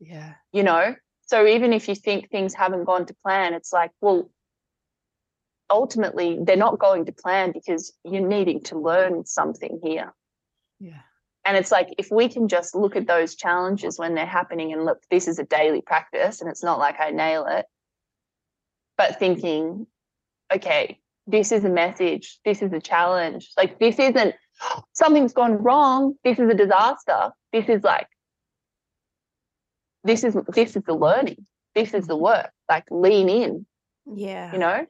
[0.00, 0.34] Yeah.
[0.52, 0.94] you know
[1.26, 4.30] so even if you think things haven't gone to plan it's like well
[5.70, 10.12] ultimately they're not going to plan because you're needing to learn something here
[10.80, 11.02] Yeah.
[11.44, 14.84] And it's like if we can just look at those challenges when they're happening and
[14.84, 17.66] look, this is a daily practice and it's not like I nail it,
[18.96, 19.86] but thinking,
[20.52, 23.50] okay, this is a message, this is a challenge.
[23.56, 24.34] Like this isn't
[24.92, 27.30] something's gone wrong, this is a disaster.
[27.52, 28.08] This is like
[30.02, 31.46] this is this is the learning.
[31.74, 32.24] This is the mm-hmm.
[32.24, 32.50] work.
[32.68, 33.66] Like lean in,
[34.06, 34.52] Yeah.
[34.52, 34.86] you know?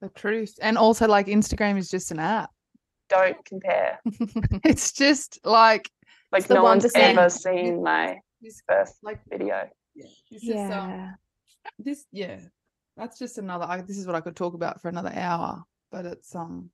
[0.00, 0.54] The truth.
[0.60, 2.50] And also like Instagram is just an app.
[3.12, 4.00] Don't compare.
[4.64, 5.90] it's just like
[6.32, 6.90] Like the no one's 1%.
[6.96, 9.68] ever seen my this first like video.
[9.94, 11.10] yeah, this is um Yeah.
[11.78, 12.40] this yeah.
[12.96, 15.62] That's just another I, this is what I could talk about for another hour.
[15.90, 16.70] But it's um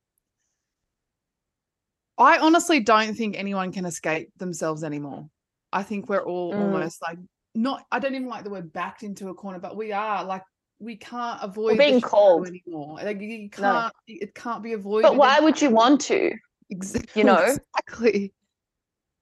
[2.17, 5.29] I honestly don't think anyone can escape themselves anymore.
[5.73, 6.59] I think we're all Mm.
[6.61, 7.19] almost like
[7.57, 10.43] not I don't even like the word backed into a corner, but we are like
[10.81, 12.47] we can't avoid the being called.
[12.49, 12.99] anymore.
[13.03, 15.03] Like you can't it can't be avoided.
[15.03, 16.33] But why would you want to?
[16.71, 17.21] Exactly.
[17.21, 17.57] You know?
[17.89, 18.33] Exactly.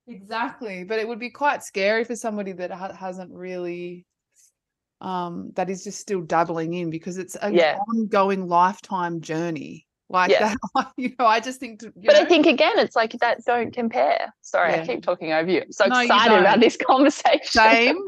[0.08, 0.84] Exactly.
[0.84, 4.04] But it would be quite scary for somebody that ha- hasn't really,
[5.00, 7.78] um, that is just still dabbling in because it's an Yeah.
[7.88, 9.86] ongoing lifetime journey.
[10.08, 10.54] Like Yeah.
[10.76, 13.44] that, you know, I just think, to, But know, I think again, it's like that
[13.44, 14.32] don't compare.
[14.42, 14.82] Sorry, Yeah.
[14.82, 15.62] I keep talking over you.
[15.62, 17.40] I'm so No, excited about this conversation.
[17.50, 18.04] same.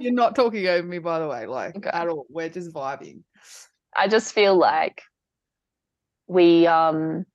[0.00, 1.90] You're not talking over me, by the way, like Okay.
[1.92, 2.26] at all.
[2.28, 3.22] We're just vibing.
[3.96, 5.02] I just feel like
[6.26, 7.26] we um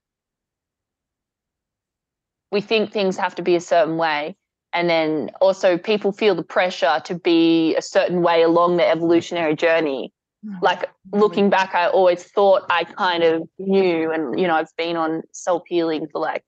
[2.52, 4.36] we think things have to be a certain way
[4.74, 9.56] and then also people feel the pressure to be a certain way along the evolutionary
[9.56, 10.12] journey
[10.62, 14.96] like looking back i always thought i kind of knew and you know i've been
[14.96, 16.44] on self-healing for like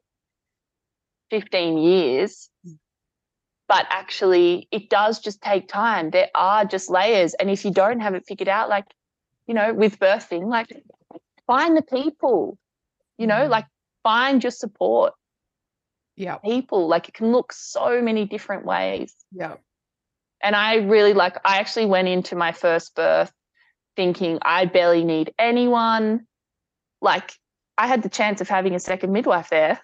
[1.29, 2.49] 15 years
[3.71, 8.01] but actually it does just take time there are just layers and if you don't
[8.01, 8.85] have it figured out like
[9.47, 10.67] you know with birthing like
[11.47, 12.57] find the people
[13.17, 13.49] you know Mhm.
[13.49, 13.67] like
[14.03, 15.13] find your support
[16.17, 19.55] yeah, people like it can look so many different ways yeah,
[20.41, 23.31] and I really like, I actually went into my first birth
[23.95, 26.27] thinking I barely need anyone.
[27.01, 27.33] Like,
[27.77, 29.79] I had the chance of having a second midwife there,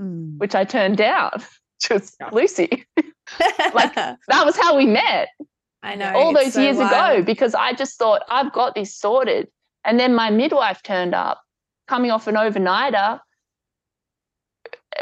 [0.00, 0.38] Mm.
[0.38, 1.42] which I turned down,
[1.90, 2.30] was Yeah.
[2.32, 2.86] Lucy.
[3.74, 3.94] Like,
[4.28, 5.28] That was how we met
[5.82, 6.12] I know.
[6.14, 9.48] all those so years ago because I just thought, I've got this sorted.
[9.84, 11.40] And then my midwife turned up,
[11.88, 13.20] coming off an overnighter,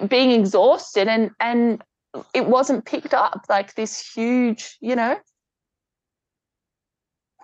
[0.09, 1.83] being exhausted, and and
[2.35, 5.19] it wasn't picked up like this huge, you know,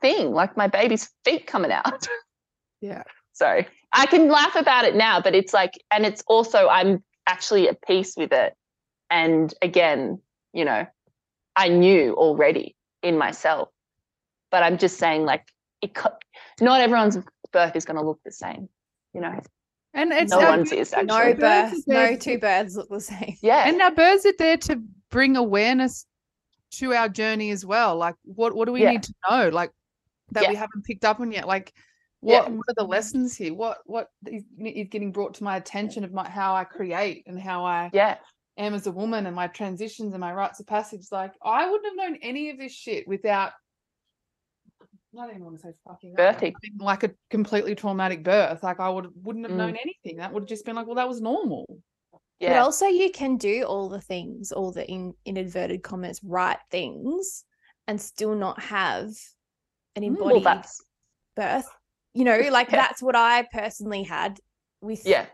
[0.01, 2.07] thing, like my baby's feet coming out.
[2.83, 3.05] Yeah.
[3.33, 3.67] Sorry.
[3.95, 7.81] I can laugh about it now, but it's like, and it's also, I'm actually at
[7.83, 8.55] peace with it.
[9.11, 10.21] And again,
[10.53, 10.87] you know,
[11.55, 13.69] I knew already in myself,
[14.51, 15.47] but I'm just saying, like,
[15.83, 16.17] it, co-
[16.61, 17.19] not everyone's
[17.53, 18.69] birth is going to look the same,
[19.15, 19.39] you know?
[19.95, 21.33] And it's No our one's birth- is, our no actually.
[21.35, 23.37] birth birth, is there no two birds look the same.
[23.43, 23.69] Yeah.
[23.69, 26.05] and our birds are there to bring awareness
[26.73, 28.91] to our journey as well like what what do we Yeah.
[28.91, 29.71] need to know like
[30.33, 31.73] that we haven't picked up on yet like
[32.23, 32.41] Yeah.
[32.41, 36.03] what, what are the lessons here what what is, is getting brought to my attention
[36.05, 38.17] of my how i create and how i yeah.
[38.57, 41.87] Am as a woman and my transitions and my rites of passage like i wouldn't
[41.87, 43.53] have known any of this shit without
[45.17, 46.53] I don't even want to say fucking up, Birthing.
[46.63, 48.63] having, like a completely traumatic birth.
[48.63, 49.57] Like I would wouldn't have Mm.
[49.59, 50.19] known anything.
[50.19, 51.65] That would have just been like, well, that was normal.
[52.39, 56.59] But also you can do all the things, all the in, in inverted commas, right
[56.71, 57.45] things,
[57.87, 59.09] and still not have
[59.95, 60.65] an Mm, Well, embodied
[61.35, 61.69] birth.
[62.13, 62.77] You know, like Yeah.
[62.77, 64.39] that's what I personally had
[64.83, 65.27] with yeah.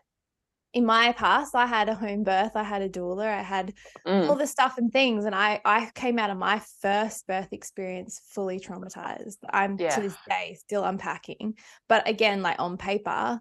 [0.75, 1.55] In my past.
[1.55, 3.75] I had a home birth, I had a doula, I had
[4.07, 4.29] Mm.
[4.29, 8.21] all the stuff and things, and I I came out of my first birth experience
[8.29, 9.39] fully traumatized.
[9.51, 9.95] I'm Yeah.
[9.97, 11.59] to this day still unpacking,
[11.89, 13.41] but again, like on paper,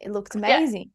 [0.00, 0.92] it looked amazing.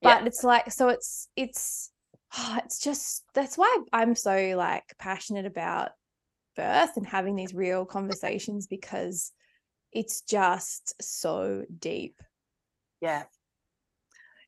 [0.00, 0.18] Yeah.
[0.18, 1.90] But it's like so it's it's
[2.36, 5.90] oh, it's just that's why I'm so like passionate about
[6.56, 9.32] birth and having these real conversations because
[9.92, 12.20] it's just so deep.
[13.00, 13.24] Yeah.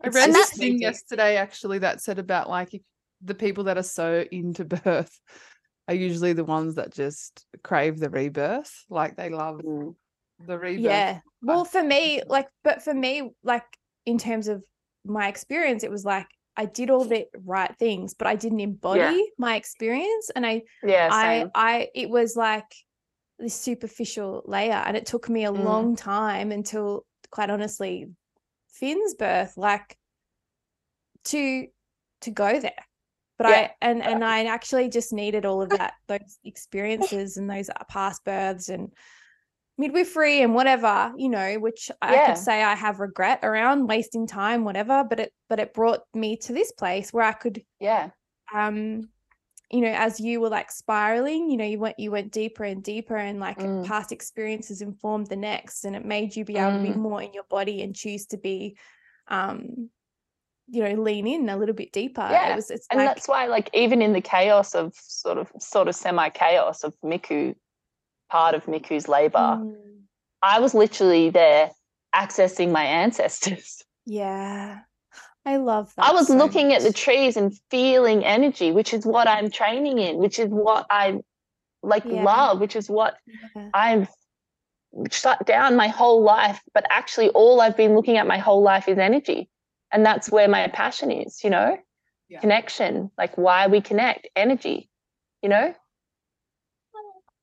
[0.03, 2.83] I read this thing yesterday actually that said about like
[3.23, 5.19] the people that are so into birth
[5.89, 8.85] are usually the ones that just crave the rebirth.
[8.89, 9.95] Like they love Mm.
[10.47, 10.83] the rebirth.
[10.85, 11.21] Yeah.
[11.43, 13.65] Well, for me, like, but for me, like,
[14.07, 14.63] in terms of
[15.05, 16.27] my experience, it was like
[16.57, 20.31] I did all the right things, but I didn't embody my experience.
[20.35, 21.09] And I, Yeah.
[21.11, 22.65] I, I, it was like
[23.39, 24.73] this superficial layer.
[24.73, 25.65] And it took me a Mm.
[25.65, 28.07] long time until, quite honestly,
[28.75, 29.97] Finn's birth, like,
[31.25, 31.67] to,
[32.23, 32.73] to go there.
[33.39, 33.57] But Yeah.
[33.57, 38.25] I, and, and I actually just needed all of that, those experiences and those past
[38.25, 38.91] births and,
[39.77, 42.27] midwifery and whatever you know which i Yeah.
[42.27, 46.37] could say i have regret around wasting time whatever but it but it brought me
[46.37, 48.11] to this place where i could yeah.
[48.55, 49.09] um
[49.71, 52.83] you know as you were like spiraling you know you went you went deeper and
[52.83, 53.85] deeper and like Mm.
[53.85, 56.97] past experiences informed the next and it made you be able to be Mm.
[56.97, 58.77] more in your body and choose to be
[59.29, 59.89] um
[60.69, 63.29] you know lean in a little bit deeper Yeah, it was it's and like that's
[63.29, 67.55] why like even in the chaos of sort of sort of semi chaos of miku
[68.31, 70.01] part of miku's labor mm,
[70.43, 71.71] i was literally there
[72.15, 74.81] accessing my ancestors yeah
[75.47, 79.05] i love that i was so looking at the trees and feeling energy which is
[79.05, 81.19] what i'm training in which is what i
[81.83, 82.25] like Yeah.
[82.25, 83.17] love which is what
[83.55, 83.69] Yeah.
[83.75, 84.09] i've
[85.11, 88.89] shut down my whole life but actually all i've been looking at my whole life
[88.89, 89.49] is energy
[89.91, 91.77] and that's where my passion is you know
[92.29, 92.41] Yeah.
[92.41, 94.89] connection like why we connect energy
[95.43, 95.75] you know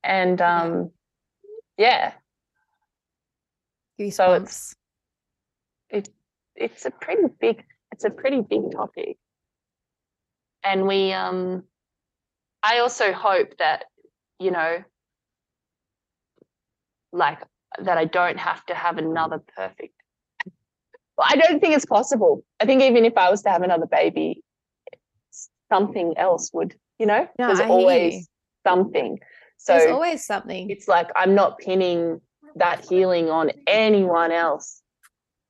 [0.03, 0.63] and Yeah.
[0.63, 0.91] um
[1.77, 2.13] yeah
[3.99, 4.75] So goosebumps
[5.89, 6.09] it's
[6.55, 9.17] it's a pretty big it's a pretty big topic.
[10.63, 11.63] And we um
[12.63, 13.85] i also hope that
[14.39, 14.83] you know
[17.11, 17.39] like
[17.81, 19.93] that i don't have to have another perfect
[21.17, 22.43] well, i don't think it's possible.
[22.59, 24.43] I think even if i was to have another baby
[25.71, 27.27] something else would you know?
[27.39, 28.29] No, there's I always
[28.67, 29.17] something.
[29.57, 30.69] So there's always something.
[30.69, 32.21] it's like i'm not pinning
[32.55, 34.81] that healing on anyone else.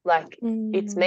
[0.05, 0.37] Like
[0.73, 0.99] it's Mm.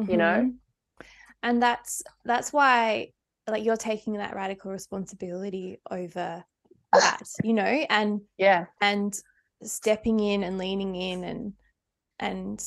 [0.00, 0.50] Me you know?
[0.50, 1.06] Mhm.
[1.42, 3.10] and that's that's why
[3.46, 6.44] like you're taking that radical responsibility over
[6.92, 9.18] that you know and yeah and
[9.62, 11.52] stepping in and leaning in and
[12.18, 12.64] and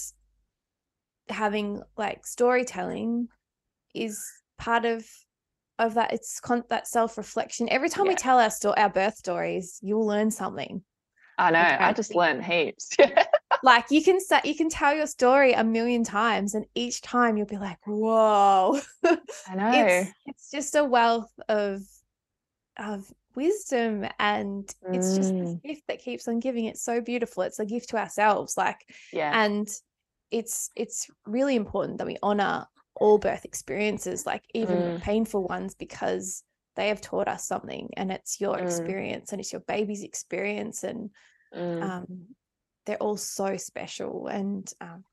[1.30, 3.28] having like storytelling
[3.94, 4.24] is
[4.58, 5.06] part of
[5.80, 9.80] of that it's con- that self-reflection every time we tell our sto- our birth stories
[9.82, 10.84] you'll learn something
[11.40, 11.60] I know.
[11.60, 12.90] I just learned heaps.
[13.64, 17.38] like you can say you can tell your story a million times and each time
[17.38, 19.72] you'll be like whoa I know.
[19.74, 21.82] it's it's just a wealth of
[22.78, 25.62] of wisdom and it's just this Mm.
[25.64, 28.80] gift that keeps on giving it's so beautiful it's a gift to ourselves like
[29.14, 29.32] yeah.
[29.42, 29.68] and
[30.32, 32.66] it's it's really important that we honor
[32.96, 35.02] all birth experiences like even Mm.
[35.02, 36.44] painful ones because
[36.76, 38.64] they have taught us something and it's your Mm.
[38.64, 41.10] experience and it's your baby's experience and
[41.56, 41.82] Mm.
[41.84, 42.08] um
[42.88, 45.04] they're all so special and um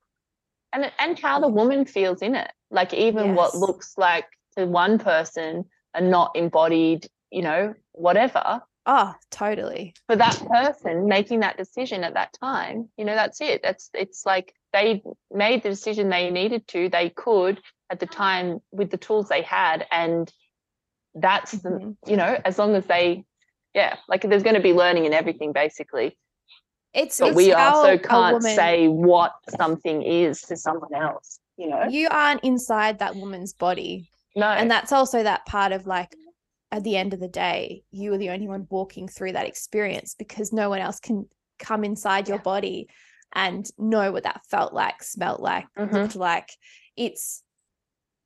[0.73, 2.51] and and how the woman feels in it.
[2.71, 4.27] Like even what looks like
[4.57, 8.63] to one person a not embodied, you know, whatever.
[8.87, 13.63] oh totally For that person making that decision at that time, you know, that's it.
[13.63, 17.61] That's it's like they made the decision they needed to, they could
[17.91, 20.33] at the time with the tools they had, and
[21.15, 21.97] that's the Mhm.
[22.07, 23.25] you know, as long as they,
[23.75, 26.17] yeah, like there's going to be learning in everything basically.
[26.95, 31.69] It's But it's we also can't woman- say what something is to someone else, you
[31.69, 31.85] know?
[31.89, 34.47] you aren't inside that woman's body No.
[34.49, 36.15] and that's also that part of like
[36.73, 40.15] at the end of the day you are the only one walking through that experience
[40.19, 42.43] because no one else can come inside your Yeah.
[42.43, 42.89] body
[43.35, 45.93] and know what that felt like smelt like Mhm.
[45.93, 46.49] looked like
[46.97, 47.43] it's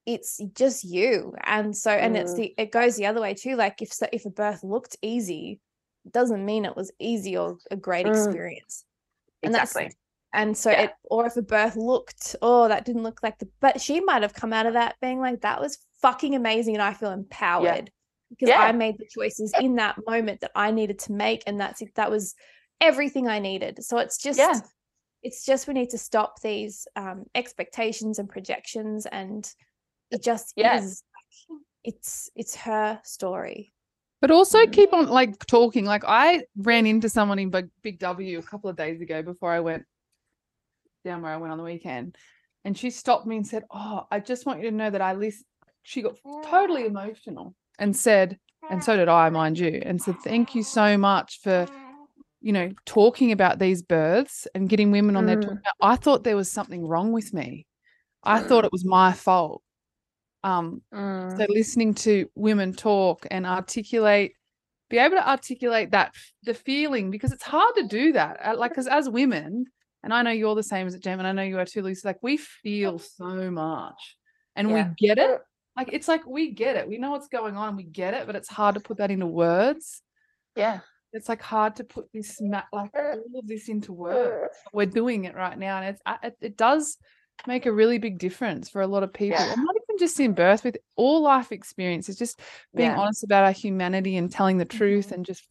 [0.07, 2.37] it's just you and so and it's Mm.
[2.37, 5.61] the it goes the other way too like if so if a birth looked easy
[6.13, 8.11] doesn't mean it was easy or a great Mm.
[8.27, 8.85] experience
[9.43, 9.97] and that's- exactly.
[10.35, 10.83] and so Yeah.
[10.83, 14.23] it or if a birth looked oh that didn't look like the but she might
[14.23, 17.91] have come out of that being like that was fucking amazing and i feel empowered
[18.31, 18.61] because Yeah.
[18.61, 21.95] i made the choices in that moment that i needed to make and that's it
[21.95, 22.35] that was
[22.81, 24.61] everything i needed so it's just Yeah.
[25.23, 29.51] it's just we need to stop these um, expectations and projections and
[30.11, 30.79] it just Yeah.
[30.79, 31.03] is
[31.85, 33.73] it's it's her story
[34.23, 34.73] But also Mhm.
[34.73, 35.85] keep on like talking.
[35.85, 39.53] Like I ran into someone in Big, Big W a couple of days ago before
[39.53, 39.85] I went
[41.05, 42.17] down where I went on the weekend,
[42.65, 45.15] and she stopped me and said, "Oh, I just want you to know that I
[45.15, 45.45] list
[45.83, 48.39] She got totally emotional and said,
[48.69, 51.67] and so did I, mind you, and said, "Thank you so much for."
[52.43, 55.27] You know, talking about these births and getting women on.
[55.27, 55.43] Mm.
[55.45, 57.67] About, I thought there was something wrong with me.
[58.25, 59.63] I thought it was my fault.
[60.45, 61.37] Um, Mm.
[61.37, 64.33] so listening to women talk and articulate,
[64.89, 68.39] be able to articulate that the feeling because it's hard to do that.
[68.43, 69.67] uh, Like, because as women,
[70.03, 72.07] and I know you're the same as Jem, and I know you are too, Lucy.
[72.07, 74.17] Like, we feel so much,
[74.57, 74.89] and Yeah.
[74.89, 75.41] we get it.
[75.77, 76.89] Like, it's like we get it.
[76.89, 79.11] We know what's going on, and we get it, but it's hard to put that
[79.11, 80.03] into words.
[80.57, 80.81] Yeah.
[81.13, 84.55] It's like hard to put this like all of this into words.
[84.73, 86.97] We're doing it right now, and it's uh, it, it does
[87.47, 89.55] make a really big difference for a lot of people, Yeah.
[89.55, 92.17] not just in birth, with all life experiences.
[92.17, 92.41] Just
[92.75, 92.99] being Yeah.
[92.99, 95.45] honest about our humanity and telling the truth, and just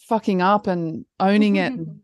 [0.00, 2.00] fucking up and owning it, and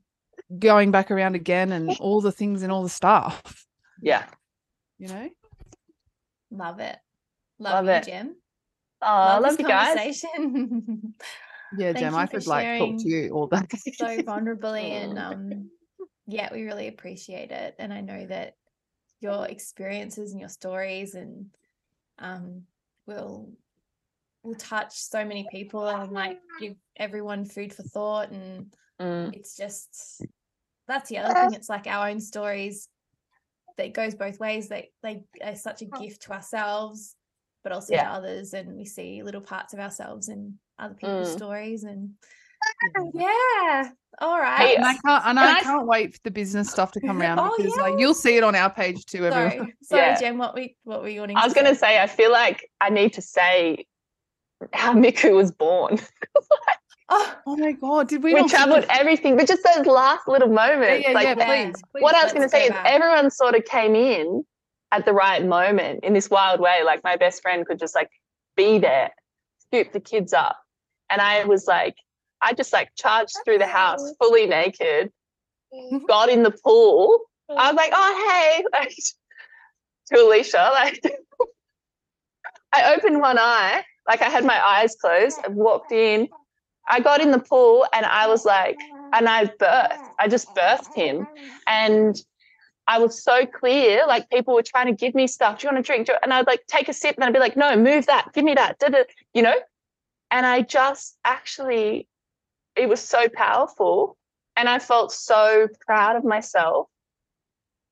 [0.59, 3.67] going back around again, and all the things and all the stuff.
[4.01, 4.25] Yeah.
[4.99, 5.29] You know,
[6.51, 6.99] love it
[7.59, 8.05] Love you it.
[8.05, 8.37] Jem.
[9.01, 9.95] Oh, I Love love this you guys.
[9.97, 11.15] conversation.
[11.79, 13.61] Yeah, Thank Jem, you I for could like talk to you all day.
[13.95, 15.71] so vulnerably and um
[16.27, 18.57] yeah we really appreciate it and i know that
[19.23, 21.47] your experiences and your stories and
[22.19, 22.63] um
[23.07, 23.51] will
[24.43, 29.57] will touch so many people and like give everyone food for thought and Mm, it's
[29.57, 30.23] just
[30.87, 32.89] that's the other thing it's like our own stories
[33.77, 37.17] that goes both ways they they are such a gift to ourselves
[37.65, 38.05] but also Yeah.
[38.05, 41.37] to others and we see little parts of ourselves in other people's Mm.
[41.37, 42.11] stories and
[42.97, 43.21] Mm-hmm.
[43.21, 43.91] yeah
[44.21, 47.01] all right and I can't, and I I- can't wait for the business stuff to
[47.01, 49.27] come around Oh, because like you'll see it on our page too.
[49.27, 49.51] Everyone.
[49.51, 50.21] Sorry, sorry, Yeah.
[50.21, 50.39] Jem.
[50.39, 51.37] What we what were you wanting?
[51.37, 53.87] I was going to say, I feel like I need to say
[54.75, 55.99] how Miku was born.
[57.15, 58.33] Oh, Oh my god, did we?
[58.33, 61.05] We traveled everything, but just those last little moments.
[61.07, 61.35] yeah, like yeah.
[61.37, 61.65] yeah.
[61.71, 64.45] Please, what I was going to say go is everyone sort of came in
[64.93, 66.83] at the right moment in this wild way.
[66.85, 68.09] Like my best friend could just like
[68.57, 69.11] be there,
[69.59, 70.57] scoop the kids up.
[71.11, 71.97] And I was like,
[72.43, 75.13] I just like charged through the house fully naked,
[75.73, 76.05] mm-hmm.
[76.07, 77.21] got in the pool.
[77.51, 78.01] I was like, mm-hmm.
[78.01, 78.95] oh, hey, like
[80.09, 81.01] to Alicia, like
[82.73, 86.29] I opened one eye, like I had my eyes closed, I walked in,
[86.89, 88.79] I got in the pool and I was like,
[89.13, 91.27] and I birthed, I just birthed him.
[91.67, 92.17] And
[92.89, 95.61] I was so clear, like people were trying to give me stuff.
[95.61, 96.09] Do you want to drink?
[96.23, 98.55] And I'd like take a sip and I'd be like, no, move that, give me
[98.55, 99.55] that, da-da," you know?
[100.31, 102.09] And I just actually,
[102.77, 104.17] it was so powerful.
[104.57, 106.89] And I felt so proud of myself.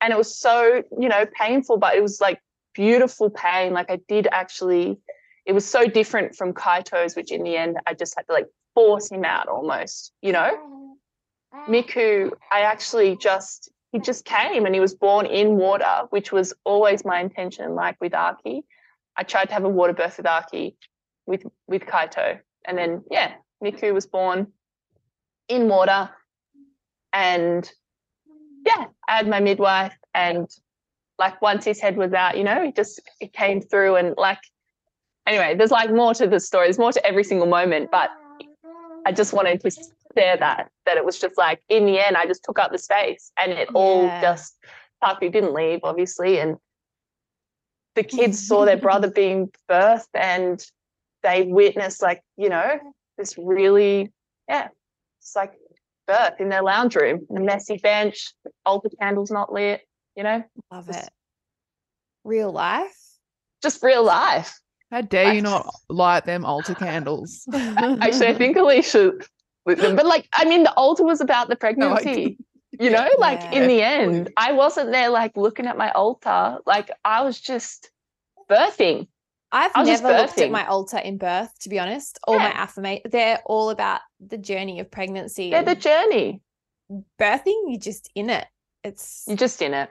[0.01, 2.40] And it was so, you know, painful, but it was like
[2.74, 3.73] beautiful pain.
[3.73, 4.98] Like I did actually,
[5.47, 8.47] it was so different from Kaito's, which in the end I just had to like
[8.74, 10.51] force him out almost, you know?
[10.51, 10.81] Mm-hmm.
[11.73, 16.55] Miku, I actually just he just came and he was born in water, which was
[16.65, 17.74] always my intention.
[17.74, 18.62] Like with Aki,
[19.16, 20.77] I tried to have a water birth with Aki,
[21.27, 23.32] with with Kaito, and then yeah,
[23.62, 24.52] Miku was born
[25.51, 26.09] in water,
[27.12, 27.70] and
[28.64, 30.48] yeah, I had my midwife, and
[31.18, 34.40] like once his head was out, you know, it just it came through, and like
[35.27, 36.66] anyway, there's like more to the story.
[36.66, 38.10] There's more to every single moment, but
[39.06, 39.70] I just wanted to
[40.16, 42.78] share that that it was just like in the end I just took up the
[42.78, 44.56] space and it all just
[45.02, 46.56] Taku didn't leave obviously and
[47.94, 50.64] the kids saw their brother being birthed and
[51.22, 52.78] they witnessed like you know
[53.18, 54.12] this really
[54.48, 54.68] yeah
[55.20, 55.52] it's like
[56.06, 58.32] birth in their lounge room a messy bench
[58.66, 59.82] altar candles not lit
[60.16, 60.42] you know
[60.72, 61.12] love Just- it.
[62.24, 62.97] Real life.
[63.62, 64.59] just real life
[64.90, 67.44] How dare I- you not light them altar candles?
[67.55, 69.12] actually I think Alicia
[69.66, 72.38] lit them but like I mean the altar was about the No, pregnancy
[72.78, 73.52] you know like Yeah.
[73.62, 77.90] in the end i wasn't there like looking at my altar like i was just
[78.51, 79.06] birthing
[79.52, 82.20] I've I just never looked at my altar in birth, to be honest.
[82.28, 82.62] All my Yeah.
[82.62, 85.47] affirmation, they're all about the journey of pregnancy.
[85.47, 86.40] yeah the journey
[87.20, 88.47] birthing, you're just in it.
[88.82, 89.90] It's you're just in it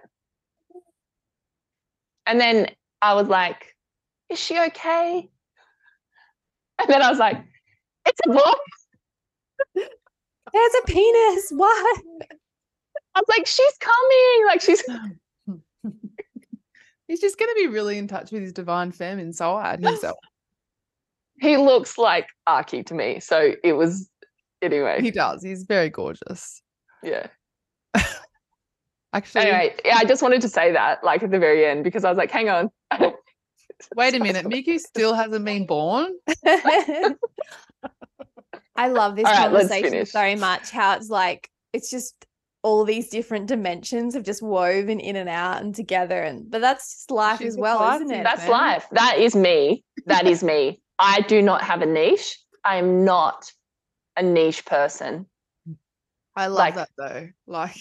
[2.30, 2.68] and then
[3.01, 3.76] i was like
[4.30, 5.30] is she okay
[6.80, 7.43] and then i was like
[8.06, 8.39] it's a boy
[9.76, 11.51] there's a penis.
[11.51, 12.01] What?
[13.15, 14.84] i was like she's coming like she's
[17.07, 20.15] He's just going to be really in touch with his divine femme inside himself.
[21.41, 24.07] he looks like Aki to me so it was
[24.61, 25.44] anyway he does.
[25.44, 26.61] He's very gorgeous.
[27.03, 27.27] yeah
[29.14, 32.03] Actually, anyway yeah i just wanted to say that like at the very end because
[32.06, 32.69] i was like hang on
[33.95, 34.45] wait a minute.
[34.45, 36.14] Miku still hasn't been born.
[38.76, 40.69] I love this All right, let's conversation so much.
[40.72, 42.26] How it's like it's just
[42.61, 46.94] all these different dimensions have just woven in and out and together, and but that's
[46.94, 48.23] just life She's as well, classy isn't it?
[48.23, 48.52] That's man.
[48.52, 48.86] life.
[48.91, 49.84] That is me.
[50.06, 50.81] That is me.
[50.99, 52.38] I do not have a niche.
[52.65, 53.52] I am not
[54.18, 55.26] a niche person.
[56.36, 57.27] I love Like- that though.
[57.48, 57.76] Like,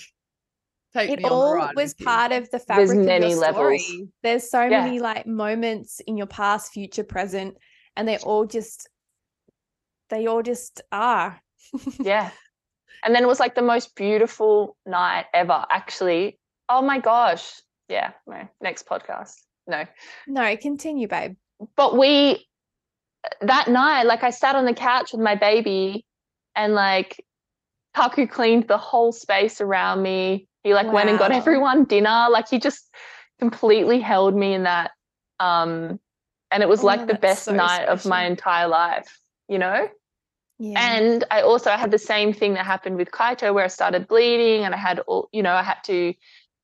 [0.95, 3.39] take it me on the all ride was part of the fabric of many your
[3.39, 3.85] levels.
[3.85, 4.09] story.
[4.23, 4.85] There's so Yeah.
[4.85, 7.57] many like moments in your past, future, present,
[7.97, 8.89] and they all just
[10.11, 11.41] they all just are.
[12.01, 12.31] Yeah.
[13.05, 16.39] And then it was like the most beautiful night ever, actually.
[16.69, 17.53] Oh my gosh.
[17.89, 18.13] Yeah.
[18.27, 18.49] No.
[18.61, 19.35] Next podcast.
[19.69, 19.85] No.
[20.27, 21.37] No, continue, babe.
[21.77, 22.49] But we,
[23.43, 26.07] that night, like I sat on the couch with my baby
[26.59, 27.25] and like
[27.95, 30.49] Taku cleaned the whole space around me.
[30.65, 32.27] He like went and got everyone dinner.
[32.31, 32.93] Like he just
[33.39, 34.91] completely held me in that.
[35.41, 36.01] Um,
[36.51, 39.89] and it was Oh, like the best so night of my entire life, you know?
[40.59, 40.81] Yeah.
[40.81, 44.09] And I also I had the same thing that happened with Kaito where I started
[44.09, 46.13] bleeding and I had all, you know, I had to,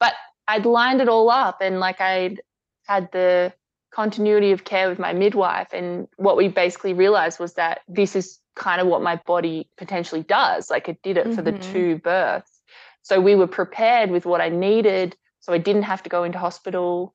[0.00, 0.14] but
[0.48, 2.40] I'd lined it all up and like I'd
[2.86, 3.52] had the
[3.94, 5.68] continuity of care with my midwife.
[5.72, 10.22] And what we basically realized was that this is kind of what my body potentially
[10.22, 10.70] does.
[10.70, 11.72] Like it did it for the Mhm.
[11.72, 12.60] two births.
[13.02, 15.16] So we were prepared with what I needed.
[15.40, 17.14] So I didn't have to go into hospital.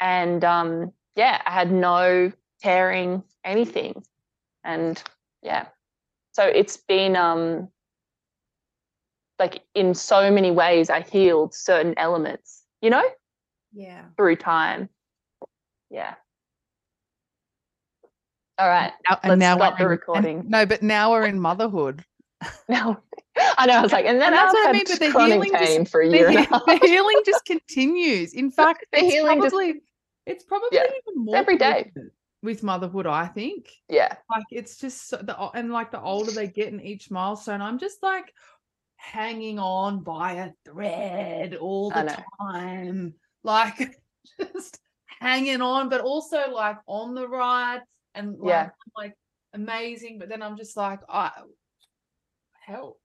[0.00, 4.02] And um, yeah, I had no tearing, anything.
[4.64, 5.02] And
[5.42, 5.66] yeah.
[6.32, 7.68] So it's been um
[9.38, 13.04] like in so many ways I healed certain elements, you know,
[13.72, 14.04] Yeah.
[14.16, 14.88] through time.
[15.92, 16.14] Yeah.
[18.58, 18.92] All right.
[19.08, 20.44] Now, Let's now stop the in- and- recording.
[20.48, 22.04] no, but now we're in motherhood.
[22.68, 22.96] No,
[23.56, 23.74] I know.
[23.74, 25.50] I was like, and then And that's I've what I mean, but the chronic healing
[25.52, 28.34] just- pain for a year and a the healing just continues.
[28.34, 29.82] In fact, The it's healing just- probably
[30.26, 31.92] it's probably Yeah, even more every day.
[32.42, 33.06] with motherhood.
[33.06, 36.80] I think Yeah, like it's just so, the and like the older they get in
[36.80, 38.32] each milestone, I'm just like
[38.96, 43.14] hanging on by a thread all the time,
[43.44, 44.00] like
[44.40, 44.78] just
[45.22, 47.80] hanging on, but also like on the ride
[48.14, 48.70] and like, Yeah.
[48.96, 49.14] like
[49.54, 50.18] amazing.
[50.18, 51.30] But then I'm just like, I
[52.66, 52.98] help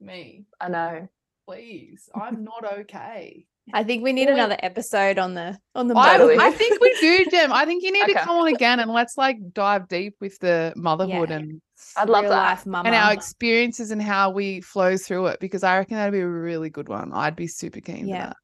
[0.00, 1.08] me, I know.
[1.46, 2.08] please.
[2.14, 3.46] I'm not okay.
[3.74, 6.80] I think we need Well, we- another episode on the on the I, I think
[6.80, 7.52] we do, Jem.
[7.52, 10.72] I think you need to come on again and let's like dive deep with the
[10.76, 11.36] motherhood Yeah.
[11.36, 11.60] and
[11.96, 12.36] I'd love real that.
[12.50, 12.86] life mama.
[12.88, 16.26] and our experiences and how we flow through it because I reckon that'd be a
[16.26, 17.12] really good one.
[17.12, 18.22] I'd be super keen Yeah.
[18.22, 18.36] for that.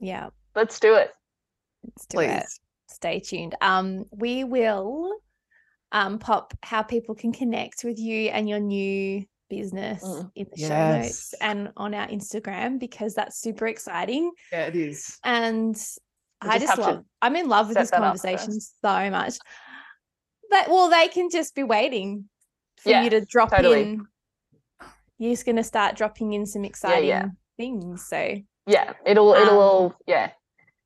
[0.00, 1.10] yeah, Let's do it.
[1.84, 2.44] Let's do it.
[2.88, 3.54] Stay tuned.
[3.60, 5.16] Um, we will
[5.92, 10.30] um pop how people can connect with you and your new business Mm.
[10.34, 14.32] in the show notes and on our Instagram because that's super exciting.
[14.50, 15.18] Yeah, it is.
[15.22, 15.76] And
[16.42, 19.36] We I just just love I'm in love with this conversation so much.
[20.50, 22.28] But well, they can just be waiting
[22.76, 23.82] for Yeah, you to drop totally.
[23.82, 24.06] in.
[25.18, 27.26] You're just gonna start dropping in some exciting yeah.
[27.56, 28.06] things.
[28.08, 28.36] So
[28.66, 30.32] Yeah, it'll it'll Um, all yeah.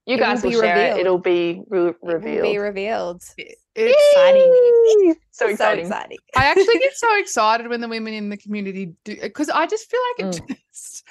[0.09, 0.99] You it guys will, be share revealed.
[0.99, 1.01] it.
[1.01, 2.43] It'll be re- it will revealed.
[2.45, 3.23] be revealed.
[3.37, 5.15] It- It's exciting.
[5.31, 5.85] So So exciting.
[5.87, 6.19] exciting.
[6.35, 9.89] I actually get so excited when the women in the community do because I just
[9.91, 10.57] feel like it Mm.
[10.73, 11.05] just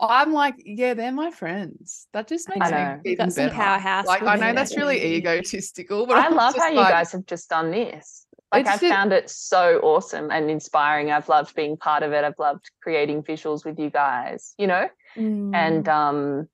[0.00, 2.08] I'm like, yeah, they're my friends.
[2.12, 3.00] That just makes me know.
[3.04, 3.54] We've got some better.
[3.54, 4.06] powerhouse.
[4.06, 7.26] Like I know that's really egotistical, but I I'm love how you like- guys have
[7.26, 8.26] just done this.
[8.52, 11.10] Like I've found it so awesome and inspiring.
[11.10, 12.22] I've loved being part of it.
[12.24, 14.88] I've loved creating visuals with you guys, you know?
[15.16, 16.48] And Mm, um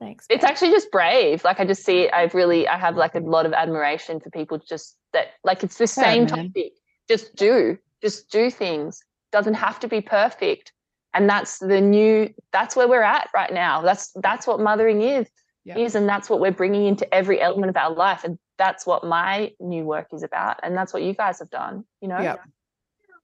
[0.00, 0.26] thanks.
[0.28, 1.44] it's actually just brave.
[1.44, 4.30] Like I just see it, I've really I have like a lot of admiration for
[4.30, 6.72] people just that like it's the same topic.
[7.08, 7.78] Just do.
[8.02, 9.02] Just do things.
[9.32, 10.72] Doesn't have to be perfect.
[11.14, 13.80] And that's the new that's where we're at right now.
[13.82, 15.26] That's that's what mothering is.
[15.64, 15.78] Yeah.
[15.78, 19.04] Is and that's what we're bringing into every element of our life and that's what
[19.04, 22.20] my new work is about and that's what you guys have done, you know?
[22.20, 22.40] Yep.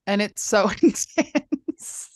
[0.06, 2.13] and it's so intense.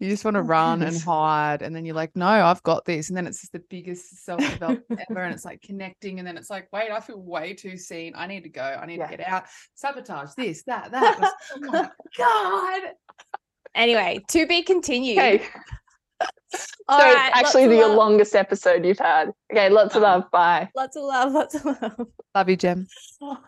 [0.00, 3.08] You just want to run and hide, and then you're like, "No, I've got this."
[3.08, 6.38] And then it's just the biggest self development ever, and it's like connecting, and then
[6.38, 8.14] it's like, "Wait, I feel way too seen.
[8.16, 8.62] I need to go.
[8.62, 9.08] I need Yeah.
[9.08, 9.44] to get out.
[9.74, 12.82] Sabotage this, that, that." It's- oh my god!
[13.74, 15.18] Anyway, to be continued.
[15.18, 15.46] Okay.
[16.52, 19.30] So right, actually the longest episode you've had.
[19.52, 20.28] Okay, lots of love.
[20.32, 20.68] Bye.
[20.74, 21.32] Lots of love.
[21.32, 22.06] Lots of love.
[22.34, 22.88] Love you, Jem.
[23.22, 23.38] Oh.